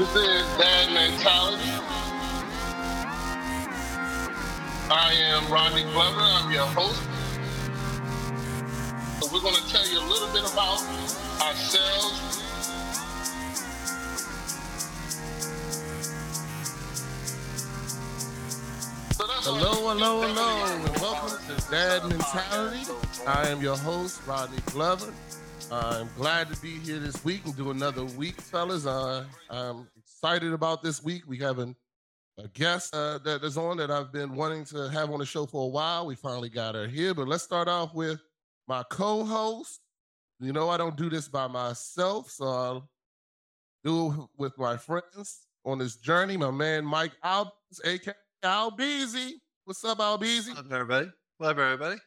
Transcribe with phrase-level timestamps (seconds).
[0.00, 1.62] This is Dad Mentality.
[4.90, 6.20] I am Rodney Glover.
[6.22, 7.02] I'm your host.
[9.20, 10.80] So we're going to tell you a little bit about
[11.42, 12.16] ourselves.
[19.18, 22.90] Hello, hello, hello, and welcome to Dad Mentality.
[23.26, 25.12] I am your host, Rodney Glover.
[25.72, 28.86] I'm glad to be here this week and do another week, fellas.
[28.86, 31.22] Uh, I'm excited about this week.
[31.28, 31.76] We have an,
[32.38, 35.46] a guest uh, that is on that I've been wanting to have on the show
[35.46, 36.06] for a while.
[36.06, 38.18] We finally got her here, but let's start off with
[38.66, 39.80] my co-host.
[40.40, 42.90] You know, I don't do this by myself, so I'll
[43.84, 46.36] do it with my friends on this journey.
[46.36, 47.52] My man Mike Albers,
[47.84, 49.34] aka Albeezy.
[49.66, 50.56] What's up, Albeezy?
[50.56, 51.10] What's everybody?
[51.36, 52.00] What's up, everybody?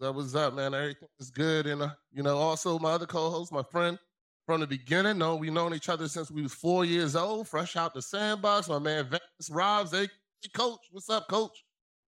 [0.00, 0.72] That was up, man.
[0.72, 1.66] Everything is good.
[1.66, 3.98] And, uh, you know, also my other co-host, my friend
[4.46, 5.18] from the beginning.
[5.18, 8.68] No, we've known each other since we was four years old, fresh out the sandbox.
[8.70, 10.08] My man Vance Robs, hey,
[10.54, 10.80] coach.
[10.90, 11.64] What's up, coach?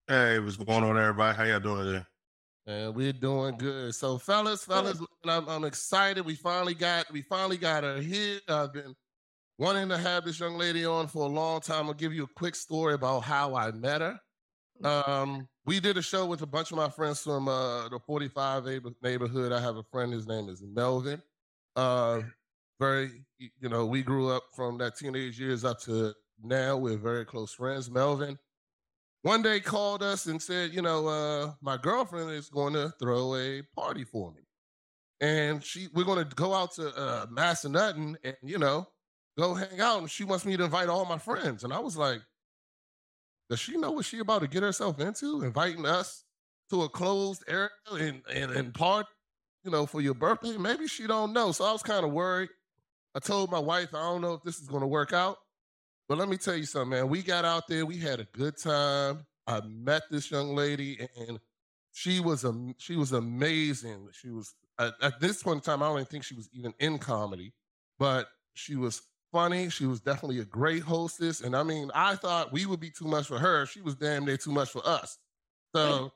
[0.08, 1.36] Hey, what's going on, everybody?
[1.36, 2.05] How y'all doing today?
[2.66, 3.94] And we're doing good.
[3.94, 6.25] So, fellas, fellas, I'm, I'm excited.
[6.25, 8.41] We finally got we finally got her here.
[8.48, 8.94] I've been
[9.59, 11.88] wanting to have this young lady on for a long time.
[11.88, 14.19] I'll give you a quick story about how I met her.
[14.84, 18.64] Um, we did a show with a bunch of my friends from uh, the 45
[19.02, 19.52] neighborhood.
[19.52, 20.12] I have a friend.
[20.12, 21.22] His name is Melvin.
[21.77, 22.22] Uh,
[22.80, 26.77] very, you know, we grew up from that teenage years up to now.
[26.77, 27.91] We're very close friends.
[27.91, 28.38] Melvin
[29.22, 33.36] one day called us and said, you know, uh, my girlfriend is going to throw
[33.36, 34.42] a party for me.
[35.20, 38.88] And she we're gonna go out to uh Massanutten and, you know,
[39.38, 40.00] go hang out.
[40.00, 41.62] And she wants me to invite all my friends.
[41.62, 42.20] And I was like,
[43.53, 45.42] does she know what she about to get herself into?
[45.42, 46.25] Inviting us
[46.70, 49.05] to a closed area and and, and part,
[49.62, 50.56] you know, for your birthday?
[50.56, 51.53] Maybe she don't know.
[51.53, 52.48] So I was kind of worried.
[53.14, 55.36] I told my wife, I don't know if this is gonna work out.
[56.09, 57.11] But let me tell you something, man.
[57.11, 59.27] We got out there, we had a good time.
[59.47, 61.39] I met this young lady, and
[61.92, 64.09] she was a she was amazing.
[64.12, 66.72] She was at, at this point in time, I don't even think she was even
[66.78, 67.53] in comedy,
[67.99, 69.70] but she was funny.
[69.70, 73.06] She was definitely a great hostess, and I mean, I thought we would be too
[73.06, 73.66] much for her.
[73.66, 75.19] She was damn near too much for us.
[75.75, 76.12] So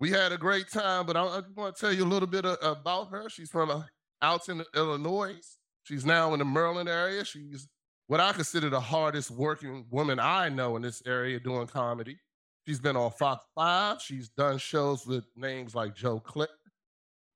[0.00, 1.06] we had a great time.
[1.06, 3.28] But I, I want to tell you a little bit uh, about her.
[3.28, 3.82] She's from uh,
[4.22, 5.36] Alton, Illinois.
[5.82, 7.24] She's now in the Maryland area.
[7.24, 7.68] She's
[8.06, 12.18] what I consider the hardest working woman I know in this area doing comedy.
[12.66, 14.00] She's been on Fox 5.
[14.00, 16.48] She's done shows with names like Joe Clair,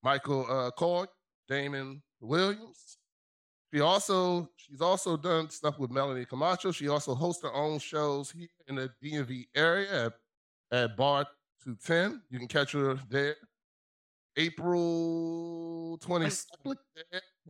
[0.03, 1.05] Michael uh, Coy,
[1.49, 2.99] Damon Williams.
[3.73, 6.75] She also she's also done stuff with Melanie Comarcho.
[6.75, 10.13] She also hosts her own shows here in the DMV area at,
[10.73, 11.27] at Bar
[11.65, 12.23] 210.
[12.31, 13.37] You can catch her there.
[14.37, 16.77] April 22nd.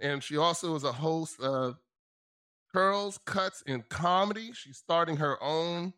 [0.01, 1.77] And she also is a host of
[2.73, 4.53] Curls, Cuts, and Comedy.
[4.53, 5.93] She's starting her own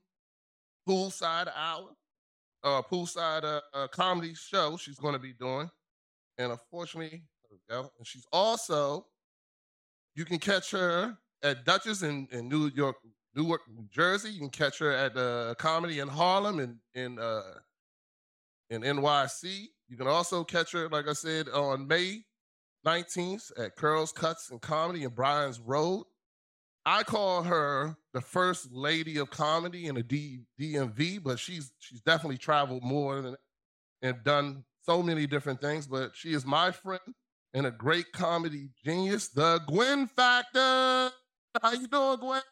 [0.89, 1.91] poolside hour,
[2.65, 5.71] uh, poolside uh, uh, comedy show she's going to be doing.
[6.39, 7.91] And unfortunately, there we go.
[7.99, 9.07] And she's also,
[10.15, 12.97] you can catch her at Duchess in, in New York,
[13.35, 14.31] Newark, New Jersey.
[14.31, 17.43] You can catch her at uh, Comedy in Harlem and in, uh,
[18.71, 19.67] in NYC.
[19.89, 22.25] You can also catch her, like I said, on May
[22.87, 26.05] 19th at Curls, Cuts, and Comedy in Bryan's Road.
[26.87, 32.01] I call her the first lady of comedy in the D, DMV, but she's she's
[32.01, 33.37] definitely traveled more than
[34.01, 35.87] and done so many different things.
[35.87, 37.01] But she is my friend
[37.55, 41.11] and a great comedy genius, the Gwynn Factor.
[41.63, 42.43] How you doing, Gwynn?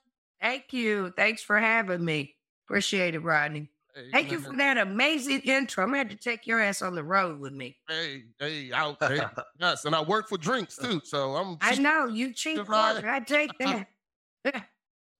[0.40, 1.12] Thank you.
[1.16, 2.34] Thanks for having me.
[2.66, 3.70] Appreciate it, Rodney.
[3.94, 5.82] Hey, Thank you for that amazing intro.
[5.82, 7.76] I'm going to have to take your ass on the road with me.
[7.88, 8.96] Hey, hey, out.
[9.00, 9.20] Hey,
[9.58, 11.56] yes, and I work for drinks too, so I'm.
[11.60, 12.56] I know you cheap.
[12.56, 12.96] You're right.
[12.96, 13.04] fuck.
[13.04, 13.86] I take that.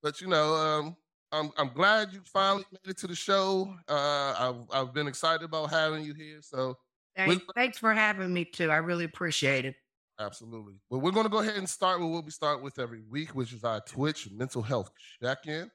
[0.01, 0.97] But you know, um,
[1.33, 3.75] I'm I'm glad you finally made it to the show.
[3.89, 6.39] Uh, I've I've been excited about having you here.
[6.41, 6.79] So
[7.27, 8.71] Thank- Thanks for having me too.
[8.71, 9.75] I really appreciate it.
[10.21, 10.75] absolutely.
[10.91, 13.53] But we're gonna go ahead and start with what we start with every week, which
[13.53, 14.91] is our Twitch mental health
[15.23, 15.71] check-in.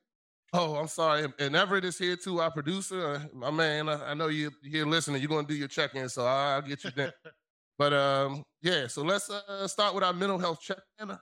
[0.56, 1.26] Oh, I'm sorry.
[1.40, 3.16] And Everett is here too, our producer.
[3.16, 5.22] Uh, my man, I, I know you're here listening.
[5.22, 7.14] You're gonna do your check-in, so I'll get you there.
[7.78, 8.88] but um, yeah.
[8.88, 11.18] So let's uh, start with our mental health check-in.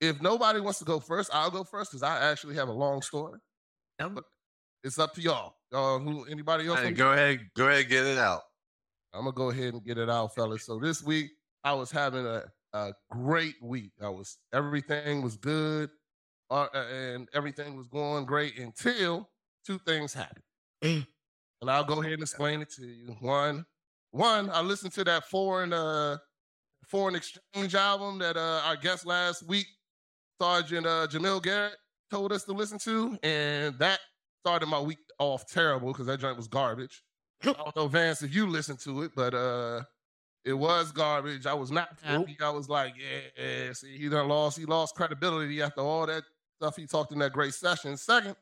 [0.00, 3.02] If nobody wants to go first, I'll go first because I actually have a long
[3.02, 3.38] story.
[4.00, 4.18] Um,
[4.84, 5.54] It's up to y'all.
[5.72, 6.80] Uh, who anybody else?
[6.80, 8.42] Hey, go ahead, go ahead, get it out.
[9.14, 10.64] I'm gonna go ahead and get it out, fellas.
[10.64, 11.30] So this week
[11.64, 13.92] I was having a, a great week.
[14.02, 15.90] I was everything was good,
[16.50, 19.28] uh, and everything was going great until
[19.66, 20.44] two things happened.
[20.82, 21.06] Mm.
[21.60, 23.16] and I'll go ahead and explain it to you.
[23.20, 23.64] One,
[24.10, 26.16] one, I listened to that foreign uh
[26.88, 29.66] foreign exchange album that uh our guest last week,
[30.40, 31.76] Sergeant uh, Jamil Garrett.
[32.10, 34.00] told us to listen to, and that
[34.40, 37.02] started my week off terrible because that joint was garbage.
[37.44, 39.82] I don't know, Vance, if you listened to it, but uh
[40.44, 41.46] it was garbage.
[41.46, 42.36] I was not happy.
[42.42, 46.24] I was like, yeah, see, he done lost, he lost credibility after all that
[46.60, 47.96] stuff he talked in that great session.
[47.96, 48.34] Second,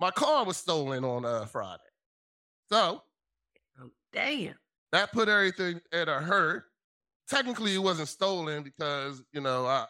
[0.00, 1.82] my car was stolen on uh Friday.
[2.70, 3.02] So
[3.80, 4.54] Oh, damn.
[4.92, 6.64] that put everything at a hurt.
[7.28, 9.86] Technically, it wasn't stolen because you know I,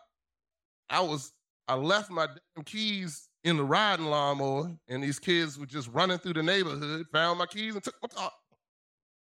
[0.91, 1.32] I was
[1.67, 6.18] I left my damn keys in the riding lawnmower, and these kids were just running
[6.18, 8.30] through the neighborhood, found my keys, and took my car.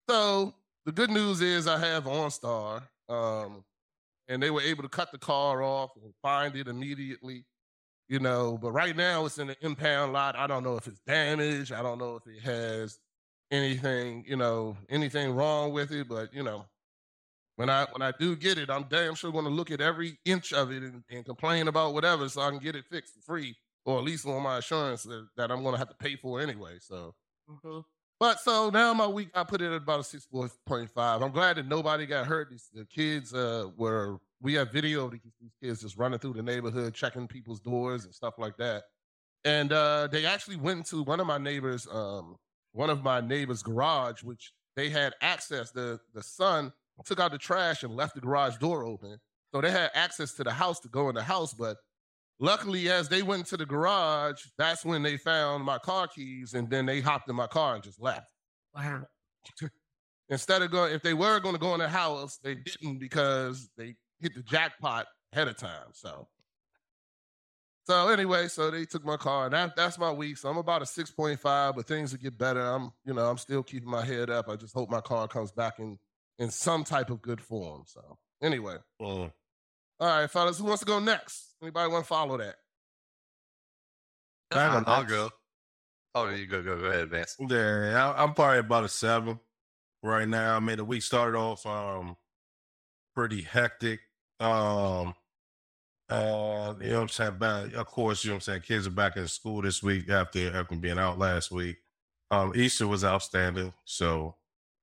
[0.09, 0.53] So
[0.85, 3.63] the good news is I have OnStar, um,
[4.27, 7.45] and they were able to cut the car off and find it immediately.
[8.09, 10.37] You know, but right now it's in the impound lot.
[10.37, 11.73] I don't know if it's damaged.
[11.73, 12.99] I don't know if it has
[13.51, 16.07] anything, you know, anything wrong with it.
[16.07, 16.65] But you know,
[17.57, 20.17] when I when I do get it, I'm damn sure going to look at every
[20.23, 23.21] inch of it and, and complain about whatever, so I can get it fixed for
[23.21, 23.57] free,
[23.88, 26.42] or at least on my insurance that, that I'm going to have to pay for
[26.42, 26.78] anyway.
[26.80, 27.16] So,
[27.50, 27.86] Mhm.
[28.19, 31.22] but so now my week, I put it at about a six point five.
[31.24, 32.50] I'm glad that nobody got hurt.
[32.51, 34.19] These the kids uh, were.
[34.42, 38.06] We have video of these these kids just running through the neighborhood, checking people's doors
[38.06, 38.84] and stuff like that.
[39.45, 42.38] And uh, they actually went into one of my neighbors, um,
[42.74, 45.72] one of my neighbors' garage, which they had access.
[45.72, 46.74] The the son
[47.06, 49.19] took out the trash and left the garage door open,
[49.54, 51.54] so they had access to the house to go in the house.
[51.54, 51.78] But
[52.39, 56.69] luckily, as they went to the garage, that's when they found my car keys, and
[56.69, 58.28] then they hopped in my car and just left.
[58.75, 59.04] Wow.
[60.30, 63.69] Instead of going, if they were going to go in the house, they didn't because
[63.78, 65.88] they hit the jackpot ahead of time.
[65.94, 66.28] So,
[67.86, 70.38] so anyway, so they took my car, and that, that's my week.
[70.38, 72.60] So I'm about a six point five, but things will get better.
[72.60, 74.50] I'm, you know, I'm still keeping my head up.
[74.50, 75.98] I just hope my car comes back in
[76.39, 77.84] in some type of good form.
[77.86, 79.31] So anyway, Mm.
[79.99, 81.55] All right, fellas, who wants to go next?
[81.61, 82.55] Anybody want to follow that?
[84.51, 85.11] I got I'll next.
[85.11, 85.29] go.
[86.15, 87.35] Oh, you go, go, go ahead, Vance.
[87.39, 89.39] Yeah, I, I'm probably about a seven
[90.03, 90.55] right now.
[90.55, 92.15] I mean, the week started off um
[93.15, 93.99] pretty hectic.
[94.39, 95.15] Um,
[96.09, 97.38] uh, you know what I'm saying?
[97.38, 98.61] Back, of course, you know what I'm saying.
[98.61, 101.77] Kids are back in school this week after after being out last week.
[102.31, 104.35] Um, Easter was outstanding, so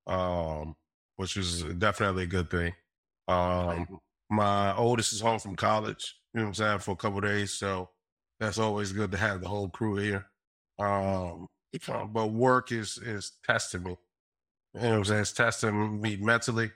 [0.07, 0.75] um,
[1.15, 2.73] which was definitely a good thing.
[3.27, 3.99] Um,
[4.29, 6.15] my oldest is home from college.
[6.33, 7.89] You know what I'm saying for a couple days, so
[8.39, 10.25] that's always good to have the whole crew here.
[10.79, 11.47] Um,
[12.09, 13.97] but work is is testing me.
[14.73, 15.21] You know what I'm saying?
[15.21, 16.71] It's testing me mentally.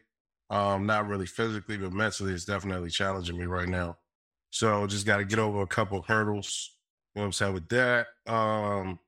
[0.49, 3.97] Um, not really physically, but mentally it's definitely challenging me right now.
[4.51, 6.71] So just gotta get over a couple hurdles.
[7.13, 7.53] You know what I'm saying?
[7.53, 8.07] With that.
[8.25, 8.99] Um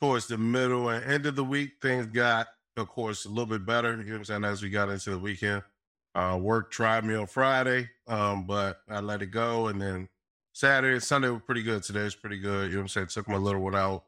[0.00, 2.46] towards the middle and end of the week, things got,
[2.76, 3.90] of course, a little bit better.
[3.90, 5.62] You know what I'm saying, as we got into the weekend.
[6.18, 9.68] Uh work tried me on Friday, um, but I let it go.
[9.68, 10.08] And then
[10.52, 11.84] Saturday and Sunday were pretty good.
[11.84, 12.70] Today was pretty good.
[12.70, 13.06] You know what I'm saying?
[13.08, 14.04] Took my little one out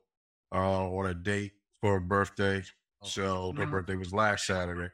[0.52, 2.62] uh, on a date for her birthday.
[3.02, 4.92] So her birthday was last Saturday.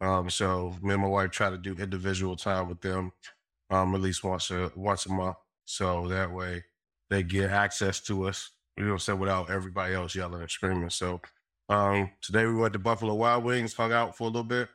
[0.00, 3.12] Um, so me and my wife try to do individual time with them,
[3.70, 5.36] um, at least once a once a month.
[5.66, 6.64] So that way
[7.10, 10.50] they get access to us, you know what I'm saying, without everybody else yelling and
[10.50, 10.90] screaming.
[10.90, 11.20] So
[11.68, 14.68] um today we went to Buffalo Wild Wings, hung out for a little bit.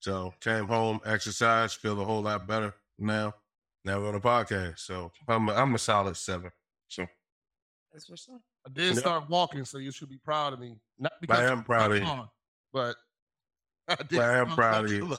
[0.00, 3.34] So came home, exercised, feel a whole lot better now.
[3.84, 4.80] Now we're on a podcast.
[4.80, 6.50] So I'm a, I'm a solid seven.
[6.88, 7.06] So
[7.92, 8.40] That's what's up.
[8.66, 8.98] I did Yep.
[8.98, 10.76] start walking, so you should be proud of me.
[10.98, 12.04] Not because I am proud of you.
[12.04, 12.28] on,
[12.72, 12.96] but
[13.88, 15.08] I, did I am proud of walking.
[15.10, 15.16] you.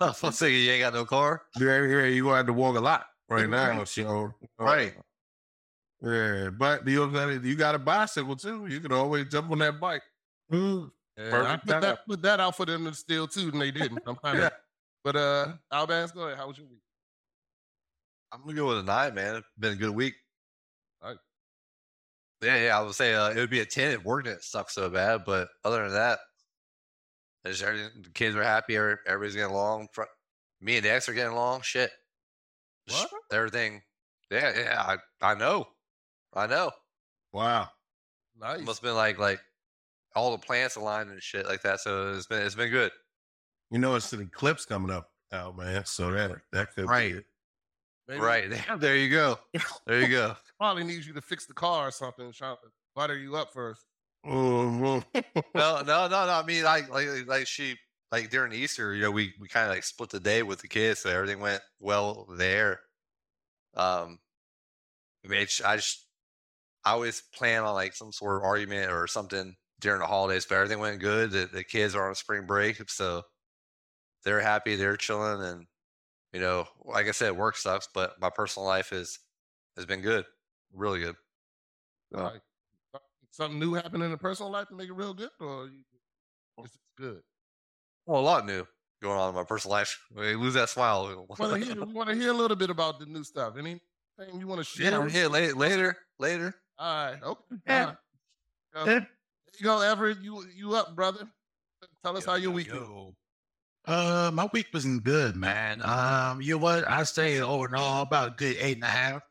[0.00, 1.42] I was thinking you ain't got no car.
[1.58, 3.78] Yeah, yeah, you gonna have to walk a lot right now.
[3.78, 3.88] Right.
[3.88, 4.94] So Right.
[6.02, 8.66] Yeah, but you got you got a bicycle too.
[8.66, 10.02] You can always jump on that bike.
[10.52, 10.90] Mm.
[11.16, 14.00] Yeah, I put that, put that out for them to steal too, and they didn't.
[14.06, 14.52] I'm kind of,
[15.04, 16.38] but uh, Albers, go ahead.
[16.38, 16.80] How was your week?
[18.32, 19.36] I'm gonna go with a nine, man.
[19.36, 20.14] It's been a good week.
[21.02, 21.18] Alright.
[22.42, 22.78] Yeah, yeah.
[22.78, 25.22] I would say uh, it would be a ten if work didn't suck so bad,
[25.24, 26.18] but other than that,
[27.44, 27.90] it's everything.
[28.02, 28.76] The kids are happy.
[28.76, 29.86] every- Everybody's getting along.
[30.60, 31.60] Me and Dex are getting along.
[31.62, 31.92] Shit.
[32.88, 33.08] What?
[33.32, 33.82] Everything.
[34.30, 34.96] Yeah, yeah.
[35.22, 35.66] I, I know.
[36.34, 36.72] I know.
[37.32, 37.68] Wow.
[38.40, 38.60] Nice.
[38.60, 39.40] It must have been like like
[40.14, 41.80] all the plants aligned and shit like that.
[41.80, 42.92] So it's been it's been good.
[43.70, 45.84] You know it's an eclipse coming up out, man.
[45.86, 47.12] So that that could Right.
[47.12, 47.26] be it.
[48.08, 48.50] Maybe Right.
[48.80, 49.38] There you go.
[49.86, 50.36] There you go.
[50.58, 52.32] Probably needs you to fix the car or something.
[52.32, 53.84] Trying to butter you up first.
[54.24, 55.04] Mhm.
[55.14, 55.22] no,
[55.54, 56.32] no, no, no.
[56.32, 57.76] I mean, like, like, like she,
[58.10, 60.68] like during Easter, you know, we we kind of like split the day with the
[60.68, 62.80] kids, so everything went well there.
[63.74, 64.20] Um,
[65.24, 66.08] I mean, I just,
[66.84, 70.56] I always plan on like some sort of argument or something during the holidays, but
[70.56, 71.30] everything went good.
[71.30, 73.22] The, the kids are on spring break, so
[74.24, 75.66] they're happy, they're chilling, and
[76.32, 79.18] you know, like I said, work sucks, but my personal life is
[79.76, 80.24] has been good,
[80.72, 81.16] really good.
[82.10, 82.40] Like,
[83.30, 85.82] something new happened in the personal life to make it real good, or you,
[86.58, 87.20] it's good?
[88.06, 88.66] well, a lot new
[89.02, 90.00] going on in my personal life.
[90.14, 91.26] We lose that smile.
[91.38, 93.58] Want to hear, want to hear a little bit about the new stuff?
[93.58, 93.80] Anything
[94.38, 95.06] you want to share?
[95.06, 96.54] yeah, yeah, later, later, later.
[96.78, 97.22] All right.
[97.22, 97.56] Okay.
[97.68, 97.96] All right.
[98.72, 99.06] Go-
[99.58, 100.18] you know, Everett.
[100.22, 101.28] You you up, brother?
[102.02, 103.14] Tell us Yo, how your yo, week yo.
[103.86, 105.82] Uh, my week wasn't good, man.
[105.82, 106.88] Um, you know what?
[106.88, 109.22] I say overall about a good eight and a half.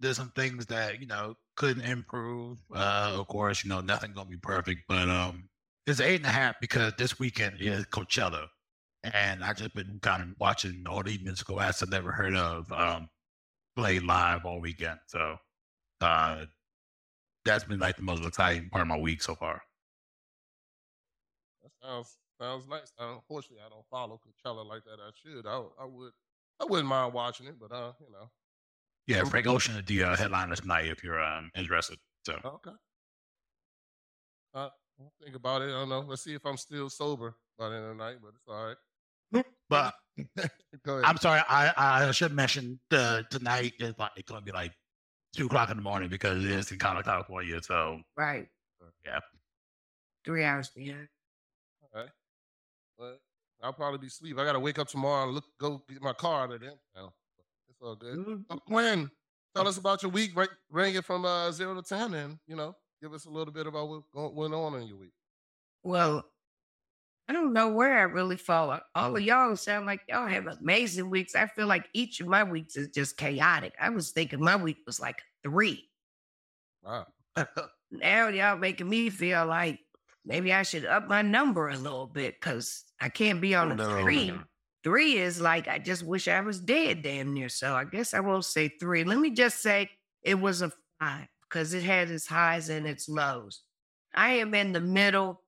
[0.00, 2.58] There's some things that you know couldn't improve.
[2.72, 5.48] Uh, of course, you know nothing gonna be perfect, but um,
[5.86, 8.46] it's eight and a half because this weekend is Coachella,
[9.02, 12.70] and I just been kind of watching all these musical acts I've never heard of
[12.72, 13.08] um
[13.76, 15.00] play live all weekend.
[15.06, 15.38] So,
[16.00, 16.46] uh,
[17.48, 19.62] that's been like the most exciting part of my week so far.
[21.62, 22.92] That sounds sounds nice.
[23.00, 24.98] Uh, unfortunately, I don't follow Coachella like that.
[25.00, 25.46] I should.
[25.46, 26.12] I I would.
[26.60, 28.30] I wouldn't mind watching it, but uh, you know.
[29.06, 31.98] Yeah, Frank Ocean is the uh, headliner tonight if you're um, interested.
[32.26, 32.76] So Okay.
[34.54, 34.68] Uh,
[35.00, 35.66] I'll think about it.
[35.66, 36.00] I don't know.
[36.00, 38.66] Let's see if I'm still sober by the end of the night, but it's all
[38.66, 39.44] right.
[39.68, 39.94] But.
[40.86, 44.72] I'm sorry, I I should mention the tonight is like it's gonna be like
[45.34, 47.60] two o'clock in the morning because it is in Cali, California.
[47.62, 48.48] So Right.
[49.04, 49.20] Yeah.
[50.24, 51.08] Three hours behind.
[51.94, 52.10] all right.
[52.98, 53.20] But
[53.62, 54.38] I'll probably be asleep.
[54.38, 56.74] I got to wake up tomorrow and look, go get my car out of there.
[56.94, 57.12] Now,
[57.68, 58.16] it's all good.
[58.18, 58.44] Mhm.
[58.50, 59.10] Uh, Gwynn,
[59.54, 60.32] tell us about your week.
[60.36, 63.52] Right, rank it from uh, zero to ten, and you know, give us a little
[63.52, 65.12] bit about what went on in your week.
[65.82, 66.24] Well,
[67.28, 68.78] I don't know where I really fall.
[68.94, 71.34] All of y'all sound like y'all have amazing weeks.
[71.34, 73.74] I feel like each of my weeks is just chaotic.
[73.78, 75.88] I was thinking my week was like three.
[76.82, 77.06] Wow.
[77.90, 79.80] Now y'all making me feel like
[80.24, 83.72] maybe I should up my number a little bit because I can't be on oh,
[83.72, 84.02] a No.
[84.02, 84.32] three.
[84.84, 87.48] Three is like I just wish I was dead damn near.
[87.48, 89.04] So I guess I won't say three.
[89.04, 89.90] Let me just say
[90.22, 90.70] it was a
[91.00, 93.62] five because it had its highs and its lows.
[94.14, 95.42] I am in the middle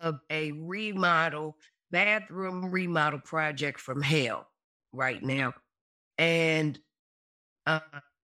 [0.00, 1.56] of a remodel,
[1.90, 4.46] bathroom remodel project from hell
[4.92, 5.54] right now.
[6.18, 6.78] And
[7.66, 7.80] uh,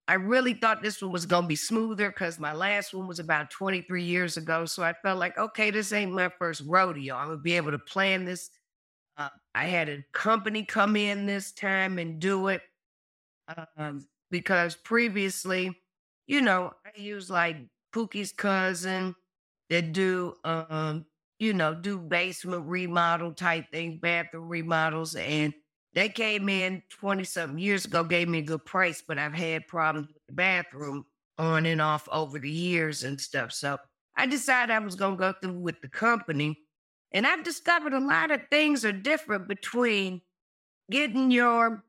[0.09, 3.19] I really thought this one was going to be smoother because my last one was
[3.19, 4.65] about 23 years ago.
[4.65, 7.17] So I felt like, okay, this ain't my first rodeo.
[7.17, 8.51] I'm going to be able to plan this.
[9.17, 12.63] Uh, I had a company come in this time and do it
[13.77, 15.77] um, because previously,
[16.27, 17.57] you know, I used like
[17.95, 19.15] Pookie's cousin
[19.71, 21.05] that do, um,
[21.43, 25.17] you know, do basement remodel type things, bathroom remodels.
[25.17, 25.53] And
[25.93, 29.67] they came in 20 something years ago, gave me a good price, but I've had
[29.67, 31.05] problems with the bathroom
[31.39, 33.51] on and off over the years and stuff.
[33.51, 33.79] So
[34.17, 36.61] I decided I was going to go through with the company.
[37.11, 40.21] And I've discovered a lot of things are different between
[40.93, 41.83] getting your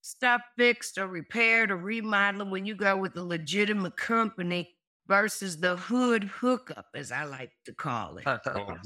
[0.00, 4.74] stuff fixed or repaired or remodeling when you go with a legitimate company
[5.10, 8.24] versus the hood hookup, as I like to call it.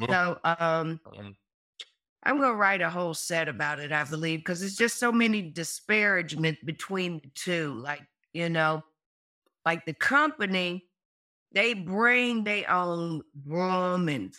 [0.08, 0.98] So um,
[2.22, 5.12] I'm going to write a whole set about it, I believe, because it's just so
[5.12, 7.74] many disparagement between the two.
[7.74, 8.00] Like,
[8.32, 8.82] you know,
[9.66, 10.86] like the company,
[11.52, 14.34] they bring their own broom and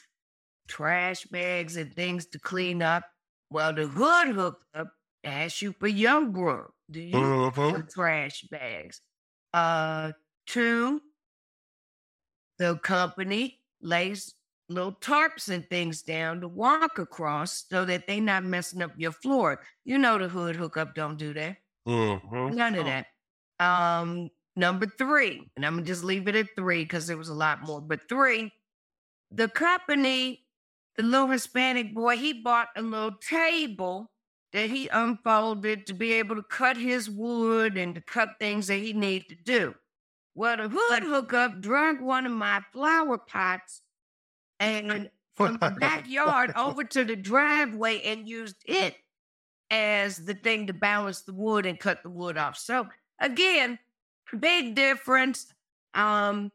[0.67, 3.03] trash bags and things to clean up.
[3.51, 4.91] Well, the hood hookup
[5.23, 6.65] asks you for your broom.
[6.89, 7.11] Do you
[7.69, 9.01] for trash bags?
[9.53, 10.13] Uh,
[10.47, 10.99] two,
[12.57, 14.35] the company lays
[14.69, 19.12] little tarps and things down to walk across so that they not messing up your
[19.12, 19.63] floor.
[19.83, 21.57] You know the hood hookup don't do that.
[21.88, 22.55] Mhm.
[22.55, 23.07] None of that.
[23.59, 27.33] Um, number three, and I'm gonna just leave it at three because there was a
[27.33, 27.81] lot more.
[27.81, 28.51] But three,
[29.31, 30.47] the company,
[30.95, 34.12] the little Hispanic boy, he bought a little table
[34.53, 38.77] that he unfolded to be able to cut his wood and to cut things that
[38.77, 39.75] he needed to do.
[40.35, 43.81] Well, the hood hookup drug one of my flower pots
[44.59, 48.95] and from the backyard over to the driveway and used it
[49.71, 52.57] as the thing to balance the wood and cut the wood off.
[52.57, 52.87] So
[53.19, 53.79] again,
[54.37, 55.47] big difference.
[55.93, 56.51] Um,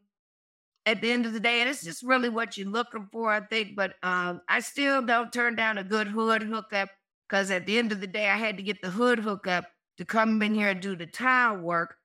[0.87, 3.41] at the end of the day, and it's just really what you're looking for, I
[3.41, 3.77] think.
[3.77, 6.89] But um, I still don't turn down a good hood hookup
[7.29, 9.67] because at the end of the day, I had to get the hood hookup
[9.99, 11.97] to come in here and do the tile work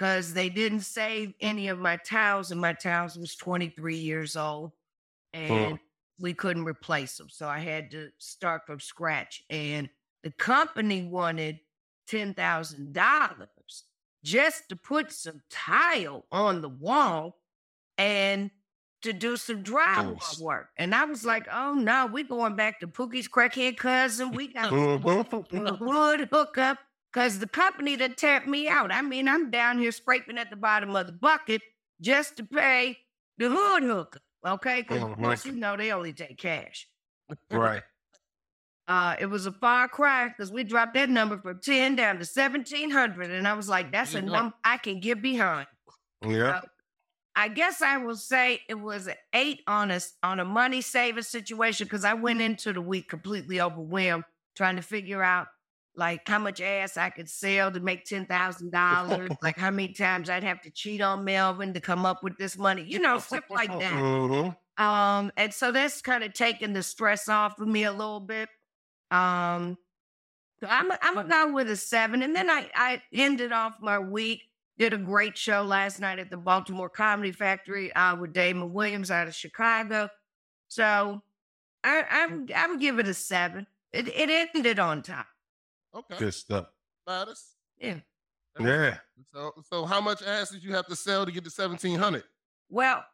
[0.00, 4.72] because they didn't save any of my towels, and my towels was 23 years old,
[5.34, 5.78] and
[6.18, 7.28] we couldn't replace them.
[7.30, 9.44] So I had to start from scratch.
[9.50, 9.90] And
[10.22, 11.60] the company wanted
[12.06, 13.84] ten thousand dollars
[14.24, 17.42] just to put some tile on the wall
[17.98, 18.50] and
[19.02, 20.38] to do some drywall Nice.
[20.38, 20.70] work.
[20.78, 24.34] And I was like, oh no, we're going back to Pookie's crackhead cousin.
[24.34, 25.04] We got Mhm.
[25.66, 26.78] a wood hookup
[27.12, 28.92] because the company that tapped me out.
[28.92, 31.62] I mean, I'm down here scraping at the bottom of the bucket
[32.00, 32.98] just to pay
[33.38, 34.20] the hood hooker.
[34.46, 36.88] Okay, because of course you know they only take cash.
[37.50, 37.82] Right.
[38.88, 42.24] Uh, it was a far cry because we dropped that number from ten down to
[42.24, 44.34] seventeen hundred, and I was like, "That's a There you go.
[44.34, 45.68] number I can get behind."
[46.26, 46.62] Yeah.
[47.36, 51.22] I guess I will say it was an eight on a on a money saving
[51.22, 54.24] situation because I went into the week completely overwhelmed
[54.56, 55.46] trying to figure out
[56.00, 59.92] like how much ass I could sell to make ten thousand dollars, like how many
[59.92, 63.18] times I'd have to cheat on Melvin to come up with this money, you know,
[63.20, 63.92] stuff like that.
[63.92, 64.82] Mm-hmm.
[64.82, 68.48] Um, and so that's kind of taking the stress off of me a little bit.
[69.10, 69.76] Um,
[70.60, 73.98] so I'm I'm gonna go with a seven, and then I I ended off my
[73.98, 74.42] week.
[74.78, 79.10] Did a great show last night at the Baltimore Comedy Factory uh, with Damon Williams
[79.10, 80.08] out of Chicago.
[80.68, 81.20] So
[81.84, 83.66] I I'm I'm give it a seven.
[83.92, 85.26] It it ended on time.
[85.94, 86.16] Okay.
[86.18, 86.66] Good stuff.
[87.08, 87.54] Mattis.
[87.78, 88.00] Yeah.
[88.58, 88.98] Yeah.
[89.32, 92.24] So, so how much ass did you have to sell to get to seventeen hundred?
[92.68, 93.04] Well,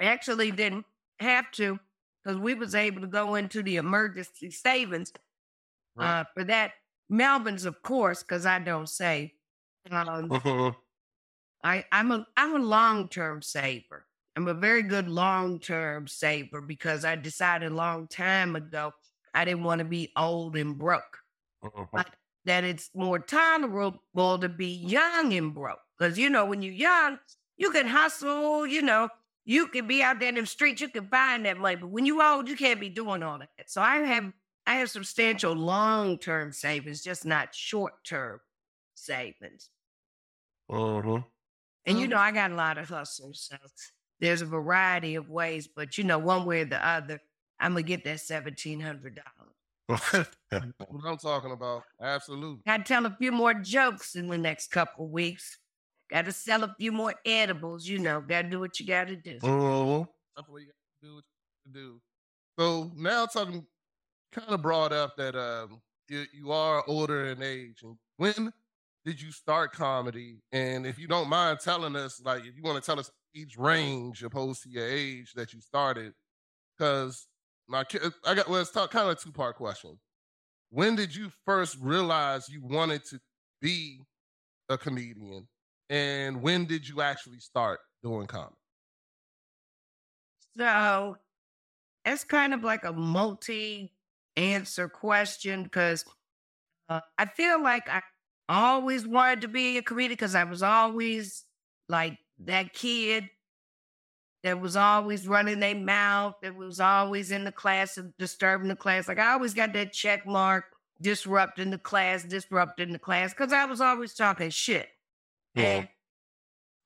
[0.00, 0.86] I actually didn't
[1.20, 1.78] have to
[2.22, 5.12] because we was able to go into the emergency savings
[5.96, 6.20] Right.
[6.20, 6.72] uh, for that.
[7.10, 9.30] Melvin's, of course, because I don't save.
[9.90, 10.76] Um, Mhm.
[11.64, 14.06] I, I'm a I'm a long term saver.
[14.36, 18.92] I'm a very good long term saver because I decided a long time ago
[19.34, 21.18] I didn't want to be old and broke.
[21.62, 22.02] Mhm.
[22.44, 25.80] That it's more tolerable to be young and broke.
[25.98, 27.18] Because you know, when you're young,
[27.56, 29.10] you can hustle, you know,
[29.44, 31.76] you can be out there in the streets, you can find that money.
[31.76, 33.50] But when you're old, you can't be doing all that.
[33.70, 34.32] So I have
[34.66, 38.40] I have substantial long term savings, just not short term
[38.94, 39.70] savings.
[40.68, 41.24] Mhm.
[41.86, 42.08] And you Mhm.
[42.08, 43.40] know, I got a lot of hustles.
[43.50, 43.56] So
[44.20, 47.20] there's a variety of ways, but you know, one way or the other,
[47.58, 49.37] I'm gonna get that seventeen hundred dollars.
[50.50, 51.82] What I'm talking about.
[52.00, 52.62] Absolutely.
[52.66, 55.58] Gotta tell a few more jokes in the next couple of weeks.
[56.10, 59.38] Gotta sell a few more edibles, you know, gotta do what you gotta do.
[59.40, 60.06] Mhm.
[60.36, 61.14] That's what you got to do.
[61.16, 62.00] What you gotta do.
[62.58, 63.66] So now talking,
[64.32, 67.82] kind of brought up that um you, you are older in age.
[67.82, 68.52] And when
[69.04, 70.42] did you start comedy?
[70.52, 73.56] And if you don't mind telling us, like, if you want to tell us each
[73.58, 76.14] range opposed to your age that you started,
[76.78, 77.28] because
[77.68, 77.84] my
[78.24, 79.98] I got well, it's kind of a two part question.
[80.70, 83.20] When did you first realize you wanted to
[83.60, 84.02] be
[84.68, 85.48] a comedian?
[85.90, 88.56] And when did you actually start doing comedy?
[90.56, 91.16] So
[92.04, 93.92] it's kind of like a multi
[94.36, 96.04] answer question because
[96.88, 98.02] uh, I feel like I
[98.48, 101.44] always wanted to be a comedian because I was always
[101.88, 103.30] like that kid
[104.44, 108.76] that was always running their mouth, that was always in the class and disturbing the
[108.76, 109.08] class.
[109.08, 110.64] Like I always got that check mark,
[111.00, 114.88] disrupting the class, disrupting the class, because I was always talking shit.
[115.54, 115.86] Yeah.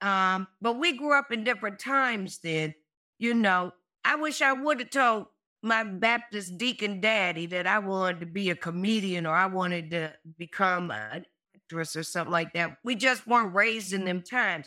[0.01, 2.75] And, um, but we grew up in different times then.
[3.19, 3.73] You know,
[4.05, 5.27] I wish I would have told
[5.63, 10.13] my Baptist deacon daddy that I wanted to be a comedian or I wanted to
[10.37, 12.79] become an actress or something like that.
[12.83, 14.67] We just weren't raised in them times.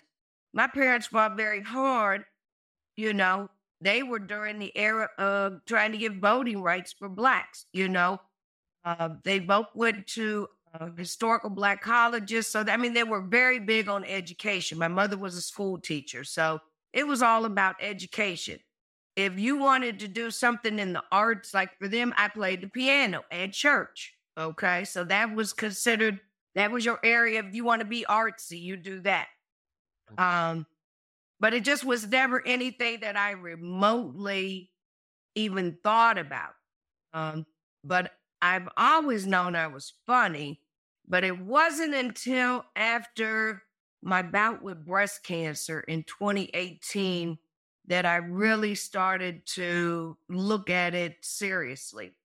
[0.54, 2.24] My parents fought very hard.
[2.96, 3.50] You know,
[3.82, 7.66] they were during the era of trying to get voting rights for blacks.
[7.74, 8.22] You know,
[8.84, 10.48] uh, they both went to
[10.80, 12.48] uh, historical black colleges.
[12.48, 14.78] So, I mean, they were very big on education.
[14.78, 16.24] My mother was a school teacher.
[16.24, 16.60] So
[16.94, 18.60] it was all about education.
[19.16, 22.68] If you wanted to do something in the arts, like for them, I played the
[22.68, 24.14] piano at church.
[24.38, 24.84] Okay.
[24.86, 26.20] So that was considered,
[26.56, 27.40] that was your area.
[27.40, 29.28] If you want to be artsy, you do that.
[30.18, 30.66] Um,
[31.40, 34.72] but it just was never anything that I remotely
[35.36, 36.54] even thought about.
[37.14, 37.46] Um,
[37.84, 40.62] but I've always known I was funny,
[41.08, 43.64] but it wasn't until after
[44.02, 47.40] my bout with breast cancer in 2018
[47.88, 52.16] that I really started to look at it seriously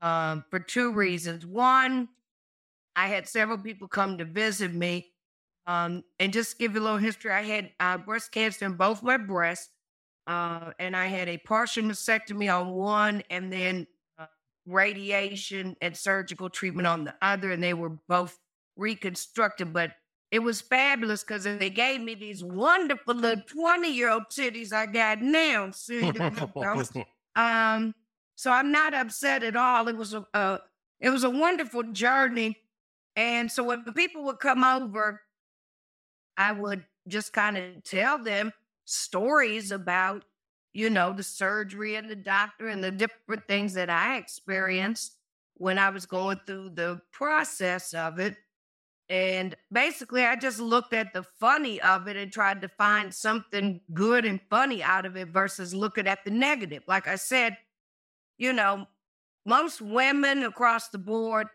[0.00, 1.46] um, for two reasons.
[1.46, 2.08] One,
[2.96, 5.11] I had several people come to visit me.
[5.66, 9.02] Um, and just give you a little history, I had uh, breast cancer in both
[9.02, 9.70] my breasts,
[10.26, 13.86] uh, and I had a partial mastectomy on one, and then
[14.18, 14.26] uh,
[14.66, 18.38] radiation and surgical treatment on the other, and they were both
[18.76, 19.72] reconstructed.
[19.72, 19.92] But
[20.32, 24.86] it was fabulous because they gave me these wonderful little 20 year old titties I
[24.86, 25.70] got now.
[25.72, 26.00] See,
[27.36, 27.94] um,
[28.34, 29.88] so I'm not upset at all.
[29.88, 30.58] It was a, uh,
[31.00, 32.56] it was a wonderful journey.
[33.14, 35.20] And so when people would come over,
[36.36, 38.52] I would just kind of tell them
[38.84, 40.24] stories about,
[40.72, 45.16] you know, the surgery and the doctor and the different things that I experienced
[45.54, 48.36] when I was going through the process of it.
[49.08, 53.80] And basically, I just looked at the funny of it and tried to find something
[53.92, 56.82] good and funny out of it versus looking at the negative.
[56.86, 57.58] Like I said,
[58.38, 58.86] you know,
[59.44, 61.48] most women across the board,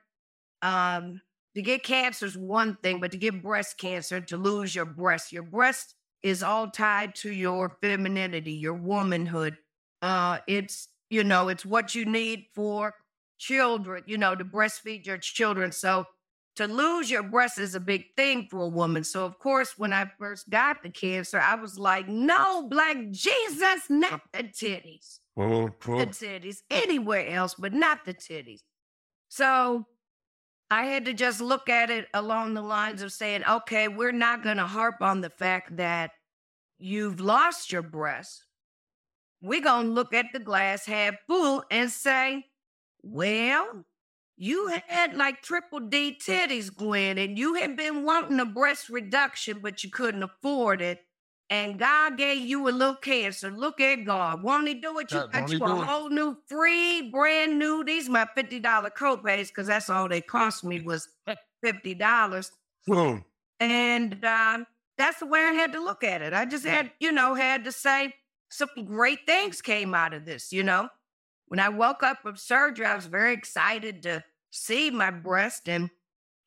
[0.61, 1.21] um,
[1.57, 5.33] to get cancer is one thing, but to get breast cancer, to lose your breast,
[5.33, 9.57] your breast is all tied to your femininity, your womanhood.
[10.03, 12.93] Uh, it's, you know, it's what you need for
[13.39, 15.71] children, you know, to breastfeed your children.
[15.71, 16.05] So
[16.57, 19.03] to lose your breast is a big thing for a woman.
[19.03, 23.89] So, of course, when I first got the cancer, I was like, no, black Jesus,
[23.89, 25.17] not the titties.
[26.19, 28.61] The titties, anywhere else, but not the titties.
[29.29, 29.87] So
[30.69, 34.43] I had to just look at it along the lines of saying, okay, we're not
[34.43, 36.11] going to harp on the fact that
[36.77, 38.43] you've lost your breast.
[39.41, 42.45] We're going to look at the glass half full and say,
[43.01, 43.85] well,
[44.35, 49.59] you had like triple D titties, Gwynn, and you had been wanting a breast reduction,
[49.61, 50.99] but you couldn't afford it.
[51.49, 53.49] And God gave you a little cancer.
[53.49, 54.43] Look at God.
[54.43, 55.11] Won't He do it?
[55.11, 57.85] You God, got you a whole new, free, brand new.
[57.85, 61.07] These my $50 copays, because that's all they cost me was
[61.63, 62.51] $50.
[62.85, 63.23] Boom.
[63.59, 66.33] And um, that's the way I had to look at it.
[66.33, 68.13] I just had, you know, had to say
[68.49, 70.89] some great things came out of this, you know.
[71.47, 75.69] When I woke up from surgery, I was very excited to see my breast.
[75.69, 75.89] And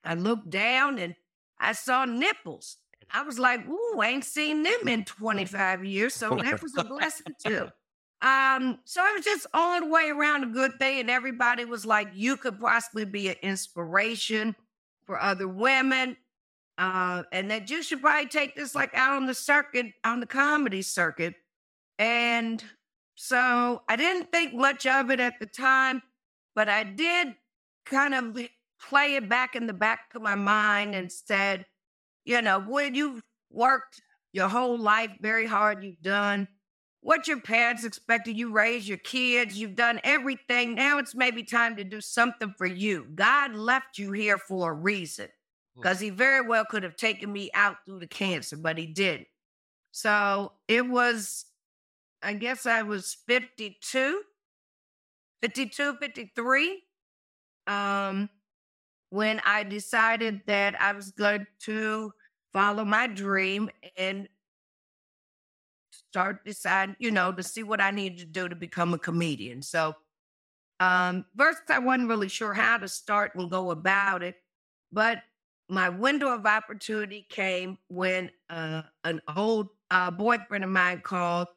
[0.04, 1.14] I looked down and
[1.58, 2.76] I saw nipples.
[3.12, 6.14] I was like, ooh, I ain't seen them in 25 years.
[6.14, 7.68] So that was a blessing too.
[8.22, 11.00] Um, so it was just all the way around a good thing.
[11.00, 14.54] And everybody was like, you could possibly be an inspiration
[15.06, 16.18] for other women.
[16.76, 20.26] Uh, and that you should probably take this like out on the circuit, on the
[20.26, 21.34] comedy circuit.
[21.98, 22.62] And
[23.14, 26.02] so I didn't think much of it at the time,
[26.54, 27.34] but I did
[27.84, 28.38] kind of
[28.80, 31.66] play it back in the back of my mind and said,
[32.30, 34.00] you know, when you've worked
[34.32, 36.46] your whole life very hard, you've done
[37.00, 40.76] what your parents expected, you raised your kids, you've done everything.
[40.76, 43.04] Now it's maybe time to do something for you.
[43.16, 45.26] God left you here for a reason
[45.74, 49.26] because he very well could have taken me out through the cancer, but he didn't.
[49.90, 51.46] So it was,
[52.22, 54.22] I guess I was 52,
[55.42, 56.82] 52, 53,
[57.66, 58.30] um,
[59.08, 62.12] when I decided that I was going to
[62.52, 64.28] follow my dream and
[65.90, 69.62] start deciding, you know, to see what I needed to do to become a comedian.
[69.62, 69.94] So,
[70.80, 74.36] um, first, I wasn't really sure how to start and go about it,
[74.92, 75.22] but
[75.68, 81.48] my window of opportunity came when uh, an old uh, boyfriend of mine called,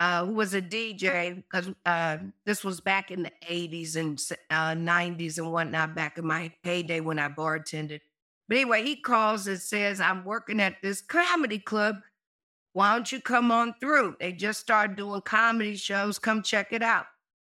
[0.00, 4.74] uh, who was a DJ, because uh, this was back in the 80s and uh,
[4.74, 8.00] 90s and whatnot, back in my heyday when I bartended.
[8.48, 11.96] But anyway, he calls and says, I'm working at this comedy club.
[12.74, 14.16] Why don't you come on through?
[14.20, 16.18] They just started doing comedy shows.
[16.18, 17.06] Come check it out.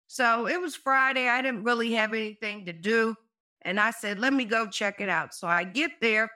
[0.08, 1.27] So it was Friday.
[1.27, 3.15] I didn't really have anything to do.
[3.63, 5.34] And I said, let me go check it out.
[5.34, 6.29] So I get there,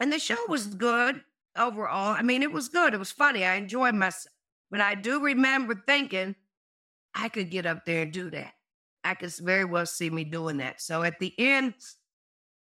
[0.00, 1.22] and the show was good
[1.56, 2.14] overall.
[2.14, 2.92] I mean, it was good.
[2.92, 3.44] It was funny.
[3.44, 4.34] I enjoyed myself.
[4.70, 6.34] But I do remember thinking,
[7.14, 8.54] I could get up there and do that.
[9.04, 10.80] I could very well see me doing that.
[10.80, 11.74] So at the end,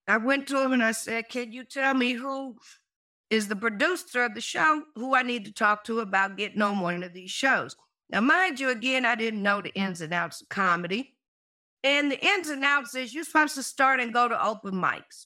[0.07, 2.57] I went to him and I said, Can you tell me who
[3.29, 6.79] is the producer of the show who I need to talk to about getting on
[6.79, 7.75] one of these shows?
[8.09, 11.15] Now, mind you, again, I didn't know the ins and outs of comedy.
[11.83, 15.25] And the ins and outs is you're supposed to start and go to open mics.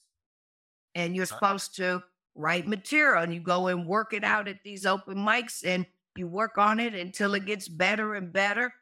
[0.94, 2.02] And you're supposed to
[2.34, 5.86] write material and you go and work it out at these open mics and
[6.16, 8.72] you work on it until it gets better and better.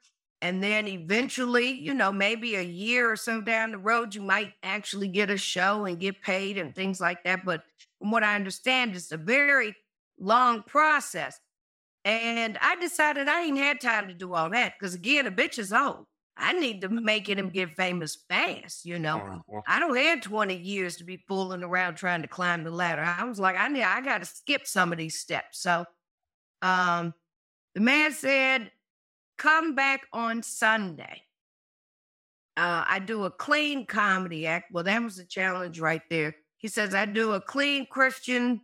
[0.43, 4.53] And then eventually, you know, maybe a year or so down the road, you might
[4.63, 7.45] actually get a show and get paid and things like that.
[7.45, 7.63] But
[7.99, 9.75] from what I understand, it's a very
[10.19, 11.41] long process.
[12.05, 15.59] And I decided I ain't had time to do all that because, again, a bitch
[15.59, 16.07] is old.
[16.37, 19.43] I need to make it and get famous fast, you know.
[19.67, 23.03] I don't have 20 years to be fooling around trying to climb the ladder.
[23.03, 25.59] I was like, I need, I got to skip some of these steps.
[25.61, 25.87] So,
[26.61, 27.15] um,
[27.75, 28.71] the man said,
[29.37, 31.23] come back on Sunday.
[32.57, 34.73] Uh, I do a clean comedy act.
[34.73, 36.37] Well, that was a challenge right there.
[36.57, 38.63] He says, I do a clean Christian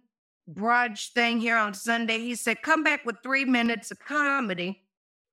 [0.51, 2.19] brunch thing here on Sunday.
[2.19, 4.83] He said, come back with three minutes of comedy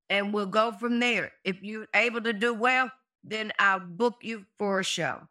[0.09, 1.31] and we'll go from there.
[1.43, 2.91] If you're able to do well,
[3.23, 5.21] then I'll book you for a show.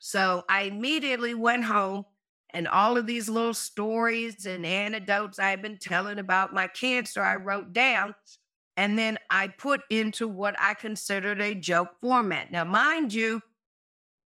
[0.00, 2.04] So I immediately went home
[2.50, 7.36] and all of these little stories and anecdotes I've been telling about my cancer, I
[7.36, 8.14] wrote down.
[8.76, 12.50] And then I put into what I considered a joke format.
[12.50, 13.40] Now, mind you,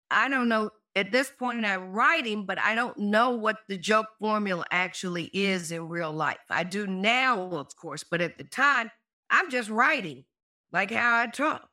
[0.10, 4.08] I don't know at this point I'm writing, but I don't know what the joke
[4.20, 6.40] formula actually is in real life.
[6.50, 8.90] I do now, of course, but at the time,
[9.30, 10.24] I'm just writing
[10.72, 11.70] like how I talk.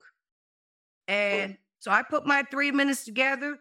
[1.09, 1.13] Oh.
[1.13, 3.57] And so I put my three minutes together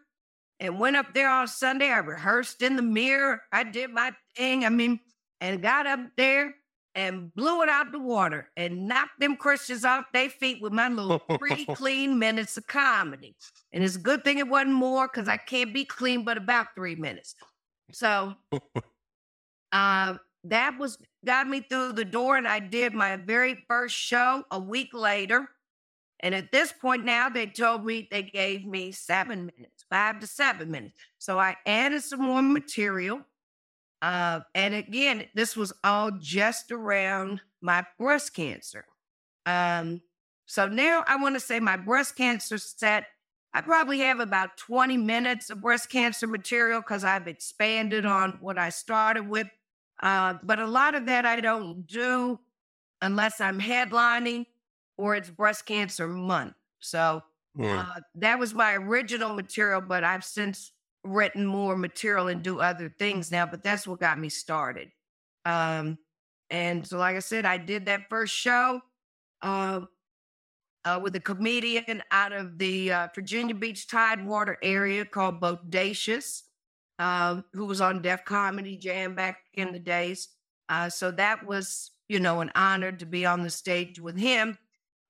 [0.60, 1.90] and went up there on Sunday.
[1.90, 3.42] I rehearsed in the mirror.
[3.52, 4.66] I did my thing.
[4.66, 5.00] I mean,
[5.40, 6.56] and got up there
[6.96, 10.90] and blew it out the water and knocked them Christians off their feet with my
[10.90, 13.36] little three clean minutes of comedy.
[13.72, 16.68] And it's a good thing it wasn't more because I can't be clean but about
[16.76, 17.36] three minutes.
[17.92, 18.36] So
[19.72, 24.44] uh, that was got me through the door, and I did my very first show
[24.52, 25.50] a week later.
[26.20, 30.28] And at this point now, they told me they gave me seven minutes, five to
[30.28, 30.98] seven minutes.
[31.18, 33.22] So I added some more material.
[34.04, 38.86] Uh, and again, this was all just around my breast cancer.
[39.46, 40.02] Um,
[40.46, 43.08] so now I want to say my breast cancer set,
[43.54, 48.60] I probably have about 20 minutes of breast cancer material because I've expanded on what
[48.60, 49.48] I started with.
[50.02, 52.40] Uh, but a lot of that I don't do
[53.02, 54.46] unless I'm headlining
[54.98, 56.56] or it's breast cancer month.
[56.80, 57.22] So
[57.56, 57.86] Yeah.
[57.86, 62.94] uh, that was my original material, but I've since written more material and do other
[62.98, 63.46] things now.
[63.46, 64.90] But that's what got me started.
[65.46, 65.98] Um,
[66.50, 68.82] and so, like I said, I did that first show
[69.42, 69.82] uh,
[70.86, 76.44] uh, with a comedian out of the uh, Virginia Beach Tidewater area called Bodacious,
[77.00, 80.30] uh, who was on Def Comedy Jam back in the days.
[80.70, 84.58] Uh, so that was, you know, an honor to be on the stage with him.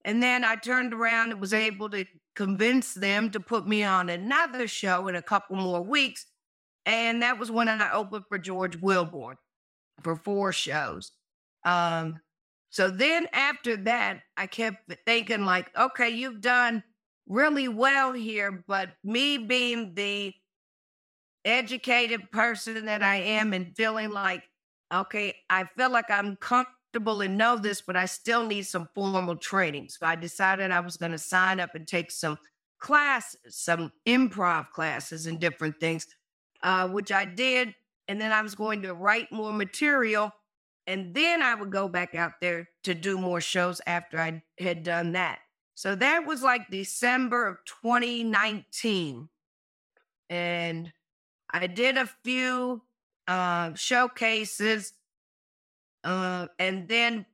[0.06, 4.10] And then I turned around and was able to convince them to put me on
[4.10, 6.26] another show in a couple more weeks.
[6.86, 9.36] And that was when I opened for George Wilborn
[10.02, 11.12] for four shows.
[11.64, 12.20] Um,
[12.70, 16.84] so then after that, I kept thinking, like, okay, you've done
[17.28, 20.34] really well here, but me being the
[21.46, 24.44] educated person that I am and feeling like,
[24.94, 29.36] okay, I feel like I'm comfortable and know this, but I still need some formal
[29.36, 29.90] training.
[29.90, 32.38] So I decided I was going to sign up and take some
[32.80, 36.08] classes, some improv classes and different things,
[36.62, 37.74] uh, which I did.
[38.08, 40.32] And then I was going to write more material.
[40.86, 44.84] And then I would go back out there to do more shows after I had
[44.84, 45.40] done that.
[45.76, 49.30] So that was like December of 2019.
[50.30, 50.94] And
[51.50, 52.82] I did a few
[53.28, 54.94] uh, showcases.
[56.04, 57.26] Uh, and then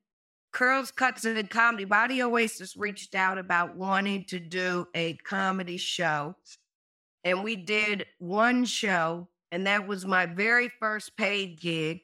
[0.51, 6.36] Curls, Cuts, and Comedy Body Oasis reached out about wanting to do a comedy show.
[7.23, 12.01] And we did one show, and that was my very first paid gig.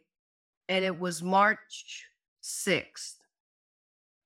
[0.68, 2.06] And it was March
[2.44, 3.16] 6th.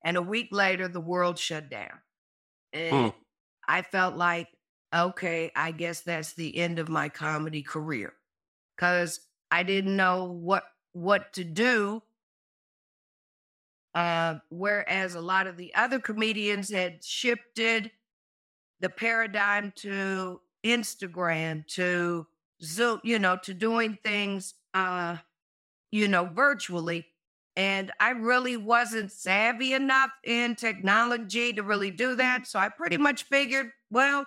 [0.04, 2.00] And a week later, the world shut down.
[2.72, 3.14] And
[3.68, 4.48] I felt like,
[4.94, 8.14] okay, I guess that's the end of my comedy career.
[8.78, 9.20] Cause
[9.52, 12.02] I didn't know what what to do.
[14.00, 17.92] Uh, whereas a lot of the other comedians had shifted
[18.80, 22.26] the paradigm to Instagram, to
[22.64, 25.18] Zoom, you know, to doing things uh,
[25.92, 27.08] you know, virtually.
[27.56, 32.48] And I really wasn't savvy enough in technology to really do that.
[32.48, 34.26] So I pretty much figured, well,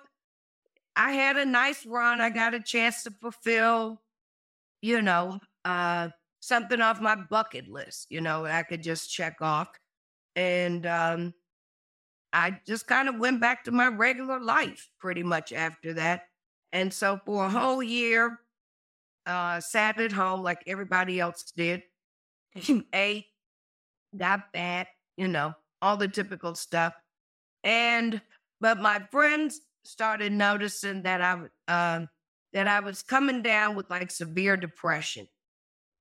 [0.96, 2.20] I had a nice run.
[2.20, 4.02] I got a chance to fulfill,
[4.82, 6.10] you know, uh,
[6.42, 9.68] something off my bucket list, you know, I could just check off.
[10.36, 11.34] And um,
[12.32, 16.24] I just kind of went back to my regular life pretty much after that.
[16.72, 18.40] And so for a whole year,
[19.26, 21.82] uh, sat at home like everybody else did,
[22.92, 23.26] ate,
[24.16, 26.94] got fat, you know, all the typical stuff.
[27.64, 28.20] And
[28.60, 31.32] but my friends started noticing that I
[31.68, 32.08] um
[32.52, 35.28] that I was coming down with like severe depression,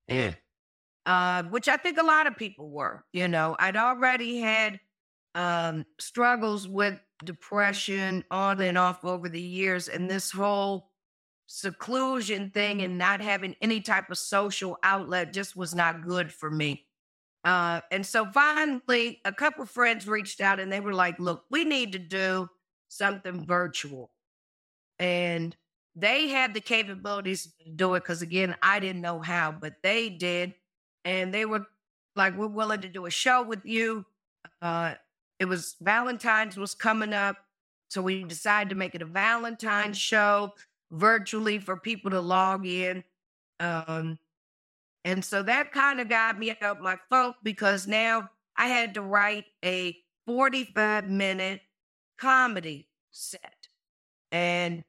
[0.08, 0.34] Yeah.
[1.06, 3.04] uh, which I think a lot of people were.
[3.12, 4.80] You know, I'd already had
[5.34, 10.90] um, struggles with depression on and off over the years, and this whole
[11.46, 16.50] seclusion thing and not having any type of social outlet just was not good for
[16.50, 16.86] me.
[17.44, 21.64] Uh, and so finally, a couple friends reached out and they were like, look, we
[21.64, 22.48] need to do
[22.88, 24.12] something virtual.
[24.98, 25.56] And
[25.94, 30.08] they had the capabilities to do it because, again, I didn't know how, but they
[30.08, 30.54] did.
[31.04, 31.66] And they were
[32.16, 34.04] like, we're willing to do a show with you.
[34.60, 34.94] Uh,
[35.38, 37.36] it was Valentine's was coming up.
[37.88, 40.52] So we decided to make it a Valentine's show
[40.90, 43.04] virtually for people to log in.
[43.60, 44.18] Um,
[45.04, 49.02] and so that kind of got me out my funk because now I had to
[49.02, 51.60] write a 45 minute
[52.18, 53.68] comedy set.
[54.30, 54.84] And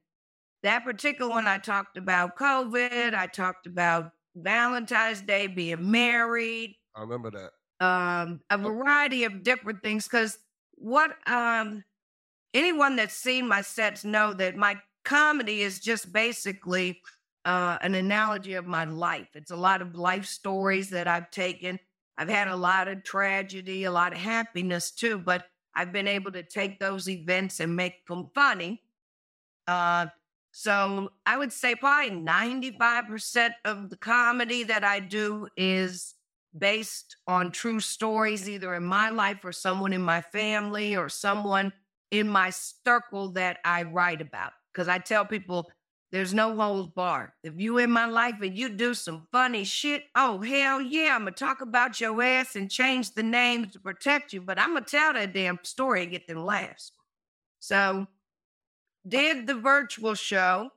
[0.64, 3.14] that particular one, I talked about COVID.
[3.14, 7.86] I talked about Valentine's Day, being married, I remember that.
[7.86, 10.08] um, a variety of different things.
[10.08, 10.38] Because
[10.76, 11.84] what um,
[12.54, 17.02] anyone that's seen my sets know that my comedy is just basically
[17.46, 19.28] uh, an analogy of my life.
[19.34, 21.80] It's a lot of life stories that I've taken.
[22.18, 25.46] I've had a lot of tragedy, a lot of happiness too, but
[25.76, 28.82] I've been able to take those events and make them funny.
[29.68, 30.08] Uh,
[30.56, 36.14] so I would say probably 95% of the comedy that I do is
[36.56, 41.74] based on true stories, either in my life or someone in my family or someone
[42.12, 44.52] in my circle that I write about.
[44.72, 45.72] Because I tell people
[46.12, 47.34] there's no holds bar.
[47.44, 51.22] If you in my life and you do some funny shit, oh hell yeah, I'm
[51.22, 54.42] gonna talk about your ass and change the names to protect you.
[54.42, 56.92] But I'm gonna tell that damn story and get them laughs.
[57.60, 58.06] So
[59.08, 60.70] did the virtual show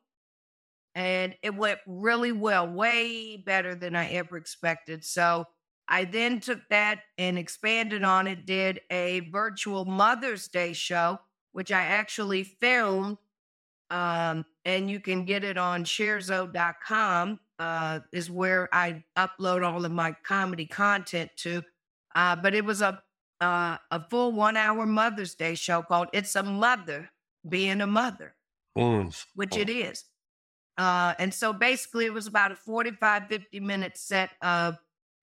[0.94, 5.04] and it went really well, way better than I ever expected.
[5.04, 5.44] So
[5.88, 11.20] I then took that and expanded on it, did a virtual Mother's Day show,
[11.52, 13.18] which I actually filmed.
[13.90, 19.92] Um, and you can get it on sharezo.com, uh, is where I upload all of
[19.92, 21.62] my comedy content to.
[22.14, 23.02] Uh, but it was a
[23.38, 27.10] uh, a full one hour Mother's Day show called It's a Mother
[27.48, 28.36] Being a Mother
[28.76, 29.10] Mm.
[29.34, 30.04] which it is.
[30.78, 34.78] Uh, and so basically, it was about a 45, 50 minute set of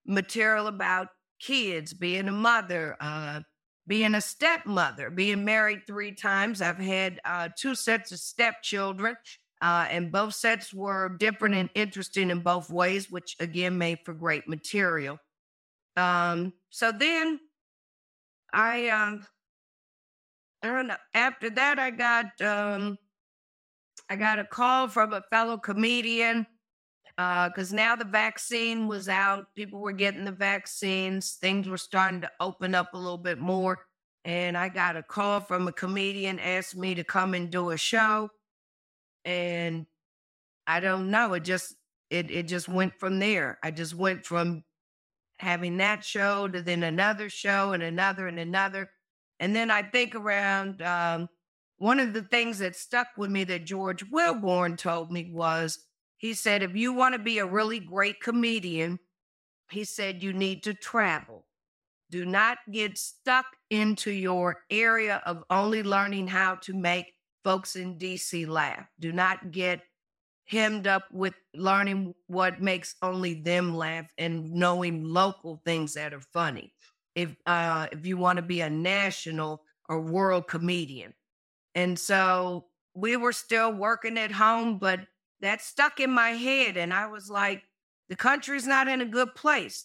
[0.06, 1.08] material about
[1.40, 3.42] kids, being a mother, uh,
[3.86, 6.62] being a stepmother, being married three times.
[6.62, 9.16] I've had uh, two sets of stepchildren,
[9.62, 14.14] uh, and both sets were different and interesting in both ways, which again made for
[14.14, 15.18] great material.
[15.96, 17.40] Um, so then
[18.52, 19.26] I, um,
[20.64, 20.96] I.
[21.14, 22.98] After that, I got um,
[24.08, 26.46] I got a call from a fellow comedian
[27.16, 29.46] because now the vaccine was out.
[29.54, 31.34] People were getting the vaccines.
[31.40, 33.78] Things were starting to open up a little bit more.
[34.24, 37.76] And I got a call from a comedian, asked me to come and do a
[37.76, 38.30] show.
[39.24, 39.86] And
[40.66, 41.34] I don't know.
[41.34, 41.74] It just
[42.10, 43.58] it it just went from there.
[43.62, 44.64] I just went from
[45.38, 48.90] having that show to then another show and another and another.
[49.40, 51.28] And then I think around um,
[51.78, 55.78] one of the things that stuck with me that George Willborn told me was
[56.16, 58.98] he said, if you want to be a really great comedian,
[59.70, 61.46] he said, you need to travel.
[62.10, 67.98] Do not get stuck into your area of only learning how to make folks in
[67.98, 68.86] DC laugh.
[69.00, 69.80] Do not get
[70.46, 76.20] hemmed up with learning what makes only them laugh and knowing local things that are
[76.20, 76.72] funny.
[77.14, 81.14] If uh, if you want to be a national or world comedian,
[81.74, 85.00] and so we were still working at home, but
[85.40, 86.76] that stuck in my head.
[86.76, 87.62] And I was like,
[88.08, 89.84] the country's not in a good place.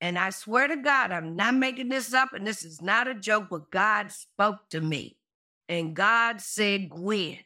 [0.00, 2.32] And I swear to God, I'm not making this up.
[2.32, 5.16] And this is not a joke, but God spoke to me.
[5.68, 7.38] And God said, Gwynn,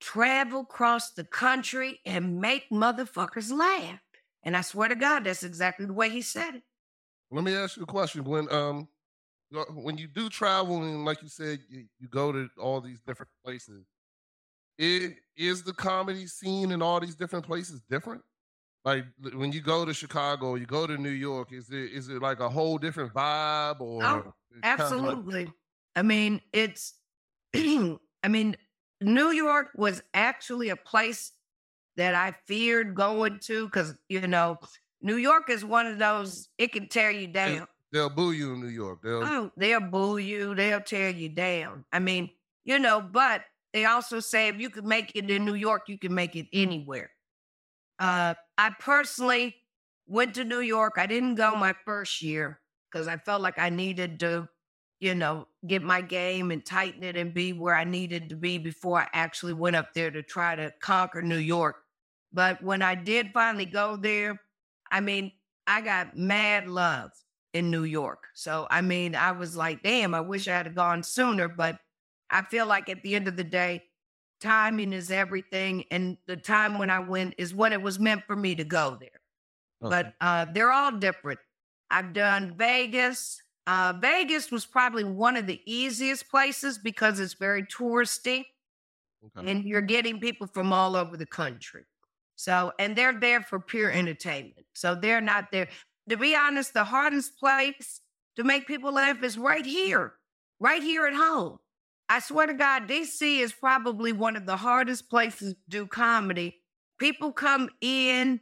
[0.00, 4.00] travel across the country and make motherfuckers laugh.
[4.42, 6.62] And I swear to God, that's exactly the way he said it.
[7.30, 8.24] Let me ask you a question.
[8.24, 8.88] When um
[9.50, 13.02] you when you do travel and like you said, you, you go to all these
[13.02, 13.86] different places.
[14.78, 18.22] Is, is the comedy scene in all these different places different?
[18.84, 22.22] Like when you go to Chicago, you go to New York, is it is it
[22.22, 24.34] like a whole different vibe or Oh,
[24.76, 25.52] kinda like- Absolutely.
[25.94, 27.00] I mean, it's,
[27.54, 28.56] I mean,
[29.00, 31.32] New York was actually a place
[31.96, 34.58] that I feared going to because, you know,
[35.06, 37.68] New York is one of those, it can tear you down.
[37.92, 38.98] they'll boo you in New York.
[39.04, 41.84] They'll Oh, they'll boo you, they'll tear you down.
[41.92, 42.28] I mean,
[42.64, 43.42] you know, but
[43.72, 46.48] they also say if you can make it in New York, you can make it
[46.52, 47.12] anywhere.
[48.00, 49.54] Uh, I personally
[50.08, 50.94] went to New York.
[50.96, 54.48] I didn't go my first year because I felt like I needed to,
[54.98, 58.58] you know, get my game and tighten it and be where I needed to be
[58.58, 61.76] before I actually went up there to try to conquer New York.
[62.32, 64.40] But when I did finally go there,
[64.96, 65.32] I mean,
[65.66, 67.10] I got mad love
[67.52, 68.28] in New York.
[68.32, 71.48] So, I mean, I was like, damn, I wish I had gone sooner.
[71.48, 71.78] But
[72.30, 73.82] I feel like at the end of the day,
[74.40, 75.84] timing is everything.
[75.90, 78.96] And the time when I went is when it was meant for me to go
[78.98, 79.20] there.
[79.82, 81.40] But uh, they're all different.
[81.90, 83.42] I've done Vegas.
[83.66, 88.46] Uh, Vegas was probably one of the easiest places because it's very touristy
[89.26, 89.50] okay.
[89.50, 91.84] and you're getting people from all over the country.
[92.36, 94.66] So, and they're there for pure entertainment.
[94.74, 95.68] So they're not there.
[96.08, 98.00] To be honest, the hardest place
[98.36, 100.14] to make people laugh is right here,
[100.60, 101.58] right here at home.
[102.08, 106.62] I swear to God, DC is probably one of the hardest places to do comedy.
[106.98, 108.40] People come in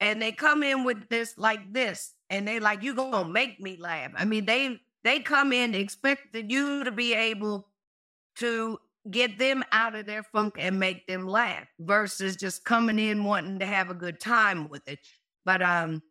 [0.00, 3.76] and they come in with this like this, and they like, you gonna make me
[3.76, 4.12] laugh.
[4.16, 7.68] I mean, they they come in expecting you to be able
[8.36, 8.78] to
[9.10, 13.58] get them out of their funk and make them laugh versus just coming in wanting
[13.58, 14.98] to have a good time with it.
[15.44, 16.02] But um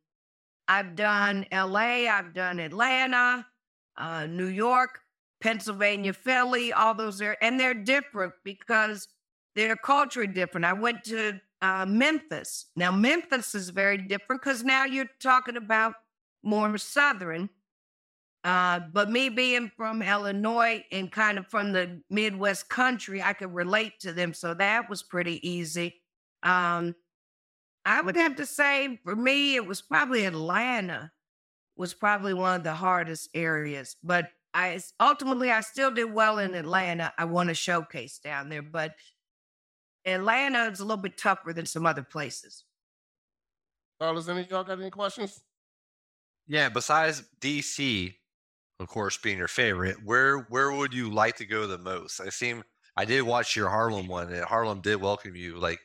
[0.68, 3.46] I've done LA, I've done Atlanta,
[3.98, 5.00] uh, New York,
[5.42, 9.08] Pennsylvania, Philly, all those are, and they're different because
[9.56, 10.66] their culture different.
[10.66, 12.68] I went to uh, Memphis.
[12.76, 15.94] Now, Memphis is very different because now you're talking about
[16.44, 17.50] more Southern.
[18.44, 23.54] Uh, but me being from Illinois and kind of from the Midwest country, I could
[23.54, 24.34] relate to them.
[24.34, 26.02] So that was pretty easy.
[26.44, 26.96] Um,
[27.84, 31.12] I would have to say for me, it was probably Atlanta
[31.78, 33.96] was probably one of the hardest areas.
[34.04, 37.14] But I ultimately I still did well in Atlanta.
[37.18, 38.96] I won a showcase down there, but
[40.06, 42.64] Atlanta is a little bit tougher than some other places.
[44.00, 45.42] Fellas, any of y'all got any questions?
[46.48, 48.16] Yeah, besides DC,
[48.80, 52.20] of course, being your favorite, where where would you like to go the most?
[52.20, 52.64] I seem
[52.96, 55.80] I did watch your Harlem one, and Harlem did welcome you like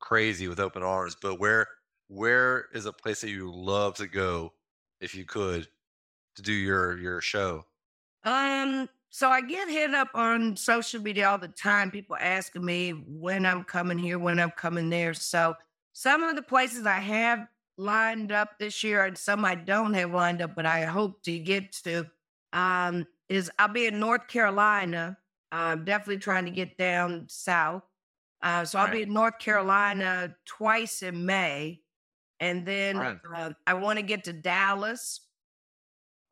[0.00, 1.16] crazy with open arms.
[1.20, 1.66] But where
[2.08, 4.54] where is a place that you love to go
[5.00, 5.68] if you could
[6.36, 7.64] to do your your show?
[8.24, 11.90] Um, so I get hit up on social media all the time.
[11.90, 15.14] People asking me when I'm coming here, when I'm coming there.
[15.14, 15.54] So
[15.92, 20.12] some of the places I have lined up this year and some I don't have
[20.12, 22.10] lined up, but I hope to get to
[22.52, 25.18] um, is I'll be in North Carolina.
[25.52, 27.84] I'm definitely trying to get down south.
[28.42, 28.92] Uh, so I'll Right.
[28.92, 31.82] be in North Carolina twice in May.
[32.40, 33.20] And then Right.
[33.34, 35.28] uh, I want to get to Dallas,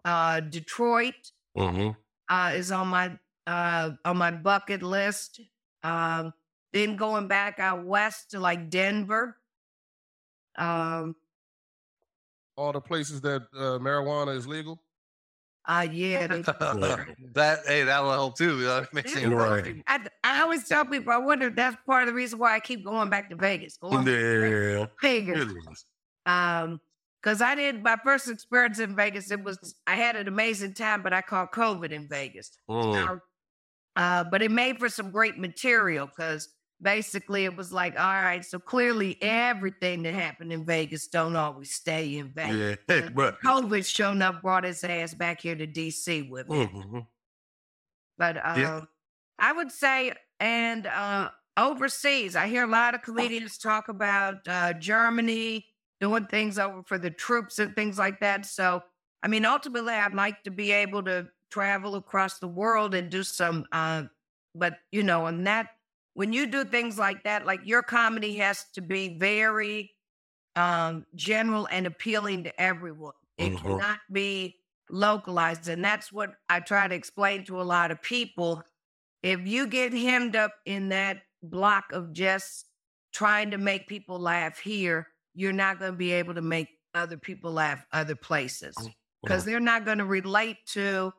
[0.04, 2.00] uh, Detroit, Mm-hmm.
[2.28, 5.40] uh, is on my uh, on my bucket list.
[5.82, 6.32] Um,
[6.72, 9.38] then going back out west to like Denver.
[10.56, 11.16] Um,
[12.56, 14.82] All the places that uh, marijuana is legal.
[15.70, 18.62] Uh, yeah, that hey, that'll help too.
[18.62, 19.28] That makes Yeah.
[19.28, 19.82] it Right.
[19.86, 22.60] I, I always tell people I wonder if that's part of the reason why I
[22.60, 23.76] keep going back to Vegas.
[23.76, 24.86] Going back to Yeah.
[25.00, 25.42] Vegas.
[25.42, 25.84] It is.
[26.26, 26.80] Um,
[27.22, 29.30] because I did my first experience in Vegas.
[29.30, 32.50] It was I had an amazing time, but I caught COVID in Vegas.
[32.68, 33.20] Mm.
[33.94, 36.48] Uh, but it made for some great material because
[36.82, 41.72] basically it was like, all right, so clearly everything that happened in Vegas don't always
[41.74, 42.78] stay in Vegas.
[42.88, 43.08] Yeah.
[43.14, 46.66] But COVID showing up brought his ass back here to DC with me.
[46.66, 47.06] Mhm.
[48.18, 48.80] But uh, Yeah.
[49.38, 54.74] I would say, and uh, overseas, I hear a lot of comedians talk about uh,
[54.74, 55.66] Germany
[56.00, 58.44] doing things over for the troops and things like that.
[58.46, 58.82] So,
[59.22, 63.22] I mean, ultimately, I'd like to be able to travel across the world and do
[63.22, 64.04] some, uh,
[64.54, 65.68] but you know, and that
[66.20, 69.90] when you do things like that, like your comedy has to be very
[70.54, 73.14] um, general and appealing to everyone.
[73.38, 73.80] It Mhm.
[73.80, 74.60] cannot be
[74.90, 75.66] localized.
[75.66, 78.62] And that's what I try to explain to a lot of people.
[79.22, 82.66] If you get hemmed up in that block of just
[83.14, 87.16] trying to make people laugh here, you're not going to be able to make other
[87.16, 88.90] people laugh other places
[89.24, 91.14] because they're not going to relate to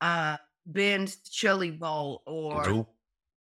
[0.00, 2.97] uh, Ben's Chili Bowl or Nope.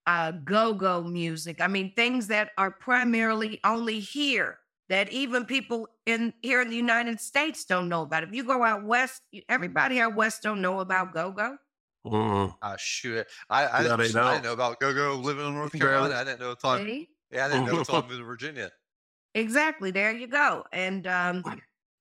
[0.08, 1.62] Uh, go-go music.
[1.62, 6.76] I mean, things that are primarily only here that even people in here in the
[6.78, 8.24] United States don't know about.
[8.24, 11.58] If you go out west, everybody out west don't know about go-go.
[12.05, 12.55] Mhm.
[12.62, 13.28] Ah, shoot.
[13.49, 14.32] I I, Yeah, didn't, I know.
[14.32, 16.10] didn't know about Go Go living in North Barely.
[16.10, 16.16] Carolina.
[16.16, 17.10] I didn't know until I, See?
[17.32, 18.72] yeah, I didn't know until I moved to Virginia.
[19.36, 19.91] Exactly.
[19.91, 20.64] There you go.
[20.72, 21.45] And um,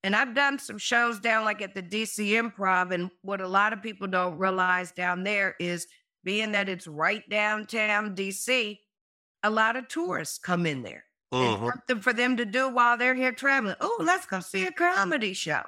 [0.03, 3.73] and I've done some shows down like at the DC Improv, and what a lot
[3.73, 5.87] of people don't realize down there is
[6.27, 8.83] being that it's right downtown DC,
[9.45, 11.07] a lot of tourists come in there.
[11.41, 11.73] and Mhm.
[11.73, 13.77] something for them to do while they're here traveling.
[13.81, 15.65] Oh, let's go see a comedy show.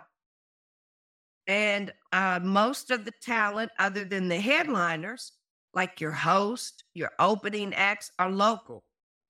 [1.48, 5.32] And uh, most of the talent, other than the headliners,
[5.74, 8.84] like your host, your opening acts, are local.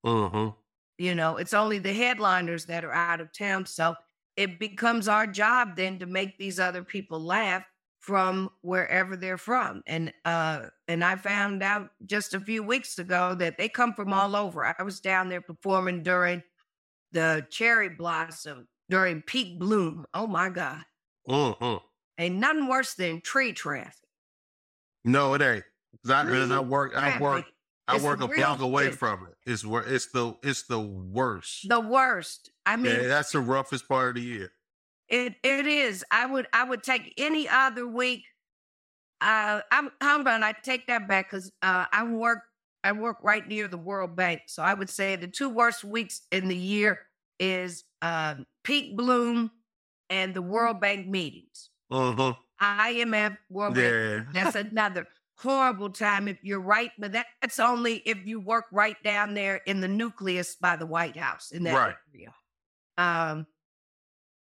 [0.04, 0.56] Mhm.
[0.98, 3.66] You know, it's only the headliners that are out of town.
[3.66, 3.94] So
[4.36, 7.64] it becomes our job then to make these other people laugh
[8.08, 9.82] from wherever they're from.
[9.86, 14.14] And uh and I found out just a few weeks ago that they come from
[14.14, 14.64] all over.
[14.64, 16.42] I was down there performing during
[17.12, 20.06] the cherry blossom, during peak bloom.
[20.14, 20.80] Oh my God.
[21.28, 21.84] Mm-hmm.
[22.16, 23.92] Ain't nothing worse than tree traffic.
[25.04, 25.64] No, it ain't.
[26.08, 26.96] I, I work.
[26.96, 27.44] I work.
[27.86, 28.94] I is work a block away shit.
[28.94, 29.50] from it.
[29.50, 30.34] It's wor- It's the.
[30.42, 31.68] It's the worst.
[31.68, 32.50] The worst.
[32.64, 34.52] I mean, yeah, that's the roughest part of the year.
[35.08, 36.04] It it is.
[36.10, 38.24] I would I would take any other week
[39.20, 42.40] uh, I'm humble, and I take that back because uh, I work
[42.84, 46.22] I work right near the World Bank, so I would say the two worst weeks
[46.30, 47.00] in the year
[47.40, 49.50] is uh, peak bloom
[50.08, 51.70] and the World Bank meetings.
[51.90, 52.30] hmm
[52.60, 53.96] IMF World Bank.
[53.96, 54.24] Yeah.
[54.32, 59.34] That's another horrible time if you're right, but that's only if you work right down
[59.34, 61.96] there in the nucleus by the White House in that Right.
[62.14, 62.34] area.
[62.96, 63.46] Um,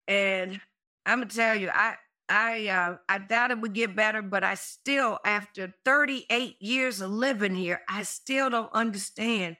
[0.08, 0.60] and
[1.06, 1.94] I'm gonna tell you, I
[2.28, 7.10] I uh, I thought it would get better, but I still, after 38 years of
[7.10, 9.56] living here, I still don't understand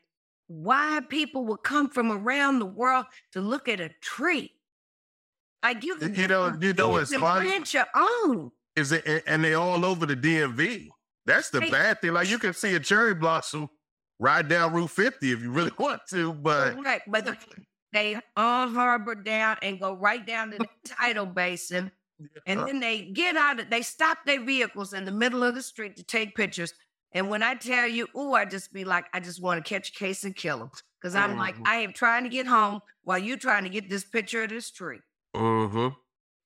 [0.46, 4.52] why people would come from around the world to look at a tree.
[5.62, 8.50] Like you, You know, you know it's funny plant your own.
[8.76, 10.88] is it, and- they all over the DMV.
[11.24, 12.12] That's the bad thing.
[12.14, 13.68] Like you can see a cherry blossom
[14.18, 17.36] right down Route 50 if you really want to, but right, but the-
[17.92, 21.92] they all harbor down and go right down to the tidal basin,
[22.46, 23.70] and then they get out of.
[23.70, 26.74] They stop their vehicles in the middle of the street to take pictures.
[27.12, 29.90] And when I tell you, oh, I just be like, I just want to catch
[29.90, 30.70] a case and kill them
[31.00, 31.64] because I'm like, Mhm.
[31.64, 34.70] I am trying to get home while you trying to get this picture of this
[34.70, 35.00] tree.
[35.34, 35.88] hmm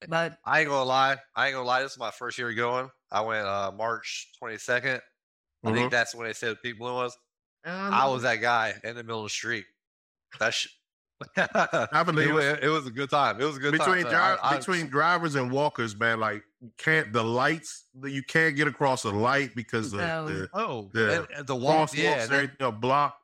[0.08, 1.18] But I ain't gonna lie.
[1.34, 1.82] I ain't gonna lie.
[1.82, 2.90] This is my first year going.
[3.10, 5.00] I went uh March 22nd.
[5.64, 5.74] I Mhm.
[5.74, 7.16] think that's when they said Peak Bloom was.
[7.64, 9.66] um, I was that guy in the middle of the street.
[10.38, 10.68] That sh-
[11.36, 12.64] I believe it, it.
[12.64, 13.40] it was a good time.
[13.40, 14.10] It was a good between time.
[14.10, 18.22] dri- I- I- between drivers and walkers, man, like you can't the lights that you
[18.22, 20.26] can't get across a light because the, No.
[20.28, 23.22] the oh, the and, and the walk, crosswalks yeah, and and then everything are blocked.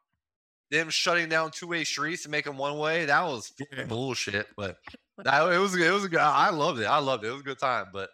[0.71, 3.05] them shutting down two way streets and making one way.
[3.07, 3.85] That was Yeah.
[3.85, 4.47] bullshit.
[4.57, 4.79] But
[5.19, 6.21] that, it was it was a good.
[6.21, 6.85] I loved it.
[6.87, 7.29] I loved it.
[7.29, 7.87] It was a good time.
[7.93, 8.09] But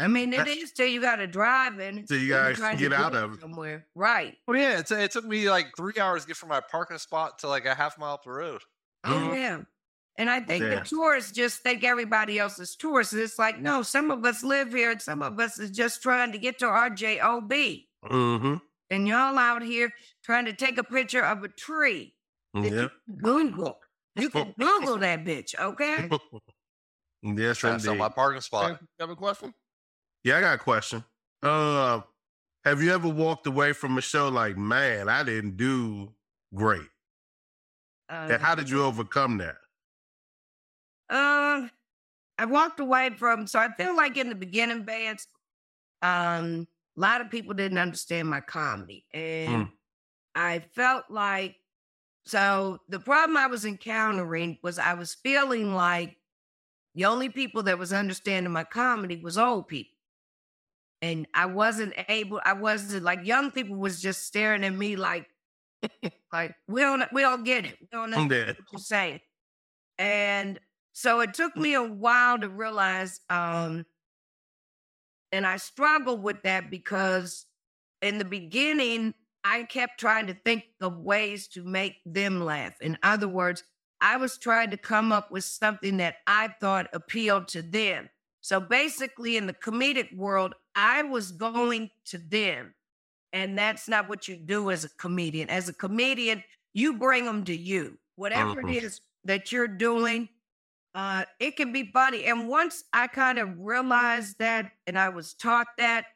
[0.00, 2.06] I mean, it That- is till you got to drive in.
[2.06, 4.36] Till you when you're gotta get out of somewhere, right?
[4.46, 7.38] well, yeah, it, it took me like three hours to get from my parking spot
[7.40, 8.62] to like a half mile up the road.
[9.04, 9.60] Oh yeah.
[10.16, 10.80] And I think Yeah.
[10.80, 13.14] the tourists just think everybody else is tourists.
[13.14, 16.32] It's like, no, some of us live here and some of us is just trying
[16.32, 17.48] to get to our job.
[17.50, 18.54] Mm-hmm.
[18.90, 19.92] And y'all out here
[20.24, 22.14] trying to take a picture of a tree.
[22.56, 22.70] Mm, yeah.
[22.82, 23.78] you can Google.
[24.16, 26.10] You can Google that bitch, okay?
[27.22, 28.14] yes, That's on my indeed.
[28.16, 28.80] parking You spot.
[28.98, 29.54] have a question?
[30.24, 31.04] Yeah, I got a question.
[31.42, 32.02] Uh,
[32.64, 36.14] have you ever walked away from a show like, man, I didn't do
[36.54, 36.88] great?
[38.08, 39.56] Uh, And how did you overcome that?
[41.08, 41.68] Uh,
[42.38, 45.26] I walked away from, so I feel like in the beginning bands,
[46.02, 49.06] um, a lot of people didn't understand my comedy.
[49.12, 49.68] And
[50.34, 51.56] I felt like,
[52.24, 56.18] so the problem I was encountering was I was feeling like
[56.94, 59.92] the only people that was understanding my comedy was old people.
[61.02, 65.26] And I wasn't able, I wasn't like young people was just staring at me like,
[66.32, 67.76] like, we don't, we don't get it.
[67.80, 68.48] We don't dead.
[68.48, 69.20] what you're saying.
[69.98, 70.60] And
[70.92, 73.86] so it took me a while to realize, um,
[75.32, 77.46] and I struggled with that because
[78.02, 82.74] in the beginning, I kept trying to think of ways to make them laugh.
[82.80, 83.62] In other words,
[84.00, 88.08] I was trying to come up with something that I thought appealed to them.
[88.40, 92.74] So basically, in the comedic world, I was going to them.
[93.32, 95.50] And that's not what you do as a comedian.
[95.50, 97.98] As a comedian, you bring them to you.
[98.16, 100.28] Whatever it is that you're doing,
[100.94, 102.26] uh, it can be funny.
[102.26, 106.06] And once I kind of realized that, and I was taught that,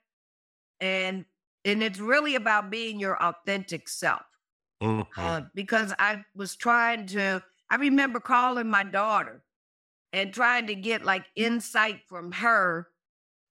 [0.81, 1.25] and
[1.65, 4.23] and it's really about being your authentic self.
[4.81, 5.05] Mhm.
[5.17, 9.44] Uh, because I was trying to, I remember calling my daughter
[10.15, 12.87] and trying to get like insight from her.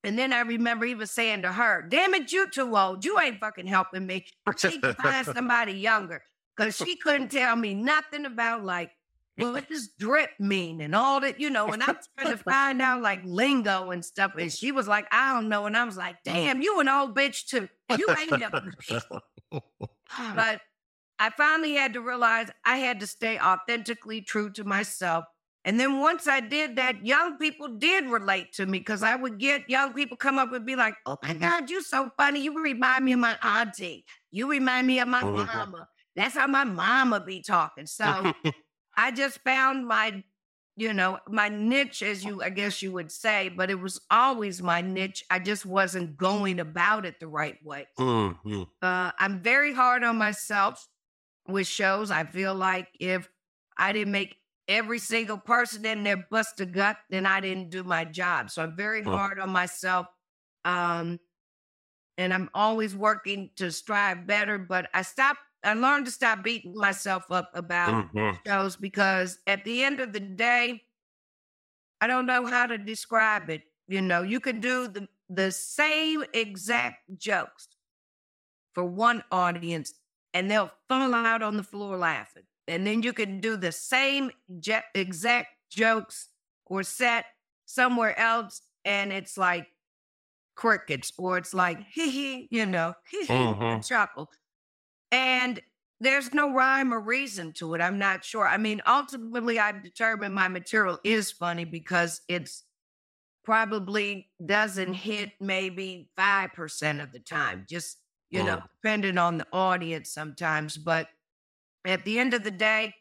[0.02, 3.04] And then I remember even saying to her, damn it, you too old.
[3.04, 4.26] You ain't fucking helping me.
[4.56, 6.22] She need to find somebody younger.
[6.56, 8.92] Because she couldn't tell me nothing about like,
[9.36, 12.42] well, what does drip mean and all that, you know, and I was trying to
[12.42, 14.32] find out like lingo and stuff.
[14.38, 15.66] And she was like, I don't know.
[15.66, 17.68] And I was like, damn, you an old bitch too.
[17.98, 18.72] You ain't never
[20.34, 20.60] but
[21.18, 25.24] I finally had to realize I had to stay authentically true to myself.
[25.64, 29.38] And then once I did that, young people did relate to me because I would
[29.38, 32.40] get young people come up and be like, Oh my God, you're so funny.
[32.42, 34.04] You remind me of my auntie.
[34.30, 35.46] You remind me of my Mhm.
[35.46, 35.88] mama.
[36.16, 37.86] That's how my mama be talking.
[37.86, 38.30] So
[38.96, 40.24] I just found my,
[40.76, 44.62] you know, my niche, as you, I guess you would say, but it was always
[44.62, 45.24] my niche.
[45.30, 47.88] I just wasn't going about it the right way.
[47.98, 48.64] Mhm.
[48.82, 50.86] Uh, I'm very hard on myself
[51.48, 52.10] with shows.
[52.10, 53.30] I feel like if
[53.78, 54.36] I didn't make
[54.68, 58.50] every single person in there bust a gut, then I didn't do my job.
[58.50, 59.16] So I'm very Mm.
[59.16, 60.06] hard on myself.
[60.64, 61.20] Um,
[62.16, 66.74] and I'm always working to strive better, but I stopped, I learned to stop beating
[66.74, 68.44] myself up about Mhm.
[68.46, 70.82] shows because at the end of the day,
[72.00, 73.62] I don't know how to describe it.
[73.86, 77.68] You know, you can do the the same exact jokes
[78.72, 79.94] for one audience
[80.32, 82.46] and they'll fall out on the floor laughing.
[82.68, 86.28] And then you can do the same je- exact jokes
[86.66, 87.26] or set
[87.66, 89.68] somewhere else and it's like
[90.56, 93.80] crickets or it's like hee hee, you know, hee hee, Mhm.
[93.82, 94.30] chuckle.
[95.10, 95.60] And
[96.00, 97.80] there's no rhyme or reason to it.
[97.80, 98.46] I'm not sure.
[98.46, 102.64] I mean, ultimately, I've determined my material is funny because it's
[103.44, 107.98] probably doesn't hit maybe 5% of the time, just,
[108.30, 108.68] you know, Mm.
[108.82, 110.76] depending on the audience sometimes.
[110.78, 111.08] But
[111.84, 112.94] at the end of the day,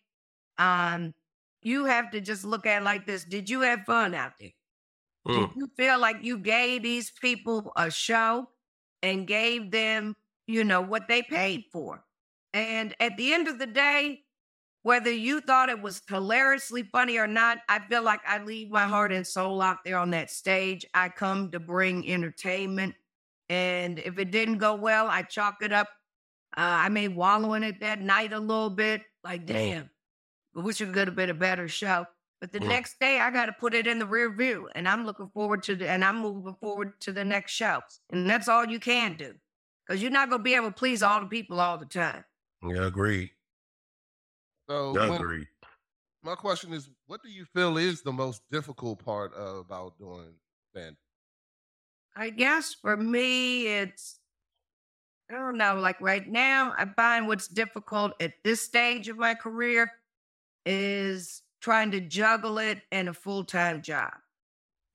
[0.58, 1.14] um,
[1.62, 3.24] you have to just look at it like this.
[3.24, 4.52] Did you have fun out there?
[5.28, 5.50] Mm.
[5.50, 8.50] Did you feel like you gave these people a show
[9.02, 10.16] and gave them,
[10.48, 12.04] you know, what they paid for?
[12.54, 14.24] And at the end of the day,
[14.84, 18.86] whether you thought it was hilariously funny or not, I feel like I leave my
[18.86, 20.86] heart and soul out there on that stage.
[20.94, 22.96] I come to bring entertainment.
[23.48, 25.88] And if it didn't go well, I chalk it up.
[26.56, 29.90] Uh, I may wallow in it that night a little bit, like, damn,
[30.56, 32.06] I wish it could have been a better show.
[32.40, 32.68] But the Mm.
[32.68, 35.64] next day, I got to put it in the rear view, and I'm looking forward
[35.64, 37.82] to the, and I'm moving forward to the next show,
[38.12, 39.34] and that's all you can do,
[39.88, 42.24] because you're not gonna be able to please all the people all the time.
[42.62, 43.32] Yeah, agreed.
[44.70, 45.48] So when- Agreed.
[46.22, 50.36] my question is, what do you feel is the most difficult part uh, about doing
[50.72, 50.98] stand?
[52.16, 54.20] I guess for me, it's
[55.30, 55.76] I don't know.
[55.76, 59.92] Like right now, I find what's difficult at this stage of my career
[60.66, 64.14] is trying to juggle it and a full time job.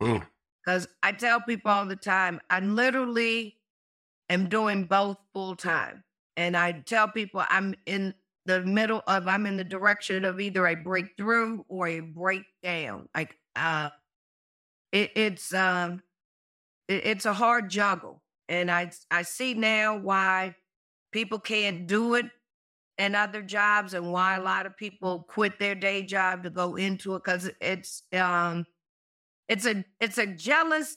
[0.03, 0.26] Mm.
[0.64, 3.57] Because I tell people all the time, I literally
[4.29, 6.05] am doing both full time.
[6.37, 8.14] And I tell people I'm in
[8.47, 13.09] the middle of, I'm in the direction of either a breakthrough or a breakdown.
[13.14, 13.91] Like, uh,
[14.93, 16.03] it, it's, um,
[16.89, 18.22] it- it's a hard juggle.
[18.49, 20.55] And I, I see now why
[21.12, 22.26] people can't do it
[22.99, 26.76] in other jobs and why a lot of people quit their day job to go
[26.76, 28.66] into it because it's um
[29.49, 30.96] it's a it's a jealous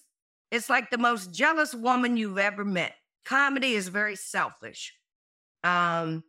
[0.50, 2.94] it's like the most jealous woman you've ever met.
[3.24, 4.96] Comedy is very selfish
[5.64, 6.24] um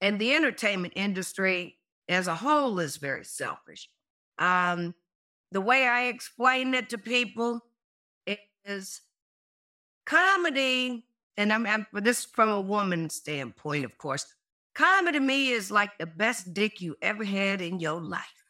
[0.00, 3.88] and the entertainment industry as a whole is very selfish.
[4.38, 4.94] Um
[5.52, 7.60] the way i explain it to people
[8.64, 9.00] is
[10.06, 14.26] comedy and i'm, I'm this is from a woman's standpoint of course
[14.74, 18.44] comedy to me is like the best dick you ever had in your life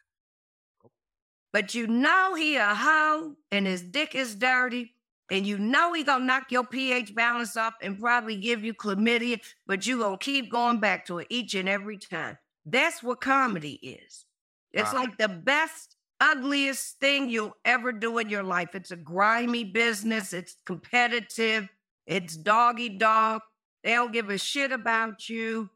[1.53, 4.95] but you know he a hoe and his dick is dirty
[5.31, 9.41] and you know he gonna knock your pH balance up and probably give you chlamydia,
[9.67, 12.37] but you gonna keep going back to it each and every time.
[12.67, 14.27] That's what comedy is.
[14.73, 15.03] It's Wow.
[15.03, 15.94] like the best,
[16.25, 18.75] ugliest thing you'll ever do in your life.
[18.75, 20.33] It's a grimy business.
[20.33, 21.69] It's competitive.
[22.07, 23.43] It's doggy dog.
[23.83, 25.69] They don't give a shit about you.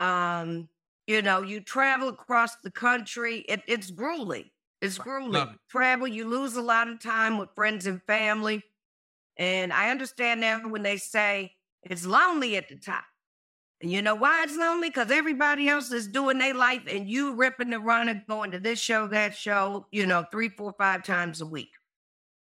[0.00, 0.68] Um,
[1.06, 3.44] you know, you travel across the country.
[3.48, 4.50] It, it's grueling.
[4.80, 5.48] It's grueling.
[5.48, 5.58] It.
[5.70, 8.62] Travel, you lose a lot of time with friends and family.
[9.36, 11.52] And I understand now when they say
[11.82, 13.04] it's lonely at the top.
[13.84, 14.88] And you know why it's lonely?
[14.88, 18.78] Because everybody else is doing their life and you ripping and running, going to this
[18.78, 21.68] show, that show, you know, three, four, five times a week.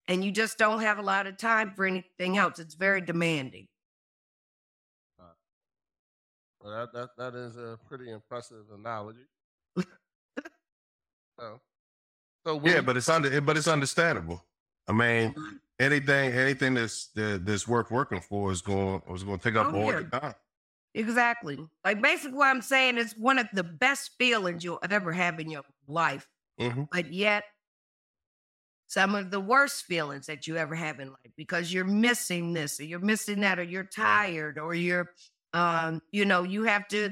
[0.07, 2.61] And you just don't have a lot of time for anything else.
[2.61, 3.67] It's very demanding.
[5.19, 5.25] Uh,
[6.61, 9.27] well, that, that that is a pretty impressive analogy.
[11.37, 11.61] so,
[12.47, 14.41] so Yeah, but it's under but it's understandable.
[14.87, 15.57] I mean, mm-hmm.
[15.81, 19.75] anything anything that's that, that's worth working for is going is going to take up
[19.75, 19.91] Oh, all yeah.
[19.91, 20.35] your time.
[20.95, 21.59] Exactly.
[21.85, 25.51] Like basically what I'm saying is one of the best feelings you'll ever have in
[25.51, 26.29] your life,
[26.59, 27.45] hmm but yet
[28.87, 32.79] some of the worst feelings that you ever have in life because you're missing this
[32.79, 35.11] or you're missing that or you're tired or you're
[35.53, 37.11] um you know you have to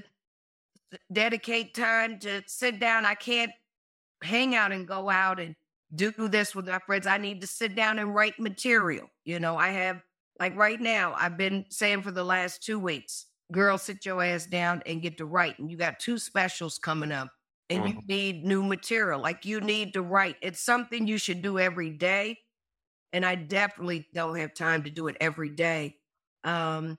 [1.13, 3.53] dedicate time to sit down i can't
[4.23, 5.57] hang out and go out and
[5.95, 7.07] do this with my friends.
[7.07, 9.09] I need to sit down and write material.
[9.25, 10.03] You know i have
[10.41, 14.47] like right now i've been saying for the last two weeks girl sit your ass
[14.47, 15.69] down and get to writing.
[15.69, 17.31] you got two specials coming up
[17.71, 19.21] and you need new material.
[19.21, 20.37] Like you need to write.
[20.43, 22.39] It's something you should do every day
[23.13, 25.97] and i definitely don't have time to do it every day.
[26.45, 26.99] Um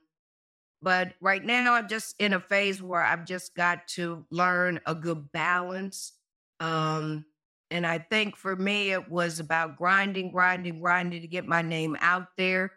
[0.81, 4.93] but right now i'm just in a phase where i've just got to learn a
[4.95, 6.13] good balance
[6.59, 7.25] um
[7.71, 11.97] and i think for me it was about grinding grinding grinding to get my name
[12.01, 12.73] out there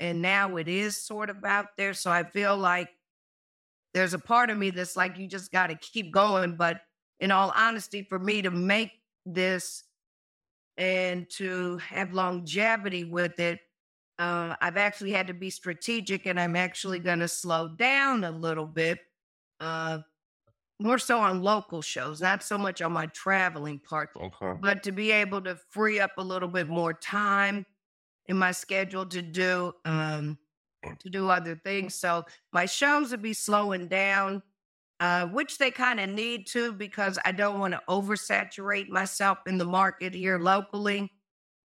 [0.00, 1.94] and now it is sort of out there.
[1.94, 2.90] So i feel like
[3.96, 6.82] there's a part of me that's like you just got to keep going but
[7.18, 8.92] in all honesty for me to make
[9.24, 9.84] this
[10.76, 13.60] and to have longevity with it
[14.18, 18.30] uh, I've actually had to be strategic and I'm actually going to slow down a
[18.30, 18.98] little bit,
[19.60, 19.98] uh,
[20.78, 24.58] more so on local shows, not so much on my traveling part, Okay.
[24.60, 27.66] but to be able to free up a little bit more time
[28.26, 30.38] in my schedule to do um,
[31.00, 31.94] to do other things.
[31.94, 34.42] So my shows will be slowing down,
[35.00, 39.58] uh, which they kind of need to because I don't want to oversaturate myself in
[39.58, 41.12] the market here locally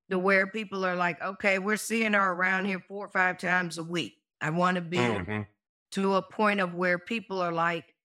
[0.09, 3.77] to where people are like, okay, we're seeing her around here four or five times
[3.77, 4.17] a week.
[4.41, 5.47] I want to be Mhm.
[5.91, 7.95] to a point of where people are like,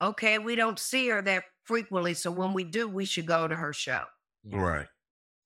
[0.00, 2.14] okay, we don't see her that frequently.
[2.14, 4.04] So when we do, we should go to her show.
[4.44, 4.86] Right.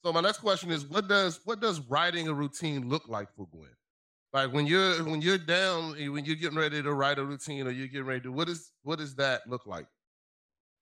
[0.05, 3.47] So my next question is, what does what does writing a routine look like for
[3.47, 3.76] Gwynn?
[4.33, 7.66] Like when you're when you're down, eh, when you're getting ready to write a routine,
[7.66, 9.87] or you're getting ready to what is what does that look like?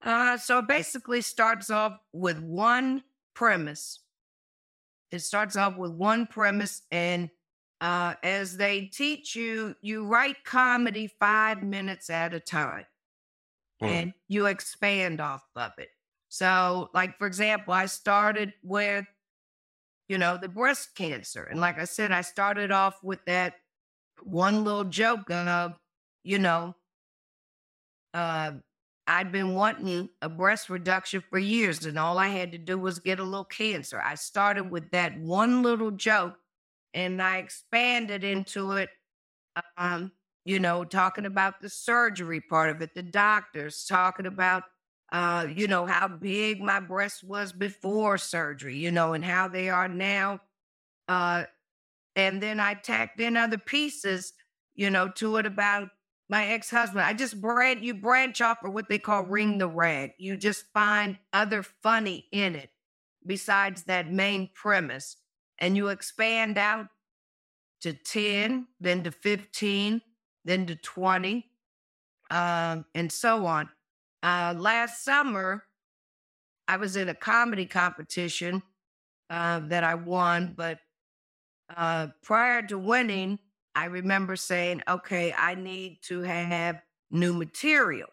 [0.02, 4.00] Uh, so it basically starts off with one premise.
[5.10, 7.30] It starts off with one premise, and
[7.80, 12.86] uh, as they teach you, you write comedy five minutes at a time,
[13.80, 14.02] Hmm.
[14.02, 15.90] and you expand off of it.
[16.28, 19.06] So, like for example, I started with,
[20.08, 23.54] you know, the breast cancer, and like I said, I started off with that
[24.22, 25.78] one little joke of,
[26.24, 26.74] you know,
[28.14, 28.52] uh,
[29.06, 32.98] I'd been wanting a breast reduction for years, and all I had to do was
[32.98, 34.00] get a little cancer.
[34.04, 36.36] I started with that one little joke,
[36.94, 38.90] and I expanded into it.
[39.76, 40.12] Um,
[40.44, 44.64] you know, talking about the surgery part of it, the doctors talking about,
[45.10, 49.70] uh, you know, how big my breast was before surgery, you know, and how they
[49.70, 50.40] are now.
[51.08, 51.44] Uh,
[52.14, 54.32] and then I tacked in other pieces,
[54.74, 55.88] you know, to it about
[56.28, 57.00] my ex-husband.
[57.00, 60.12] I just branch you branch off of what they call ring the rag.
[60.18, 62.70] You just find other funny in it
[63.26, 65.16] besides that main premise.
[65.58, 66.86] And you expand out
[67.80, 70.02] to 10, then to 15,
[70.44, 71.46] then to 20,
[72.30, 73.68] um, and so on.
[74.22, 75.64] Uh, last summer,
[76.66, 78.62] I was in a comedy competition
[79.30, 80.80] uh, that I won, but
[81.74, 83.38] uh, prior to winning,
[83.74, 88.08] I remember saying, okay, I need to have new material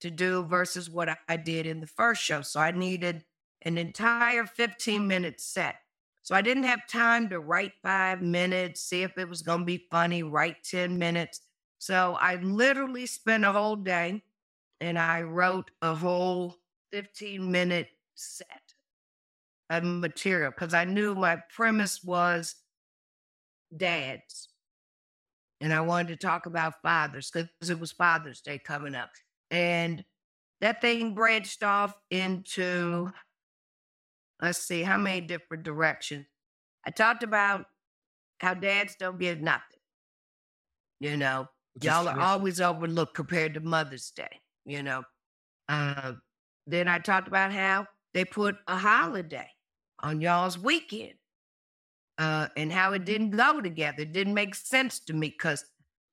[0.00, 2.42] to do versus what I- did in the first show.
[2.42, 3.24] So I needed
[3.62, 5.76] an entire 15 minute set.
[6.22, 9.66] So I didn't have time to write five minutes, see if it was going to
[9.66, 11.40] be funny, write 10 minutes.
[11.78, 14.22] So I literally spent a whole day
[14.80, 16.56] and I wrote a whole
[16.92, 18.74] 15 minute set
[19.68, 22.56] of material because I knew my premise was
[23.74, 24.48] dads.
[25.60, 29.10] And I wanted to talk about fathers because it was Father's Day coming up.
[29.50, 30.04] And
[30.60, 33.10] that thing branched off into,
[34.40, 36.26] let's see, how many different directions.
[36.86, 37.66] I talked about
[38.38, 39.64] how dads don't get nothing.
[40.98, 44.40] You know, is y'all are always overlooked compared to Mother's Day,
[44.70, 45.02] you know.
[45.68, 46.12] Uh,
[46.66, 49.48] then I talked about how they put a holiday
[50.00, 51.14] on y'all's weekend
[52.18, 54.02] uh, and how it didn't go together.
[54.02, 55.64] It didn't make sense to me because,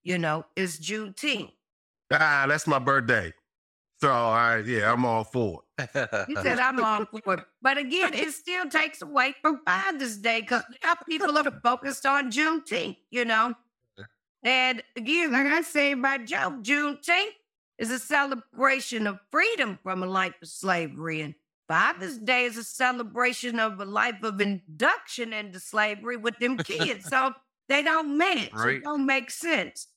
[0.03, 1.51] you know, it's Juneteenth.
[2.11, 3.33] Ah, that's my birthday.
[3.99, 5.89] So, all right, yeah, I'm all for it.
[6.29, 7.39] You said I'm all for it.
[7.61, 12.31] But again, it still takes away from Father's Day because now people are focused on
[12.31, 13.53] Juneteenth, you know?
[14.43, 17.33] And again, like I say in my joke, Juneteenth
[17.77, 21.21] is a celebration of freedom from a life of slavery.
[21.21, 21.35] And
[21.67, 27.05] Father's Day is a celebration of a life of induction into slavery with them kids.
[27.09, 27.33] so
[27.69, 28.53] they don't match.
[28.53, 28.75] Right.
[28.75, 29.87] It don't make sense.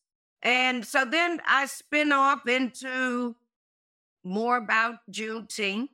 [0.43, 3.37] And so then I spin off into
[4.25, 5.89] more about Juneteenth.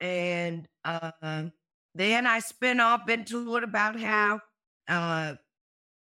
[0.00, 1.44] And uh,
[1.94, 4.40] then I spin off into it about how
[4.88, 5.34] uh,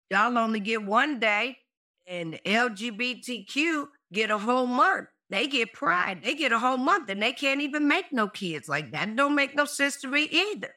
[0.09, 1.57] y'all only get one day
[2.05, 5.07] and LGBTQ get a whole month.
[5.29, 6.21] They get pride.
[6.23, 9.15] They get a whole month and they can't even make no kids like that.
[9.15, 10.73] Don't make no sense to me either.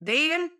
[0.00, 0.50] Then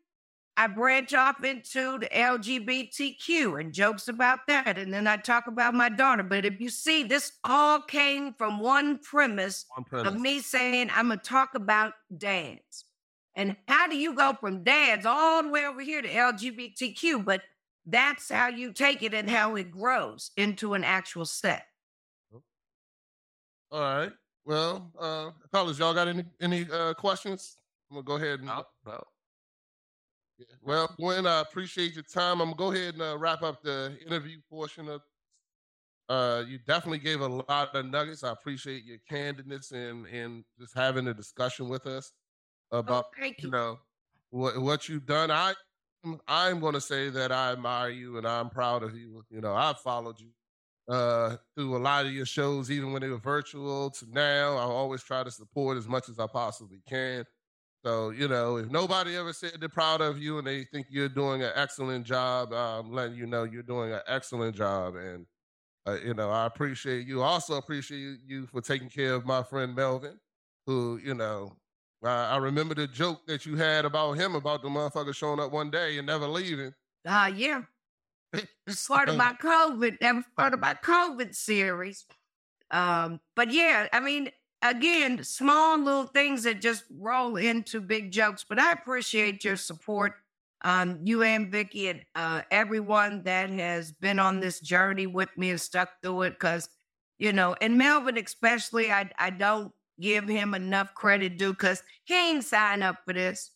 [0.58, 4.76] I branch off into the LGBTQ and jokes about that.
[4.76, 6.24] And then I talk about my daughter.
[6.24, 11.08] But if you see, this all came from one premise One of me saying I'm
[11.08, 12.86] gonna talk about dads.
[13.36, 17.24] And how do you go from dads all the way over here to LGBTQ?
[17.24, 17.42] But
[17.86, 21.67] that's how you take it and how it grows into an actual set.
[23.70, 24.12] All right.
[24.44, 27.56] Well, uh, fellas, y'all got any any uh, questions?
[27.90, 28.46] I'm gonna go ahead and.
[28.46, 29.02] no, no.
[30.38, 30.46] Yeah.
[30.62, 32.40] Well, Gwynn, I appreciate your time.
[32.40, 35.02] I'm gonna go ahead and uh, wrap up the interview portion of.
[36.08, 38.24] Uh, you definitely gave a lot of nuggets.
[38.24, 42.12] I appreciate your candidness and and just having a discussion with us
[42.70, 43.50] about Oh, thank you you.
[43.50, 43.78] know
[44.30, 45.30] what what you've done.
[45.30, 45.54] I
[46.26, 49.24] I'm going to say that I admire you and I'm proud of you.
[49.30, 50.28] You know, I've followed you
[50.88, 54.56] uh, through a lot of your shows, even when they were virtual to now.
[54.56, 57.24] I always try to support as much as I possibly can.
[57.84, 61.08] So, you know, if nobody ever said they're proud of you and they think you're
[61.08, 64.96] doing an excellent job, I'm letting you know you're doing an excellent job.
[64.96, 65.26] And,
[65.86, 67.22] uh, you know, I appreciate you.
[67.22, 70.18] Also appreciate you for taking care of my friend Melvin,
[70.66, 71.56] who, you know,
[72.02, 75.52] I, I remember the joke that you had about him about the motherfucker showing up
[75.52, 76.74] one day and never leaving.
[77.06, 77.62] Ah, yeah.
[78.66, 79.98] It's part of my COVID.
[80.00, 82.04] That was part of my COVID series.
[82.70, 84.30] Um, but yeah, I mean,
[84.62, 88.44] again, small little things that just roll into big jokes.
[88.46, 90.14] But I appreciate your support,
[90.62, 95.50] um, you and Vicky and uh, everyone that has been on this journey with me
[95.50, 96.30] and stuck through it.
[96.32, 96.68] Because
[97.18, 102.14] you know, and Melvin especially, I I don't give him enough credit due because he
[102.14, 103.50] ain't signed up for this.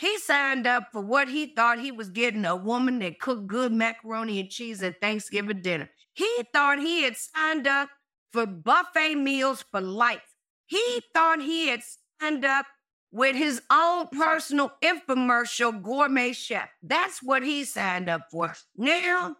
[0.00, 3.72] He signed up for what he thought he was getting a woman that cooked good
[3.72, 5.88] macaroni and cheese at Thanksgiving dinner.
[6.14, 7.88] He thought he had signed up
[8.32, 10.34] for buffet meals for life.
[10.66, 11.82] He thought he had
[12.20, 12.66] signed up
[13.12, 16.68] with his own personal infomercial gourmet chef.
[16.82, 18.52] That's what he signed up for.
[18.76, 19.36] Now,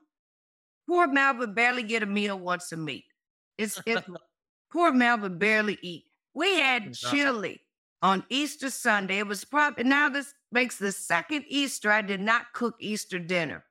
[0.87, 3.07] poor Melvin barely get a meal once a week.
[3.59, 4.07] It's, it's
[4.73, 6.05] poor Melvin barely eat.
[6.35, 7.61] We had chili
[8.01, 9.19] on Easter Sunday.
[9.19, 13.65] It was probably now this makes the second Easter I did not cook Easter dinner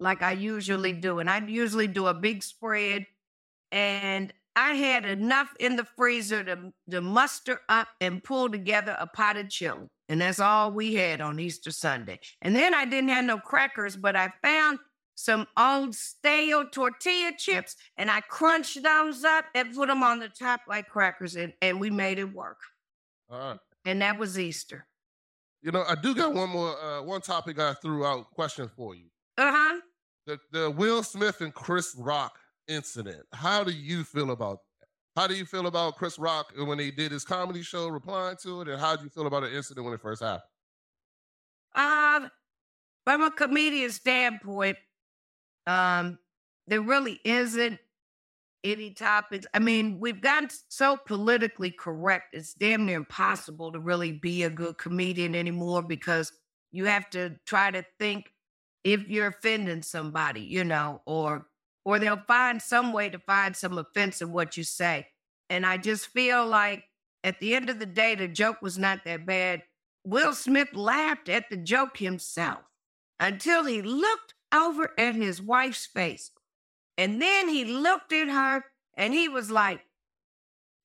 [0.00, 1.00] like I usually mm.
[1.00, 1.18] do.
[1.18, 3.06] And I usually do a big spread.
[3.70, 9.06] And I had enough in the freezer to, to muster up and pull together a
[9.06, 9.86] pot of chili.
[10.08, 12.18] And that's all we had on Easter Sunday.
[12.40, 14.78] And then I didn't have no crackers, but I found
[15.14, 20.28] some old stale tortilla chips and I crunched those up and put them on the
[20.28, 21.36] top like crackers.
[21.36, 22.58] And, and we made it work.
[23.30, 23.58] Right.
[23.84, 24.87] And that was Easter.
[25.62, 28.94] You know, I do got one more, uh, one topic I threw out question for
[28.94, 29.06] you.
[29.36, 29.80] Uh huh.
[30.26, 32.38] The, the Will Smith and Chris Rock
[32.68, 33.24] incident.
[33.32, 34.86] How do you feel about that?
[35.20, 38.60] How do you feel about Chris Rock when he did his comedy show replying to
[38.60, 38.68] it?
[38.68, 40.42] And how do you feel about the incident when it first happened?
[41.74, 42.30] Um,
[43.04, 44.76] from a comedian standpoint,
[45.66, 46.18] um,
[46.66, 47.78] there really isn't
[48.64, 49.46] any topics.
[49.54, 54.50] I mean, we've gotten so politically correct, it's damn near impossible to really be a
[54.50, 56.32] good comedian anymore because
[56.72, 58.32] you have to try to think
[58.84, 61.46] if you're offending somebody, you know, or
[61.84, 65.06] or they'll find some way to find some offense in what you say.
[65.48, 66.84] And I just feel like
[67.24, 69.62] at the end of the day, the joke was not that bad.
[70.04, 72.60] Will Smith laughed at the joke himself
[73.18, 76.30] until he looked over at his wife's face.
[76.98, 79.80] And then he looked at her and he was like,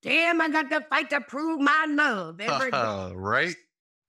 [0.03, 3.11] Damn, I got to fight to prove my love every day.
[3.15, 3.55] right?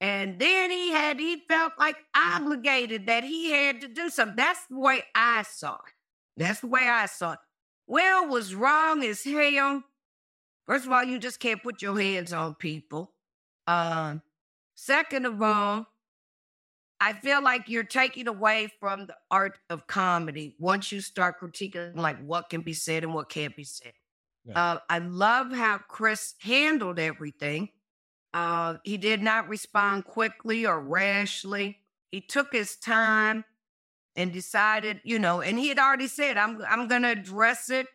[0.01, 4.37] And then he had, he felt like obligated that he had to do something.
[4.37, 5.93] That's the way I saw it.
[6.37, 7.39] That's the way I saw it.
[7.87, 9.83] Will was wrong as hell.
[10.67, 13.13] First of all, you just can't put your hands on people.
[13.67, 14.21] Um,
[14.75, 15.87] second of all,
[17.01, 21.97] I feel like you're taking away from the art of comedy once you start critiquing
[21.97, 23.93] like what can be said and what can't be said.
[24.45, 24.73] Yeah.
[24.75, 27.71] Uh, I love how Chris handled everything.
[28.33, 31.79] Uh, he did not respond quickly or rashly.
[32.11, 33.45] He took his time
[34.17, 37.87] and decided, you know, and he had already said, I'm I'm gonna address it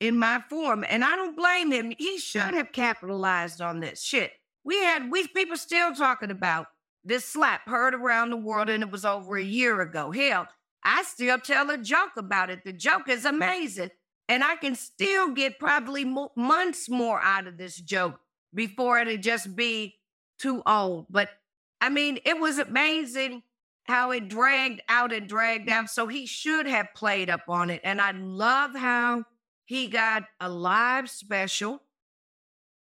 [0.00, 0.84] in my form.
[0.88, 1.92] And I don't blame him.
[1.98, 4.32] He should have capitalized on this shit.
[4.64, 6.66] We had we people still talking about
[7.04, 10.10] this slap heard around the world, and it was over a year ago.
[10.10, 10.48] Hell,
[10.82, 12.64] I still tell a joke about it.
[12.64, 13.90] The joke is amazing.
[14.28, 18.20] And I can still get probably mo- months more out of this joke
[18.54, 19.96] before it'd just be
[20.38, 21.06] too old.
[21.10, 21.28] But
[21.80, 23.42] I mean, it was amazing
[23.84, 25.90] how it dragged out and dragged out.
[25.90, 27.82] So he should have played up on it.
[27.84, 29.24] And I love how
[29.66, 31.82] he got a live special,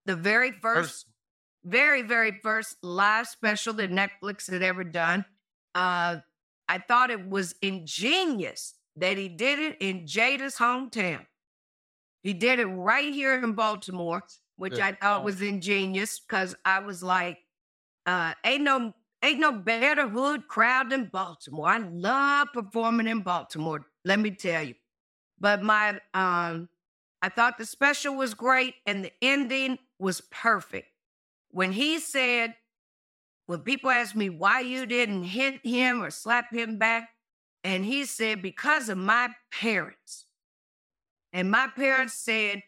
[0.06, 1.06] the very first,
[1.64, 5.26] very, very first live special that Netflix had ever done.
[5.76, 6.18] Uh,
[6.68, 11.26] I thought it was ingenious that he did it in Jada's hometown.
[12.24, 14.24] He did it right here in Baltimore,
[14.58, 14.88] which Yeah.
[14.88, 17.40] I thought was ingenious because I was like,
[18.06, 18.94] uh, ain't no
[19.24, 21.68] ain't no better hood crowd than Baltimore.
[21.70, 24.76] I love performing in Baltimore, let me tell you.
[25.40, 26.70] But my um
[27.22, 30.91] I thought the special was great and the ending was perfect.
[31.52, 32.56] When he said,
[33.46, 37.10] when people asked me why you didn't hit him or slap him back,
[37.64, 40.26] and he said, because of my parents.
[41.34, 42.64] And my parents said,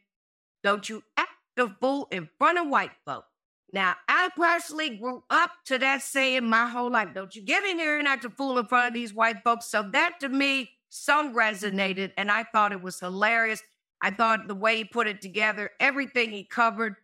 [0.64, 3.26] don't you act a fool in front of white folk.
[3.72, 7.10] Now, I personally grew up to that saying my whole life.
[7.14, 9.66] Don't you get in here and act a fool in front of these white folks.
[9.66, 13.64] So that to me so resonated, and I thought it was hilarious.
[14.00, 16.98] I thought the way he put it together, everything he covered,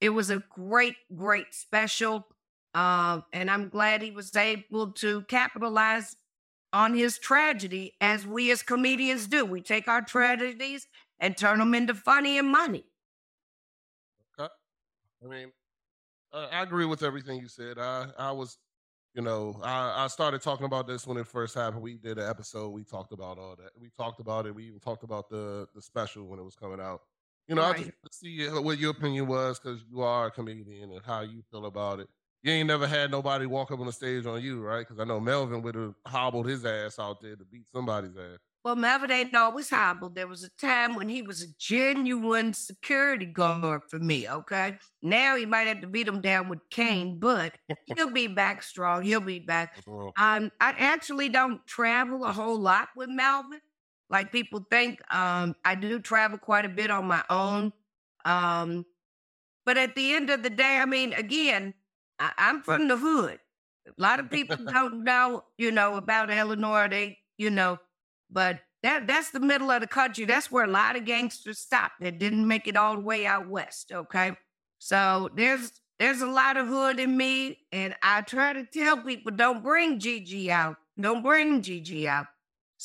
[0.00, 2.26] it was a great, great special.
[2.74, 6.16] Uh, and I'm glad he was able to capitalize
[6.72, 9.44] on his tragedy as we as comedians do.
[9.44, 10.86] We take our tragedies
[11.18, 12.84] and turn them into funny and money.
[14.38, 14.52] Okay.
[15.24, 15.52] I mean,
[16.32, 17.78] uh, I agree with everything you said.
[17.78, 18.58] I I was,
[19.14, 21.82] you know, I, I started talking about this when it first happened.
[21.82, 22.70] We did an episode.
[22.70, 23.70] We talked about all that.
[23.78, 24.54] We talked about it.
[24.54, 27.02] We even talked about the the special when it was coming out.
[27.48, 31.00] You know, I just see what your opinion was because you are a comedian and
[31.04, 32.08] how you feel about it.
[32.42, 34.86] You ain't never had nobody walk up on the stage on you, right?
[34.86, 38.38] Because I know Melvin would have hobbled his ass out there to beat somebody's ass.
[38.66, 40.16] Well, Melvin ain't always hobbled.
[40.16, 44.76] There was a time when he was a genuine security guard for me, okay?
[45.02, 47.52] Now he might have to beat him down with cane, but
[47.94, 49.02] he'll be back strong.
[49.02, 49.78] He'll be back.
[49.86, 53.60] Um, I actually don't travel a whole lot with Melvin,
[54.10, 55.00] like people think.
[55.14, 57.72] Um, I do travel quite a bit on my own.
[58.24, 58.84] Um,
[59.64, 61.74] but at the end of the day, I mean, again,
[62.18, 63.38] I, I'm from the hood.
[63.86, 66.88] A lot of people don't know, you know, about Eleanor.
[66.88, 67.78] They, you know,
[68.30, 70.24] but that that's the middle of the country.
[70.24, 72.00] That's where a lot of gangsters stopped.
[72.00, 73.90] That didn't make it all the way out west.
[73.92, 74.36] Okay,
[74.78, 79.32] so there's there's a lot of hood in me, and I try to tell people
[79.32, 80.76] don't bring Gigi out.
[80.98, 82.26] Don't bring Gigi out.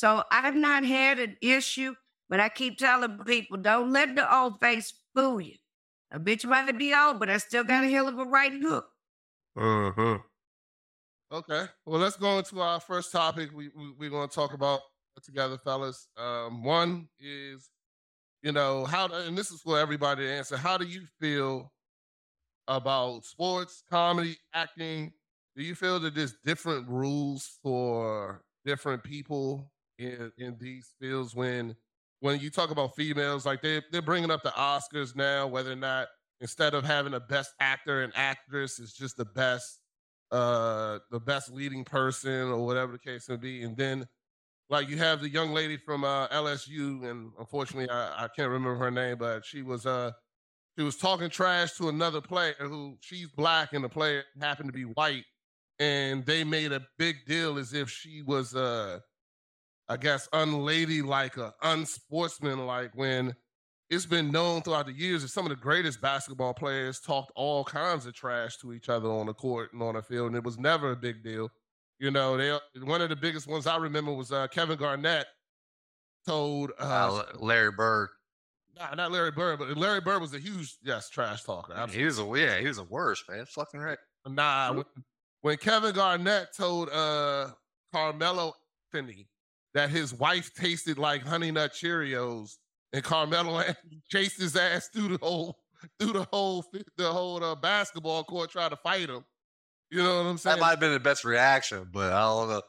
[0.01, 1.93] So I've not had an issue,
[2.27, 5.57] but I keep telling people don't let the old face fool you.
[6.09, 8.87] A bitch might be old, but I still got a hell of a right hook.
[9.55, 10.17] Uh-huh.
[11.31, 11.65] Okay.
[11.85, 13.51] Well, let's go into our first topic.
[13.53, 14.79] We, we we're going to talk about
[15.21, 16.07] together, fellas.
[16.17, 17.69] Um, one is,
[18.41, 20.57] you know, how to, and this is for everybody to answer.
[20.57, 21.71] How do you feel
[22.67, 25.13] about sports, comedy, acting?
[25.55, 29.70] Do you feel that there's different rules for different people
[30.01, 31.75] in in these fields when
[32.19, 35.75] when you talk about females, like they they're bringing up the Oscars now, whether or
[35.75, 36.07] not
[36.39, 39.79] instead of having a best actor and actress, it's just the best
[40.31, 43.63] uh the best leading person or whatever the case may be.
[43.63, 44.07] And then
[44.71, 48.75] like you have the young lady from uh lsu and unfortunately i, I can't remember
[48.77, 50.11] her name but she was uh
[50.77, 54.73] she was talking trash to another player who she's black and the player happened to
[54.73, 55.25] be white
[55.79, 58.99] and they made a big deal as if she was uh
[59.91, 63.35] i guess unladylike or unsportsmanlike when
[63.89, 67.63] it's been known throughout the years that some of the greatest basketball players talked all
[67.65, 70.43] kinds of trash to each other on the court and on the field, and it
[70.45, 71.49] was never a big deal.
[71.99, 75.25] You know, they one of the biggest ones I remember was uh, Kevin Garnett
[76.25, 78.07] told uh, Uh, Larry Bird.
[78.79, 81.75] nah, not Larry Bird, but Larry Bird was a huge yes trash talker.
[81.91, 83.45] He was a yeah, he was the worst, man.
[83.45, 83.97] Fucking right.
[84.25, 84.85] Nah, when,
[85.41, 87.49] when Kevin Garnett told uh
[87.93, 88.53] Carmelo
[88.93, 89.27] Anthony
[89.73, 92.57] that his wife tasted like Honey Nut Cheerios,
[92.93, 95.57] and Carmelo Anthony chased his ass through the whole
[95.99, 96.65] through the whole
[96.97, 99.23] the whole uh, basketball court trying to fight him.
[99.89, 100.57] You know what I'm saying?
[100.57, 102.61] That might have been the best reaction, but I don't know.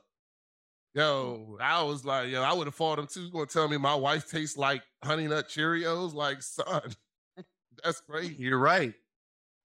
[0.95, 3.23] Yo, I was like, yo, I would have fought him too.
[3.23, 6.13] You gonna tell me my wife tastes like Honey Nut Cheerios?
[6.13, 6.83] Like, son,
[7.85, 8.37] that's crazy.
[8.39, 8.93] You're right.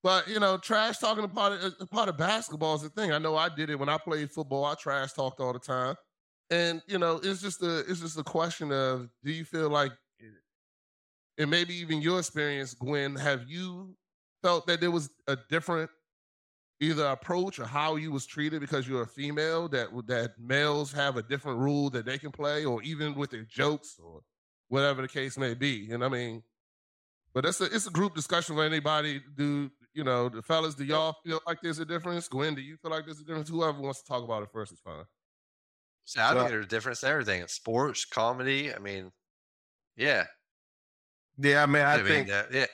[0.04, 3.12] But you know, trash talking a part of a part of basketball is a thing.
[3.12, 4.64] I know I did it when I played football.
[4.64, 5.96] I trash talked all the time,
[6.50, 9.92] and you know, it's just a it's just a question of do you feel like,
[11.38, 13.96] and maybe even your experience, Gwynn, have you
[14.42, 15.90] felt that there was a different
[16.80, 21.18] either approach or how you was treated because you're a female that that males have
[21.18, 24.22] a different rule that they can play, or even with their jokes or
[24.70, 25.92] whatever the case may be.
[25.92, 26.44] And I mean,
[27.34, 29.22] but it's a it's a group discussion for anybody.
[29.36, 30.76] Do you know the fellas?
[30.76, 32.28] Do y'all feel like there's a difference?
[32.28, 33.50] Gwynn, do you feel like there's a difference?
[33.50, 35.06] Whoever wants to talk about it first is fine.
[36.08, 37.42] So I So- think there's a difference in everything.
[37.42, 38.74] In sports, comedy.
[38.74, 39.12] I mean,
[39.98, 40.26] yeah.
[41.38, 42.66] Yeah, I mean, I, mean, think that- yeah.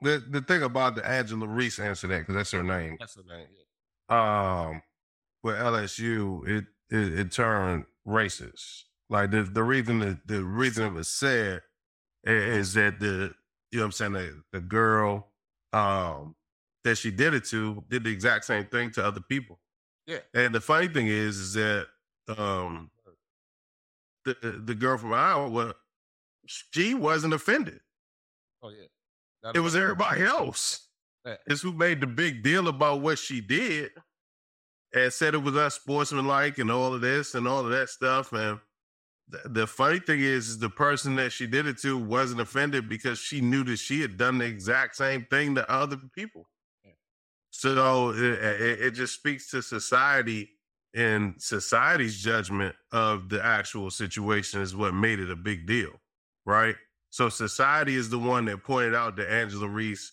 [0.00, 2.96] the the thing about the Angela Reese answer that because that's her name.
[2.98, 3.48] That's the name.
[4.10, 4.82] um
[5.42, 8.84] with LSU, it it, it turned racist.
[9.08, 11.62] Like the the reason that the reason it was said
[12.26, 13.34] i- is that the
[13.70, 15.32] you know what I'm saying the, the girl
[15.72, 16.34] um
[16.84, 19.60] that she did it to did the exact same thing to other people.
[20.06, 20.20] Yeah.
[20.34, 21.86] And the funny thing is is that
[22.28, 22.90] um
[24.24, 25.74] the the girl from Iowa well,
[26.46, 27.80] she wasn't offended.
[28.62, 28.86] Oh yeah.
[29.42, 30.88] Not It was everybody else.
[31.24, 31.36] Yeah.
[31.46, 33.90] It's who made the big deal about what she did
[34.94, 37.88] and said it was unsportsmanlike and like and all of this and all of that
[37.88, 38.32] stuff.
[38.32, 38.58] And
[39.28, 42.88] the, the funny thing is, is the person that she did it to wasn't offended
[42.88, 46.48] because she knew that she had done the exact same thing to other people.
[47.50, 50.50] So it, it, it just speaks to society
[50.94, 55.92] and society's judgment of the actual situation is what made it a big deal,
[56.46, 56.76] right?
[57.10, 60.12] So society is the one that pointed out that Angela Reese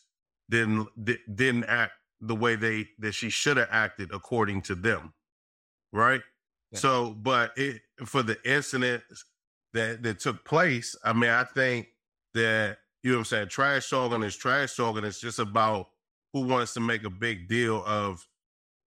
[0.49, 5.13] didn't di- didn't act the way they that she should have acted according to them,
[5.91, 6.21] right?
[6.71, 6.80] Yeah.
[6.80, 9.03] So, but it for the incident
[9.73, 11.88] that that took place, I mean, I think
[12.34, 13.49] that you know what I'm saying.
[13.49, 15.03] Trash talking is trash talking.
[15.03, 15.88] It's just about
[16.34, 18.26] who wants to make a big deal of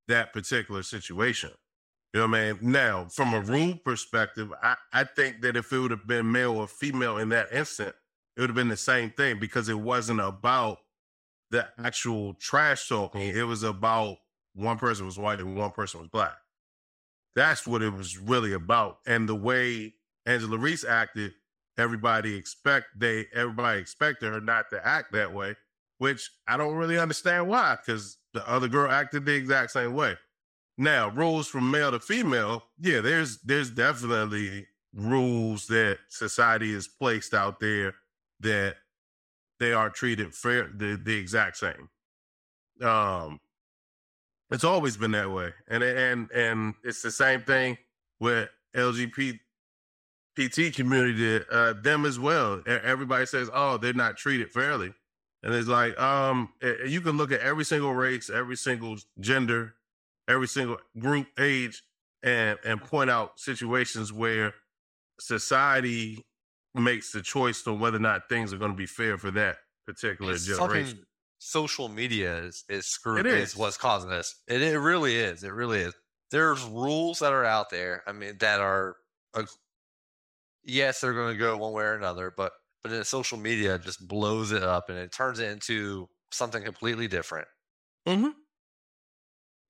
[0.09, 1.51] that particular situation.
[2.13, 2.59] You know what I mean?
[2.73, 6.57] Now, from a rule perspective, I, I think that if it would have been male
[6.57, 7.95] or female in that instant,
[8.37, 10.79] it would have been the same thing because it wasn't about
[11.51, 13.21] the actual trash talking.
[13.21, 14.19] It was about
[14.55, 16.37] one person was white and one person was black.
[17.35, 18.99] That's what it was really about.
[19.07, 19.95] And the way
[20.27, 21.33] Angela Reese acted,
[21.77, 25.57] everybody expect they everybody expected her not to act that way,
[25.99, 30.17] which I don't really understand why, because the other girl acted the exact same way.
[30.79, 37.35] Now, rules from male to female, yeah, there's there's definitely rules that society has placed
[37.35, 37.95] out there
[38.41, 38.77] that
[39.59, 41.89] they are treated fair the, the exact same.
[42.83, 43.41] Um
[44.51, 45.53] it's always been that way.
[45.69, 47.77] And and and it's the same thing
[48.21, 49.41] with LGBT
[50.75, 52.63] community, uh, them as well.
[52.67, 54.95] Everybody says, "Oh, they're not treated fairly,"
[55.43, 59.75] and it's like, um, eh, you can look at every single race, every single gender,
[60.29, 61.83] every single group, age,
[62.23, 64.55] and and point out situations where
[65.21, 66.25] society
[66.75, 69.57] makes the choice on whether or not things are going to be fair for that
[69.87, 71.05] particular It's generation.
[71.39, 73.57] social media is is screwed It is is.
[73.57, 74.35] what's causing this.
[74.47, 75.43] It, it really is.
[75.43, 75.95] It really is.
[76.31, 78.03] There's rules that are out there.
[78.07, 78.97] I mean, that are
[79.35, 79.45] uh,
[80.65, 82.53] yes, they're going to go one way or another, but
[82.83, 87.09] but then social media just blows it up and it turns it into something completely
[87.09, 87.49] different.
[88.07, 88.29] Mm-hmm.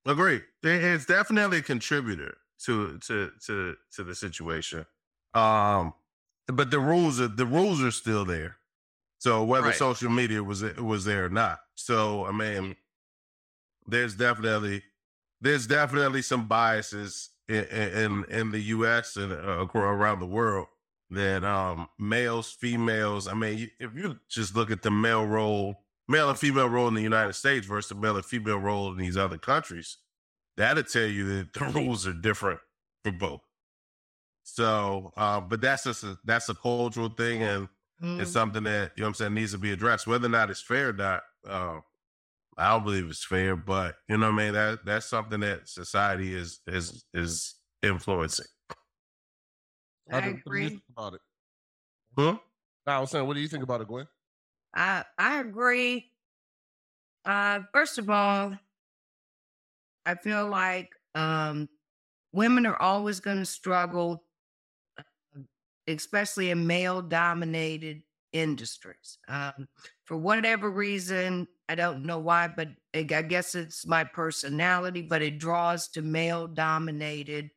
[0.09, 0.43] Agree.
[0.65, 4.87] It's definitely a contributor to to to to the situation.
[5.35, 5.95] Um,
[6.49, 8.59] but the rules are the rules are still there.
[9.19, 9.75] So whether Right.
[9.75, 11.61] social media was was there or not.
[11.77, 12.77] So I mean,
[13.87, 14.83] there's definitely
[15.41, 19.17] there's definitely some biases in in, in the U.S.
[19.17, 20.69] and uh, around the world
[21.11, 23.27] that um males, females.
[23.29, 26.95] I mean, if you just look at the male role, male and female role in
[26.95, 29.99] the United States versus the male and female role in these other countries,
[30.57, 32.61] that'll tell you that the rules are different
[33.05, 33.41] for both.
[34.45, 37.69] So, uh, but that's just a, that's a cultural thing, and
[38.01, 38.33] it's Mm.
[38.33, 40.07] something that you know what I'm saying needs to be addressed.
[40.07, 41.81] Whether or not it's fair or not, uh,
[42.57, 44.53] I don't believe it's fair, but you know what I mean.
[44.55, 48.47] That that's something that society is is is influencing.
[50.11, 50.81] I How do- what do agree.
[50.97, 51.21] about it?
[52.17, 52.39] Huh?
[52.87, 54.07] No, I was saying, what do you think about it, Gwynn?
[54.75, 56.13] I I agree.
[57.25, 58.59] Uh, first of all,
[60.07, 61.69] I feel like um,
[62.33, 64.25] women are always going to struggle,
[65.37, 65.41] uh,
[65.89, 68.03] especially in male-dominated
[68.33, 69.19] industries.
[69.29, 69.69] Um,
[70.05, 75.03] for whatever reason, I don't know why, but I guess it's my personality.
[75.03, 77.51] But it draws to male-dominated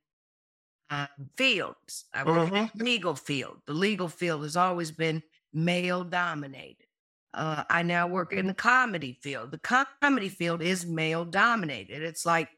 [0.89, 1.07] uh,
[1.37, 2.05] fields.
[2.13, 3.61] I work in the legal field.
[3.67, 6.87] The legal field has always been male-dominated.
[7.33, 9.51] Uh, I now work in the comedy field.
[9.51, 12.03] The comedy field is male dominated.
[12.03, 12.49] It's like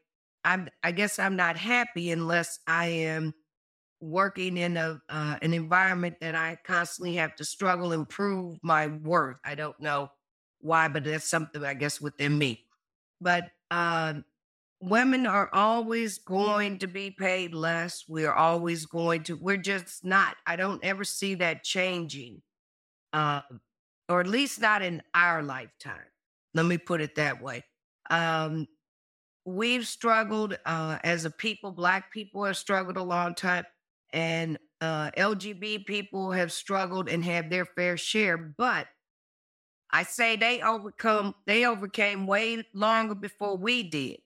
[0.44, 0.68] I'm.
[0.82, 3.34] I guess I'm not happy unless I am
[4.00, 8.88] working in a uh, an environment that I constantly have to struggle and prove my
[8.88, 9.36] worth.
[9.44, 10.10] I don't know
[10.60, 12.64] why, but that's something I guess within me.
[13.20, 14.24] But um,
[14.80, 18.04] women are always going to be paid less.
[18.08, 19.36] We're always going to.
[19.36, 20.36] We're just not.
[20.46, 22.42] I don't ever see that changing.
[23.12, 23.42] Uh,
[24.08, 26.06] or at least not in our lifetime.
[26.54, 27.64] Let me put it that way.
[28.10, 28.66] Um,
[29.44, 33.64] we've struggled uh, as a people, Black people have struggled a long time,
[34.12, 38.36] and uh, LGBT people have struggled and have their fair share.
[38.36, 38.86] But
[39.90, 44.18] I say they overcome, they overcame way longer before we did,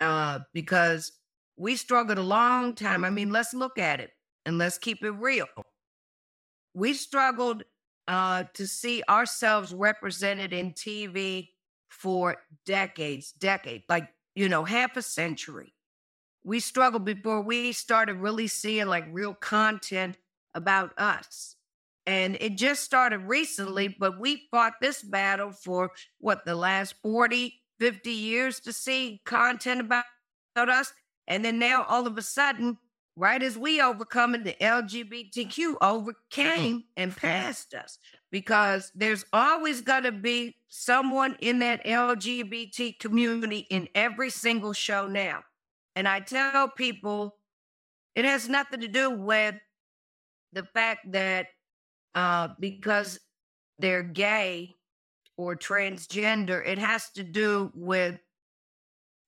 [0.00, 1.12] uh, because
[1.56, 3.04] we struggled a long time.
[3.04, 4.10] I mean, let's look at it
[4.44, 5.46] and let's keep it real.
[6.74, 7.64] We struggled
[8.08, 11.48] uh, to see ourselves represented in TV
[11.88, 15.72] for decades, decade, like, you know, half a century.
[16.44, 20.16] We struggled before we started really seeing like real content
[20.54, 21.56] about us.
[22.06, 27.52] And it just started recently, but we fought this battle for what, the last 40,
[27.80, 30.04] 50 years to see content about,
[30.54, 30.92] about us.
[31.26, 32.78] And then now all of a sudden,
[33.16, 37.98] right as we overcoming the LGBTQ overcame and passed us
[38.30, 45.06] because there's always going to be someone in that LGBT community in every single show
[45.06, 45.40] now.
[45.94, 47.36] And I tell people
[48.14, 49.54] it has nothing to do with
[50.52, 51.46] the fact that
[52.14, 53.18] uh, because
[53.78, 54.74] they're gay
[55.38, 58.18] or transgender, it has to do with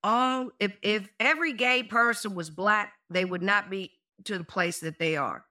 [0.03, 3.93] all if if every gay person was black, they would not be
[4.25, 5.45] to the place that they are.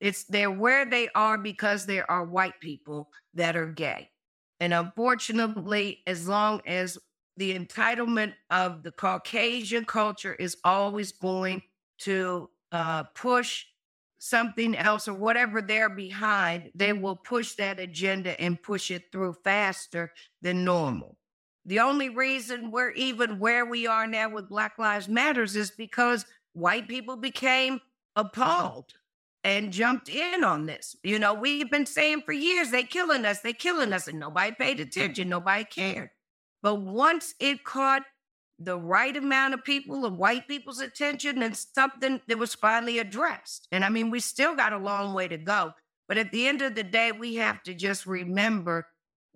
[0.00, 4.10] It's they're where they are because there are white people that are gay.
[4.60, 6.98] And unfortunately, as long as
[7.36, 11.62] the entitlement of the Caucasian culture is always going
[11.98, 13.64] to uh, push
[14.18, 19.34] something else or whatever they're behind, they will push that agenda and push it through
[19.44, 21.16] faster than normal.
[21.66, 26.26] The only reason we're even where we are now with Black Lives Matters is because
[26.52, 27.80] white people became
[28.16, 28.92] appalled
[29.42, 30.96] and jumped in on this.
[31.02, 34.52] You know, we've been saying for years, they killing us, they killing us, and nobody
[34.52, 36.10] paid attention, nobody cared.
[36.62, 38.02] But once it caught
[38.58, 43.68] the right amount of people, of white people's attention, and something that was finally addressed.
[43.72, 45.72] And I mean, we still got a long way to go.
[46.08, 48.86] But at the end of the day, we have to just remember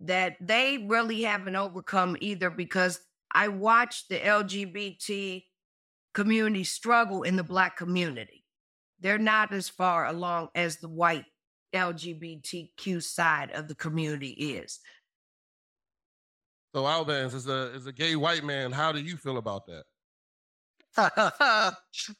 [0.00, 3.00] that they really haven't overcome either because
[3.32, 5.44] I watched the LGBT
[6.14, 8.44] community struggle in the Black community.
[9.00, 11.24] They're not as far along as the white
[11.74, 14.80] LGBTQ side of the community is.
[16.74, 18.72] So Albers is a is a gay white man.
[18.72, 19.84] How do you feel about that?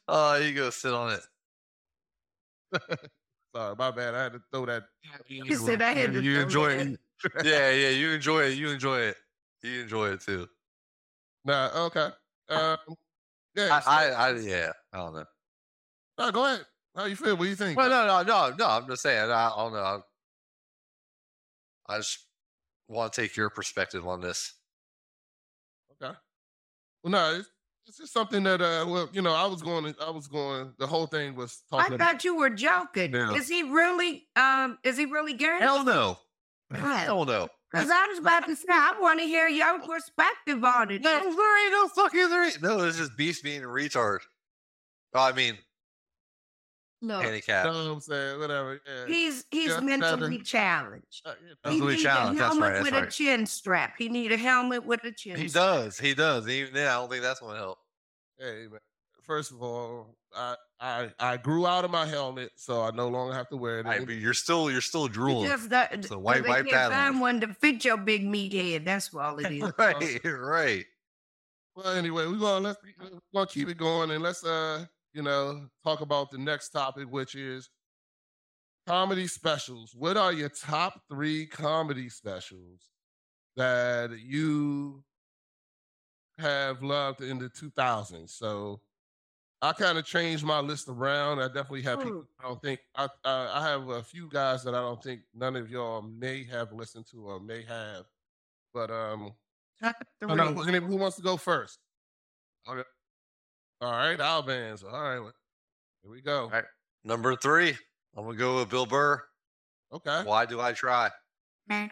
[0.07, 2.79] oh, you go sit on it.
[3.55, 4.15] Sorry, my bad.
[4.15, 4.83] I had to throw that.
[5.25, 6.99] He said I had to You throw enjoy it.
[7.43, 8.57] Yeah, yeah, you enjoy it.
[8.57, 9.17] You enjoy it.
[9.63, 10.47] You enjoy it too.
[11.45, 12.09] Nah, okay.
[12.49, 12.77] Um,
[13.55, 13.75] yeah.
[13.75, 15.25] I, so- I, I, yeah, I don't know.
[16.17, 16.65] nah, go ahead.
[16.95, 17.35] How you feel?
[17.35, 17.77] What do you think?
[17.77, 18.67] Well, no, no, no, no.
[18.67, 19.29] I'm just saying.
[19.29, 19.79] I, I don't know.
[21.87, 22.25] I, I just
[22.87, 24.53] want to take your perspective on this.
[26.01, 26.13] Okay.
[27.03, 27.49] Well, no, it's,
[27.87, 30.73] it's just something that uh, well, you know, I was going, I was going.
[30.77, 31.93] The whole thing was I talking.
[31.95, 33.13] about, thought you were joking.
[33.13, 33.33] Yeah.
[33.33, 35.57] Is he really um is he really gay?
[35.59, 36.17] Hell no.
[36.71, 36.99] Right.
[37.05, 37.49] Hell no.
[37.71, 41.01] Because I was about to say I want to hear your perspective on it.
[41.03, 42.61] No, there ain't no fucking there ain't.
[42.61, 44.19] No, it's just beast being a retard.
[45.13, 45.57] Oh, I mean,
[47.01, 47.65] Look, you handicap.
[47.65, 48.39] know what I'm saying?
[48.39, 48.81] Whatever.
[48.85, 49.05] Yeah.
[49.07, 50.43] he's he's Yeah, mentally better.
[50.43, 51.21] challenged.
[51.25, 51.71] Uh, you know.
[51.71, 52.39] He what challenged.
[52.39, 53.93] a That's helmet right, that's with a chin strap.
[53.97, 55.37] He need a helmet with a chin.
[55.37, 55.63] He strap.
[55.65, 55.99] does.
[55.99, 56.47] He does.
[56.49, 57.77] Even then, I don't think that's going to help.
[58.37, 58.79] Hey, man.
[59.29, 63.31] First of all, I, I I grew out of my helmet, so I no longer
[63.35, 63.85] have to wear it.
[63.85, 65.47] I, but you're still, you're still drooling.
[65.47, 66.97] Just that, So white- they white can't battle.
[66.97, 68.85] find one to fit your big meat head.
[68.85, 69.71] That's all it is.
[69.77, 70.85] right, right.
[71.75, 74.83] Well, anyway, we're gonna let's we're gonna keep it going and let's uh
[75.13, 77.69] you know talk about the next topic, which is
[78.87, 79.93] comedy specials.
[79.95, 82.89] What are your top three comedy specials
[83.55, 85.03] that you
[86.39, 88.31] have loved in the 2000s?
[88.31, 88.81] So
[89.61, 91.39] I kind of changed my list around.
[91.41, 92.25] I definitely have people.
[92.39, 95.55] I don't think I uh, I have a few guys that I don't think none
[95.57, 98.05] of y'all may have listened to or may have,
[98.73, 99.33] but um.
[99.81, 100.73] Top Oh, no, three.
[100.79, 101.79] who who wants to go first?
[102.69, 102.83] Okay.
[103.81, 104.83] All right, Albers.
[104.83, 105.31] All right,
[106.03, 106.43] here we go.
[106.43, 106.65] All right.
[107.05, 107.69] Number three,
[108.17, 109.21] I'm going to go with Bill Burr.
[109.93, 110.21] Okay.
[110.25, 111.09] Why do I try?
[111.71, 111.87] All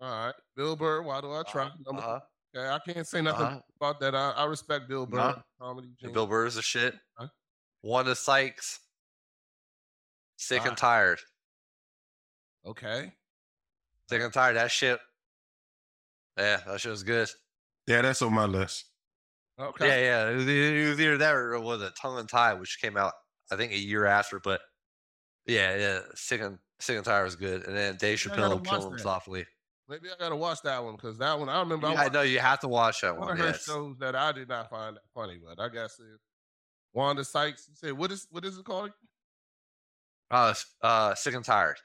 [0.00, 1.02] right, Bill Burr.
[1.02, 1.70] Why do I try?
[1.86, 2.20] Number- Uh-huh.
[2.56, 3.60] Okay, I can't say nothing Uh-huh.
[3.80, 4.14] about that.
[4.14, 5.18] I, I respect Bill Burr.
[5.20, 5.42] Uh-huh.
[5.60, 5.88] Comedy.
[6.02, 6.12] And.
[6.12, 6.94] Bill Burr is a shit.
[7.18, 7.28] Huh?
[7.82, 8.80] One of Sykes.
[10.38, 10.68] Sick Ah.
[10.68, 11.20] and tired.
[12.64, 13.12] Okay.
[14.08, 14.56] Sick and tired.
[14.56, 14.98] That shit.
[16.38, 17.28] Yeah, that shit was good.
[17.86, 18.84] Yeah, that's on my list.
[19.58, 19.86] Okay.
[20.04, 20.30] Yeah, yeah.
[20.32, 23.12] It was, it was either that or it was a Tongue Untied, which came out
[23.50, 24.38] I think a year after.
[24.40, 24.60] But
[25.46, 26.00] yeah, yeah.
[26.14, 27.64] Sick and sick and tired was good.
[27.66, 29.00] And then Dave I Chappelle watch kill him that.
[29.02, 29.46] softly.
[29.88, 31.86] Maybe I gotta watch that one because that one I remember.
[31.86, 33.32] I, I know you have to watch that one one.
[33.32, 33.64] of her Yes.
[33.64, 36.18] shows that I did not find that funny, but I guess it,
[36.92, 37.68] Wanda Sykes.
[37.68, 38.90] You said what is what is it called?
[40.30, 41.76] Uh, uh, sick and tired.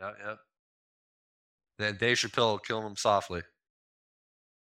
[0.00, 0.34] Yeah, yeah.
[1.78, 3.42] Then Dave Chappelle killing him softly.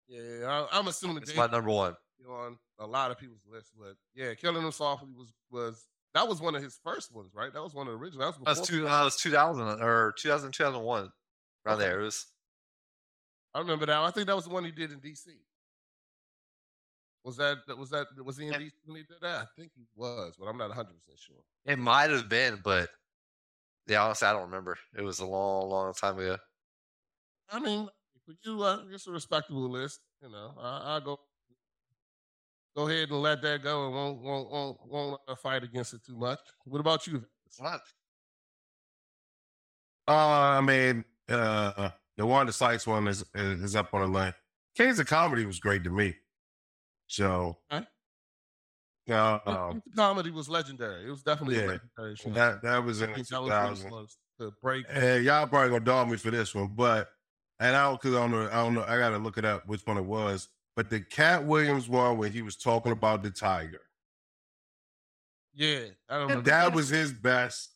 [0.09, 1.95] Yeah, I, I'm assuming It's Dave my number one.
[2.29, 5.87] on a lot of people's list, but yeah, Killing Him Softly was was
[6.17, 7.53] that was one of his first ones, right?
[7.53, 8.21] That was one of the original.
[8.31, 8.89] That was, That was two.
[8.89, 11.11] Uh, was 2000 or 2000, 2001.
[11.67, 11.85] Around Okay.
[11.85, 12.01] there.
[12.01, 12.27] It was.
[13.53, 13.99] I remember that.
[13.99, 15.27] I think that was the one he did in DC.
[17.23, 18.55] Was that was that was he in.
[18.55, 19.43] DC when he did that?
[19.43, 21.37] I think he was, but I'm not 100 percent sure.
[21.67, 22.89] It might have been, but
[23.87, 24.79] yeah, honestly, I don't remember.
[24.97, 26.39] It was a long, long time ago.
[27.51, 27.89] I mean,
[28.25, 30.01] for you, uh, it's a respectable list.
[30.23, 31.19] You know, I, I go.
[32.77, 34.79] Go ahead and let that go and won't won't won't
[35.29, 36.41] won't fight against it too much.
[36.65, 37.25] What about you?
[37.59, 37.81] What?
[40.09, 44.35] Uh, I mean, uh, the Wanda Sykes one is is up on the line.
[44.77, 46.15] Kings of Comedy was great to me.
[47.09, 47.87] So, Okay.
[49.11, 51.07] uh, um, comedy was legendary.
[51.07, 52.31] It was definitely a yeah, legendary show.
[52.31, 53.91] that that was in I the think that was what it 2000.
[53.91, 54.87] was, the break.
[54.89, 57.09] And y'all probably gonna dog me for this one, but
[57.59, 58.85] and I don't because I don't know, I don't know.
[58.85, 60.49] I gotta look it up which one it was.
[60.77, 63.81] But the Katt Williams one where he was talking about the tiger,
[65.55, 66.41] Yeah, I don't know.
[66.43, 67.71] that was his best.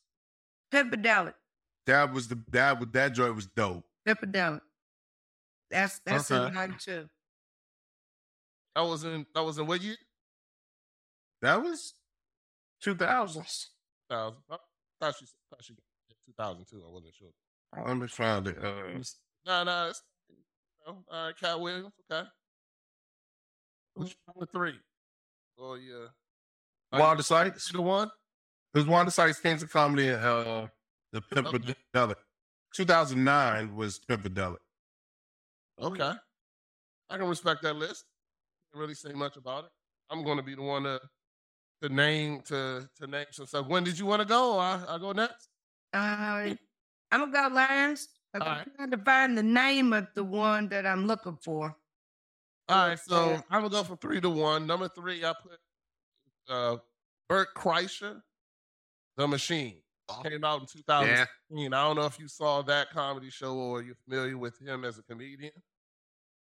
[0.70, 1.34] Pimpedelic.
[1.86, 3.84] That was the that was that joint was dope.
[4.06, 4.60] Pimpedelic.
[5.70, 6.46] That's that's Okay.
[6.48, 7.08] in line too.
[8.76, 9.96] That was in that was in what year?
[11.40, 11.94] That was
[12.82, 13.70] two thousands.
[14.10, 14.42] Thousand.
[14.50, 14.56] I
[15.00, 15.74] thought she thought she
[16.26, 16.84] two thousand two.
[16.86, 17.30] I wasn't sure.
[17.86, 18.58] Let me find it.
[18.62, 18.82] Uh,
[19.46, 19.88] No, no.
[19.88, 20.36] It's, you
[20.86, 21.92] know, all right, Katt Williams.
[22.12, 22.28] Okay.
[23.94, 24.74] Which number three?
[25.58, 26.06] Oh yeah.
[26.98, 27.70] Wanda Sykes.
[27.70, 28.08] The one.
[28.74, 30.66] It was Wanda Sykes Kings of Comedy and uh,
[31.12, 32.16] the Pimpedelic.
[32.74, 34.58] 2009 was Pimpedelic.
[35.80, 36.12] Okay.
[37.10, 38.04] I can respect that list.
[38.72, 39.70] Can't really say much about it.
[40.10, 41.00] I'm going to be the one to
[41.82, 43.66] to name to to name some stuff.
[43.66, 44.58] When did you want to go?
[44.58, 45.48] I I go next.
[45.92, 46.54] Uh,
[47.10, 48.08] I'm gonna go last.
[48.34, 48.66] I'm All right.
[48.76, 51.76] trying to find the name of the one that I'm looking for.
[52.70, 53.42] All right, so.
[53.50, 54.66] I'm gonna go from three to one.
[54.66, 55.58] Number three, I put
[56.48, 56.76] uh
[57.28, 58.22] Bert Kreischer,
[59.16, 59.76] The Machine.
[60.08, 60.22] Oh.
[60.22, 60.66] Came out in
[61.06, 61.26] Yeah.
[61.50, 64.98] I don't know if you saw that comedy show or you're familiar with him as
[64.98, 65.52] a comedian.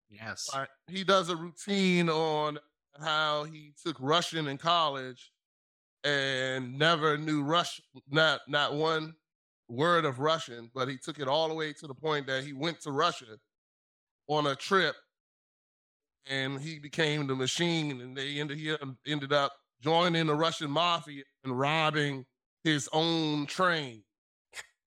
[0.10, 0.50] Yes.
[0.56, 0.68] Right.
[0.88, 2.60] He does a routine on
[3.02, 5.32] how he took Russian in college
[6.04, 9.16] and never knew Russian, not not one
[9.68, 12.54] word of Russian, but he took it all the way to the point that he
[12.54, 13.38] went to Russia
[14.28, 14.96] on a trip
[16.30, 18.60] and he became the machine and they ended
[19.06, 19.52] ended up
[19.82, 22.26] joining the Russian mafia and robbing
[22.64, 24.04] his own train.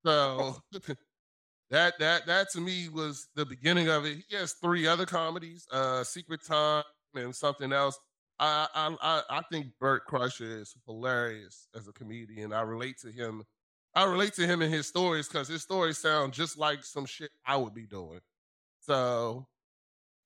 [0.05, 0.57] So
[1.71, 4.19] that that that to me was the beginning of it.
[4.29, 7.99] He has three other comedies, uh Secret Time and something else.
[8.39, 12.53] I I I, I think Bert Kreischer is hilarious as a comedian.
[12.53, 13.43] I relate to him.
[13.95, 17.31] I relate to him in his stories because his stories sound just like some shit
[17.47, 18.21] I would be doing.
[18.81, 19.47] So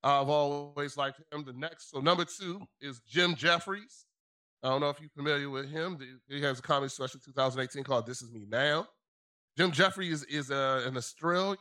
[0.02, 1.44] I've always liked him.
[1.44, 4.06] The next, so number two is Jim Jefferies.
[4.62, 5.98] I don't know if you're familiar with him.
[6.28, 8.86] He has a comedy special 2018 called "This Is Me Now."
[9.56, 11.58] Jim Jefferies is, is uh, an Australian.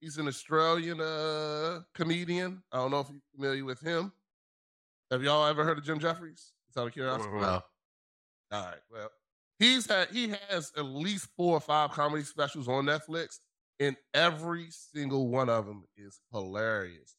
[0.00, 2.62] He's an Australian uh, comedian.
[2.70, 4.12] I don't know if you're familiar with him.
[5.10, 6.52] Have y'all ever heard of Jim Jefferies?
[6.68, 7.30] It's out of curiosity.
[7.32, 7.62] No.
[8.52, 8.76] All right.
[8.92, 9.10] Well,
[9.58, 13.38] he's had he has at least four or five comedy specials on Netflix,
[13.80, 17.16] and every single one of them is hilarious.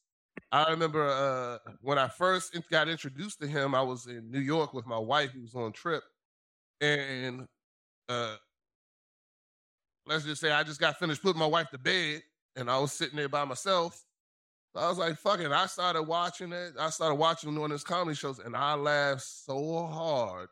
[0.52, 4.74] I remember uh, when I first got introduced to him, I was in New York
[4.74, 5.32] with my wife.
[5.32, 6.02] He was on trip,
[6.80, 7.46] and
[8.08, 8.36] uh,
[10.06, 12.22] let's just say I just got finished putting my wife to bed,
[12.56, 14.04] and I was sitting there by myself.
[14.74, 16.74] I was like, "Fuck it!" I started watching it.
[16.78, 20.48] I started watching one of his comedy shows, and I laughed so hard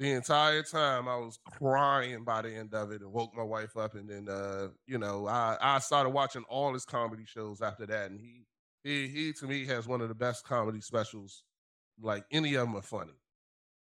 [0.00, 1.06] the entire time.
[1.08, 3.94] I was crying by the end of it, and woke my wife up.
[3.94, 8.10] And then, uh, you know, I I started watching all his comedy shows after that,
[8.10, 8.46] and he
[8.82, 11.44] he he to me has one of the best comedy specials.
[12.00, 13.12] Like any of them are funny.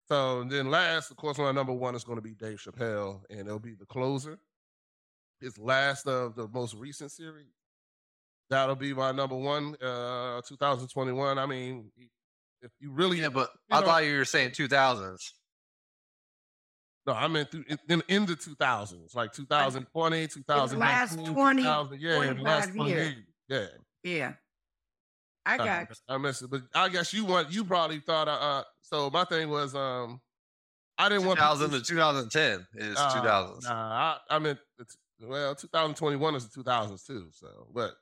[0.10, 3.42] So then last, of course, my number one is going to be Dave Chappelle, and
[3.42, 4.40] it'll be the closer.
[5.40, 7.54] His last of the most recent series.
[8.50, 11.38] That'll be my number one, uh, 2021.
[11.38, 11.92] I mean,
[12.62, 15.39] if you really, Yeah, but You I thought you were saying 2000s.
[17.10, 22.22] No, I meant through in, in the 2000s, like 2020, 2019, last 20, 2000, yeah,
[22.22, 23.16] in the last 25 20 years.
[23.50, 23.72] years.
[24.04, 24.34] Yeah, Yeah.
[25.46, 25.68] I got
[26.08, 28.28] I, I missed it, but I guess you want you probably thought.
[28.28, 30.22] Uh, uh, so my thing was, um,
[31.00, 33.64] I didn't want 2000 people- to 2010 is Uh, 2000s.
[33.64, 34.60] Nah, I, I meant
[35.22, 37.30] well, 2021 is the 2000s too.
[37.32, 37.94] So, but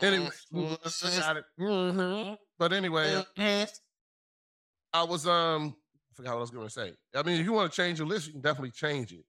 [0.00, 1.44] anyway, Mm, got it.
[1.58, 2.38] Mhm.
[2.58, 3.24] But anyway,
[4.94, 5.74] I was um,
[6.12, 6.92] I forgot what I was going to say.
[7.14, 9.24] I mean, if you want to change your list, you can definitely change it.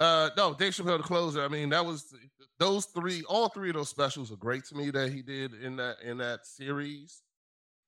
[0.00, 1.44] Uh, no, Dave Chappelle, the closer.
[1.44, 2.14] I mean, that was
[2.58, 3.22] those three.
[3.28, 6.18] All three of those specials are great to me that he did in that in
[6.18, 7.22] that series.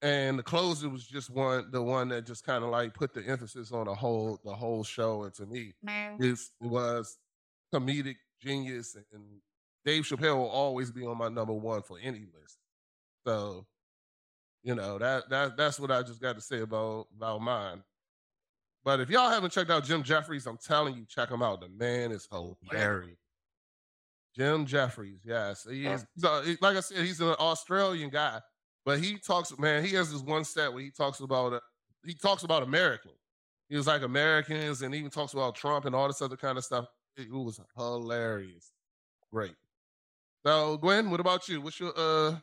[0.02, 3.26] And the closer was just one, the one that just kind of like put the
[3.26, 5.24] emphasis on the whole the whole show.
[5.24, 5.72] And to me,
[6.20, 7.18] it was
[7.74, 9.22] comedic genius, and
[9.84, 12.58] Dave Chappelle will always be on my number one for any list.
[13.26, 13.66] So,
[14.66, 17.84] you know that that that's what I just got to say about about mine.
[18.84, 21.60] But if y'all haven't checked out Jim Jefferies, I'm telling you, check him out.
[21.60, 23.16] The man is hilarious.
[24.36, 26.04] Jim Jefferies, yes, he is.
[26.20, 28.40] Like I said, he's an Australian guy,
[28.84, 29.84] But he talks, man.
[29.84, 31.60] He has this one set where he talks about uh,
[32.04, 33.12] he talks about American.
[33.68, 36.64] He was like Americans, and even talks about Trump and all this other kind of
[36.64, 36.86] stuff.
[37.16, 38.72] It was hilarious,
[39.32, 39.54] great.
[40.44, 41.60] So, Gwynn, what about you?
[41.60, 42.36] What's your uh?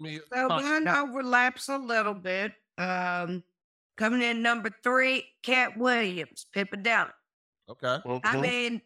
[0.00, 0.50] Me, so thoughts?
[0.50, 2.52] mine overlaps a little bit.
[2.76, 3.44] Um,
[3.96, 7.12] coming in number three, Katt Williams, Pipadelic.
[7.68, 7.98] okay.
[8.22, 8.40] I Mhm.
[8.40, 8.82] mean,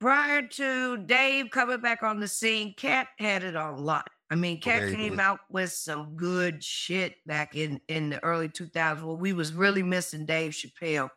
[0.00, 4.10] prior to Dave coming back on the scene, Katt had it on lock.
[4.30, 4.88] I mean, Katt Okay.
[4.88, 9.52] came out with some good shit back in in the early 2000s when we was
[9.52, 11.10] really missing Dave Chappelle,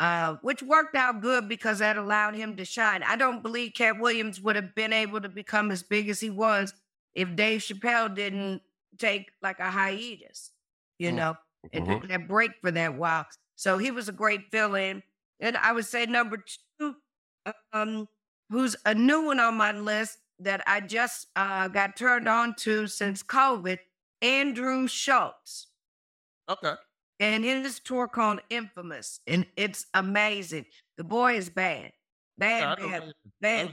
[0.00, 3.02] uh, which worked out good because that allowed him to shine.
[3.02, 6.30] I don't believe Katt Williams would have been able to become as big as he
[6.30, 6.74] was
[7.16, 8.62] if Dave Chappelle didn't
[8.98, 10.52] take like a hiatus,
[11.00, 11.16] you Mm.
[11.16, 11.38] know,
[11.72, 13.26] and took that break for that while.
[13.56, 15.02] So he was a great fill-in.
[15.40, 16.44] And I would say number
[16.80, 16.96] two,
[17.72, 18.08] um,
[18.50, 22.86] who's a new one on my list that I just uh, got turned on to
[22.86, 23.80] since COVID,
[24.22, 25.68] Andrew Schulz.
[26.48, 26.74] Okay.
[27.18, 29.20] And his tour called Infamous.
[29.26, 30.66] And it's amazing.
[30.98, 31.92] The boy is bad.
[32.38, 33.14] Bad, Yeah, I don't bad, like-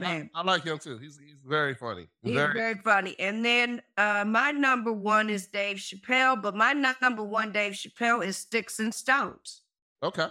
[0.00, 0.02] bad,
[0.34, 0.96] I- I like him too.
[0.98, 2.08] He's he's very funny.
[2.22, 3.14] He's very, very funny.
[3.18, 8.24] And then uh, my number one is Dave Chappelle, but my number one Dave Chappelle
[8.26, 9.62] is Sticks and Stones.
[10.02, 10.28] okay.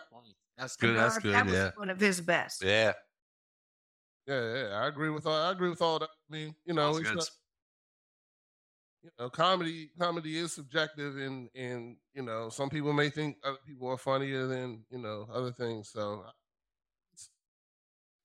[0.58, 0.96] That's good.
[0.98, 1.34] That's good.
[1.34, 1.72] That was Yeah.
[1.76, 2.64] one of his best.
[2.64, 2.94] Yeah.
[4.28, 4.68] Yeah, yeah.
[4.82, 5.34] I agree with all.
[5.48, 6.10] I agree with all that.
[6.10, 7.18] I mean, you know, it's good.
[7.18, 7.30] not,
[9.04, 9.90] you know, comedy.
[10.00, 14.46] Comedy is subjective, and and you know, some people may think other people are funnier
[14.48, 15.90] than you know other things.
[15.90, 16.34] So it's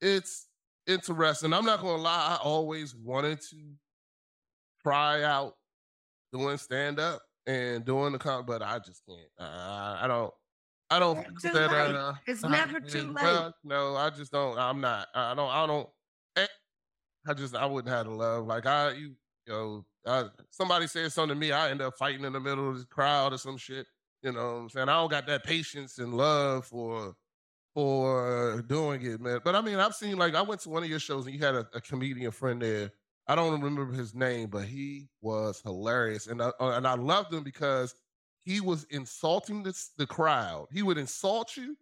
[0.01, 0.47] it's
[0.87, 1.53] interesting.
[1.53, 2.37] I'm not gonna lie.
[2.39, 3.57] I always wanted to
[4.83, 5.55] try out
[6.33, 9.21] doing stand up and doing the com, but I just can't.
[9.39, 10.33] I, I don't.
[10.91, 11.71] I don't It's too late.
[11.71, 13.53] Uh, It's never too late.
[13.65, 14.59] no, I just don't.
[14.59, 15.09] I'm not.
[15.15, 15.51] I don't.
[15.51, 15.89] I don't.
[16.37, 16.47] eh,
[17.27, 17.55] I just.
[17.55, 18.47] I wouldn't have the love.
[18.47, 19.15] Like I, you,
[19.47, 22.71] you know, I, somebody says something to me, I end up fighting in the middle
[22.71, 23.87] of the crowd or some shit.
[24.23, 24.89] You know what I'm saying?
[24.89, 27.15] I don't got that patience and love for
[27.79, 29.39] for doing it, man.
[29.45, 31.41] But I mean, I've seen like I went to one of your shows and you
[31.41, 32.91] had a, a comedian friend there.
[33.29, 37.33] I don't remember his name, but he was hilarious, and I, uh, and I loved
[37.33, 37.95] him because
[38.43, 40.67] he was insulting the, the crowd.
[40.73, 41.77] He would insult you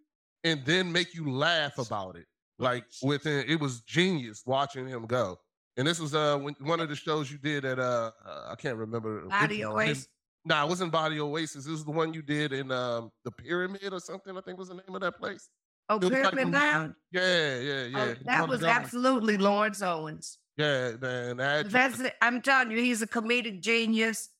[0.45, 2.27] and then make you laugh about it.
[2.59, 5.39] Like within, it was genius watching him go.
[5.79, 8.55] And this was uh when, one of the shows you did at uh, uh I
[8.57, 9.23] can't remember.
[9.29, 10.09] Body it- Oasis.
[10.45, 11.65] Nah, it wasn't Body Oasis.
[11.65, 14.37] This was the one you did in um the Pyramid or something.
[14.37, 15.49] I think was the name of that place.
[15.89, 16.95] Oh, It was like Pyramid Lounge.
[17.13, 17.99] Yeah, yeah, yeah.
[17.99, 20.39] Oh, that was absolutely Lawrence Owens.
[20.57, 21.37] Yeah, man.
[21.37, 22.15] That, That's it.
[22.21, 24.31] I'm telling you, he's a comedic genius.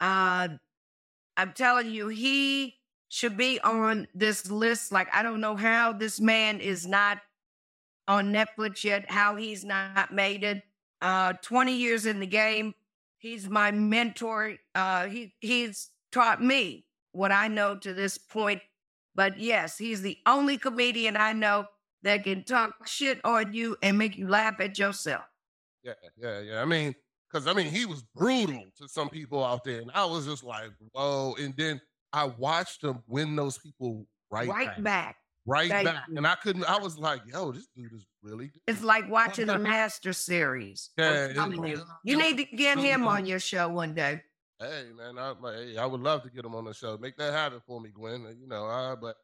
[0.00, 0.48] Uh,
[1.36, 2.76] I'm telling you, he
[3.08, 4.92] should be on this list.
[4.92, 7.18] Like, I don't know how this man is not
[8.06, 10.62] on Netflix yet, how he's not made it.
[11.02, 12.74] Uh, 20 years in the game.
[13.18, 14.54] He's my mentor.
[14.74, 18.60] Uh, he he's taught me what I know to this point.
[19.14, 21.66] But yes, he's the only comedian I know
[22.02, 25.24] that can talk shit on you and make you laugh at yourself.
[25.82, 26.62] Yeah, yeah, yeah.
[26.62, 26.94] I mean,
[27.30, 30.44] because I mean, he was brutal to some people out there, and I was just
[30.44, 31.34] like, whoa.
[31.38, 31.80] And then
[32.12, 35.16] I watched him win those people right, right back, back.
[35.46, 36.16] right Thank back, you.
[36.16, 36.64] and I couldn't.
[36.64, 38.62] I was like, yo, this dude is really good.
[38.66, 40.90] It's like watching the Master series.
[40.96, 41.82] Yeah, you.
[42.04, 44.22] You need to get him on your show one day.
[44.60, 46.96] Hey, man, I, my- hey, I would love to get him on the show.
[46.96, 48.36] Make that happen for me, Gwynn.
[48.40, 49.16] You know, uh, but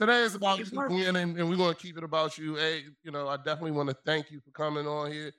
[0.00, 0.86] today is about It's you.
[0.86, 2.54] Gwynn, and, and we're going to keep it about you.
[2.54, 5.32] Hey, you know, I definitely want to thank you for coming on here.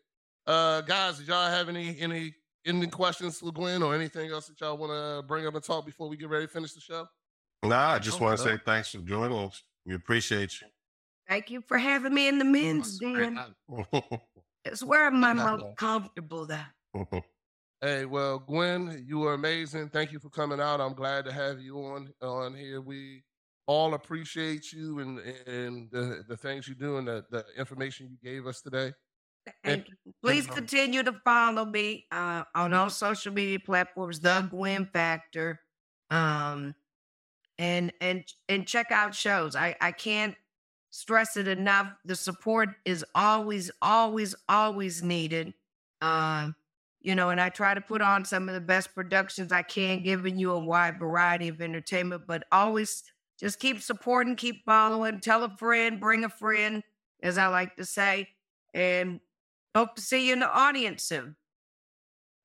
[0.46, 2.34] Uh, guys, did y'all have any any
[2.66, 5.86] any questions for Gwynn or anything else that y'all want to bring up and talk
[5.86, 7.08] before we get ready to finish the show?
[7.64, 9.64] Nah, I just Oh, want to say thanks for joining us.
[9.86, 10.68] We appreciate you.
[11.28, 13.40] Thank you for having me in the men's den.
[14.66, 17.24] It's where I'm my Not most comfortable though.
[17.82, 19.90] Hey, well, Gwynn, you are amazing.
[19.90, 20.82] Thank you for coming out.
[20.82, 22.82] I'm glad to have you on on here.
[22.82, 23.24] We
[23.68, 28.18] all appreciate you and and the, the things you do and the, the information you
[28.32, 28.94] gave us today.
[29.64, 30.14] And, you.
[30.24, 35.60] Please um, continue to follow me uh, on all social media platforms, The Gwynn Factor,
[36.10, 36.74] um,
[37.60, 39.56] and and and check out shows.
[39.56, 40.36] I I can't
[40.90, 41.92] stress it enough.
[42.06, 45.54] The support is always, always, always needed.
[46.02, 46.56] Um,
[47.08, 50.04] you know, and I try to put on some of the best productions I can,
[50.04, 53.04] giving you a wide variety of entertainment, but always
[53.40, 56.84] just keep supporting, keep following, tell a friend, bring a friend,
[57.24, 58.30] as I like to say.
[58.76, 59.22] And
[59.76, 61.38] hope to see you in the audience soon.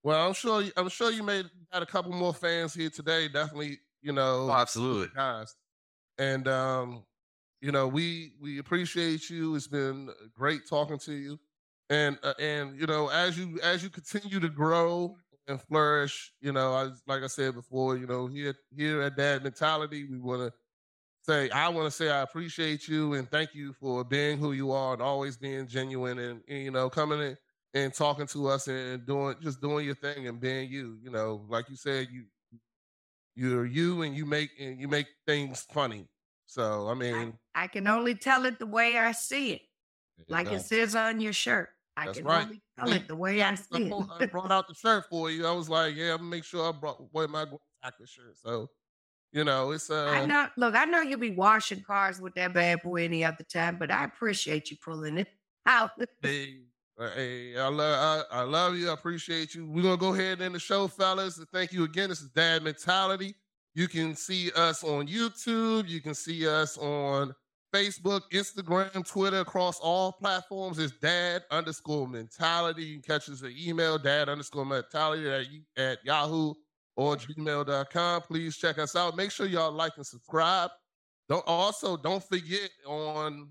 [0.03, 3.29] Well, I'm sure you- I'm sure you made had a couple more fans here today.
[3.29, 5.15] Definitely, you know, Oh, absolutely.
[5.15, 5.55] guys.
[6.19, 7.07] And um,
[7.61, 9.57] you know, we we appreciate you.
[9.57, 11.41] It's been great talking to you.
[11.91, 15.17] And uh, and you know, as you as you continue to grow
[15.49, 16.33] and flourish.
[16.41, 20.19] You know, I like I said before, you know, here here at Dad Mentality, we
[20.19, 20.53] want to
[21.23, 24.73] say I want to say I appreciate you and thank you for being who you
[24.73, 27.37] are and always being genuine and, and you know coming in
[27.75, 30.99] and talking to us and doing just doing your thing and being you.
[31.03, 32.25] You know, like you said, you
[33.35, 36.09] you're you and you make and you make things funny.
[36.47, 39.63] So I mean, I can only tell it the way I see it,
[40.29, 41.71] like it says on your shirt.
[41.97, 42.45] I That's can right.
[42.45, 43.93] only tell it the way I see it.
[44.19, 45.47] I brought out the shirt for you.
[45.47, 47.45] I was like, yeah, I'm gonna make sure I brought wear my
[47.83, 48.39] Packer shirt.
[48.39, 48.69] So,
[49.33, 50.49] you know, it's uh, I know.
[50.57, 53.91] Look, I know you'll be washing cars with that bad boy any other time, but
[53.91, 55.29] I appreciate you pulling it
[55.67, 55.91] out.
[56.23, 56.61] Hey,
[56.99, 58.91] uh, hey, I love, I, I love you.
[58.91, 59.67] I appreciate you.
[59.67, 61.39] We're gonna go ahead and end the show, fellas.
[61.39, 62.09] And thank you again.
[62.09, 63.35] This is Dad Mentality.
[63.75, 65.89] You can see us on YouTube.
[65.89, 67.35] You can see us on
[67.73, 70.79] Facebook, Instagram, Twitter, across all platforms.
[70.79, 72.85] It's Dad underscore Mentality.
[72.85, 76.55] You can catch us at email Dad underscore Mentality at, at Yahoo
[76.97, 78.23] or gmail.com.
[78.23, 79.17] Please check us out.
[79.17, 80.71] Make sure y'all like and subscribe.
[81.29, 83.49] Don't also don't forget on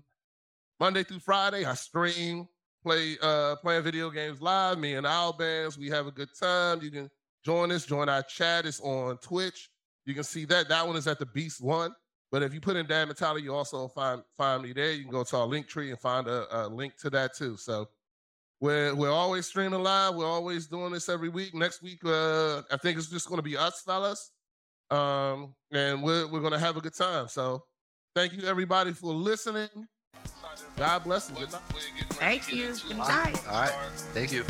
[0.78, 2.46] Monday through Friday, I stream,
[2.82, 4.78] play uh playing video games live.
[4.78, 6.80] Me and Albers, we have a good time.
[6.80, 7.10] You can
[7.44, 8.66] join us, join our chat.
[8.66, 9.68] It's on Twitch.
[10.04, 10.68] You can see that.
[10.68, 11.92] That one is at the Beast One.
[12.32, 14.92] But if you put in Dad Mentality, you also find find me there.
[14.92, 17.58] You can go to our Linktree and find a, a link to that too.
[17.58, 17.90] So
[18.58, 20.14] we're we're always streaming live.
[20.14, 21.54] We're always doing this every week.
[21.54, 24.30] Next week, uh, I think it's just going to be us, fellas,
[24.90, 27.28] um, and we're we're going to have a good time.
[27.28, 27.64] So
[28.16, 29.68] thank you everybody for listening.
[30.76, 31.62] God bless and good night.
[32.12, 32.72] Thank you.
[32.88, 33.46] Good night.
[33.46, 33.72] All right.
[34.14, 34.44] Thank you.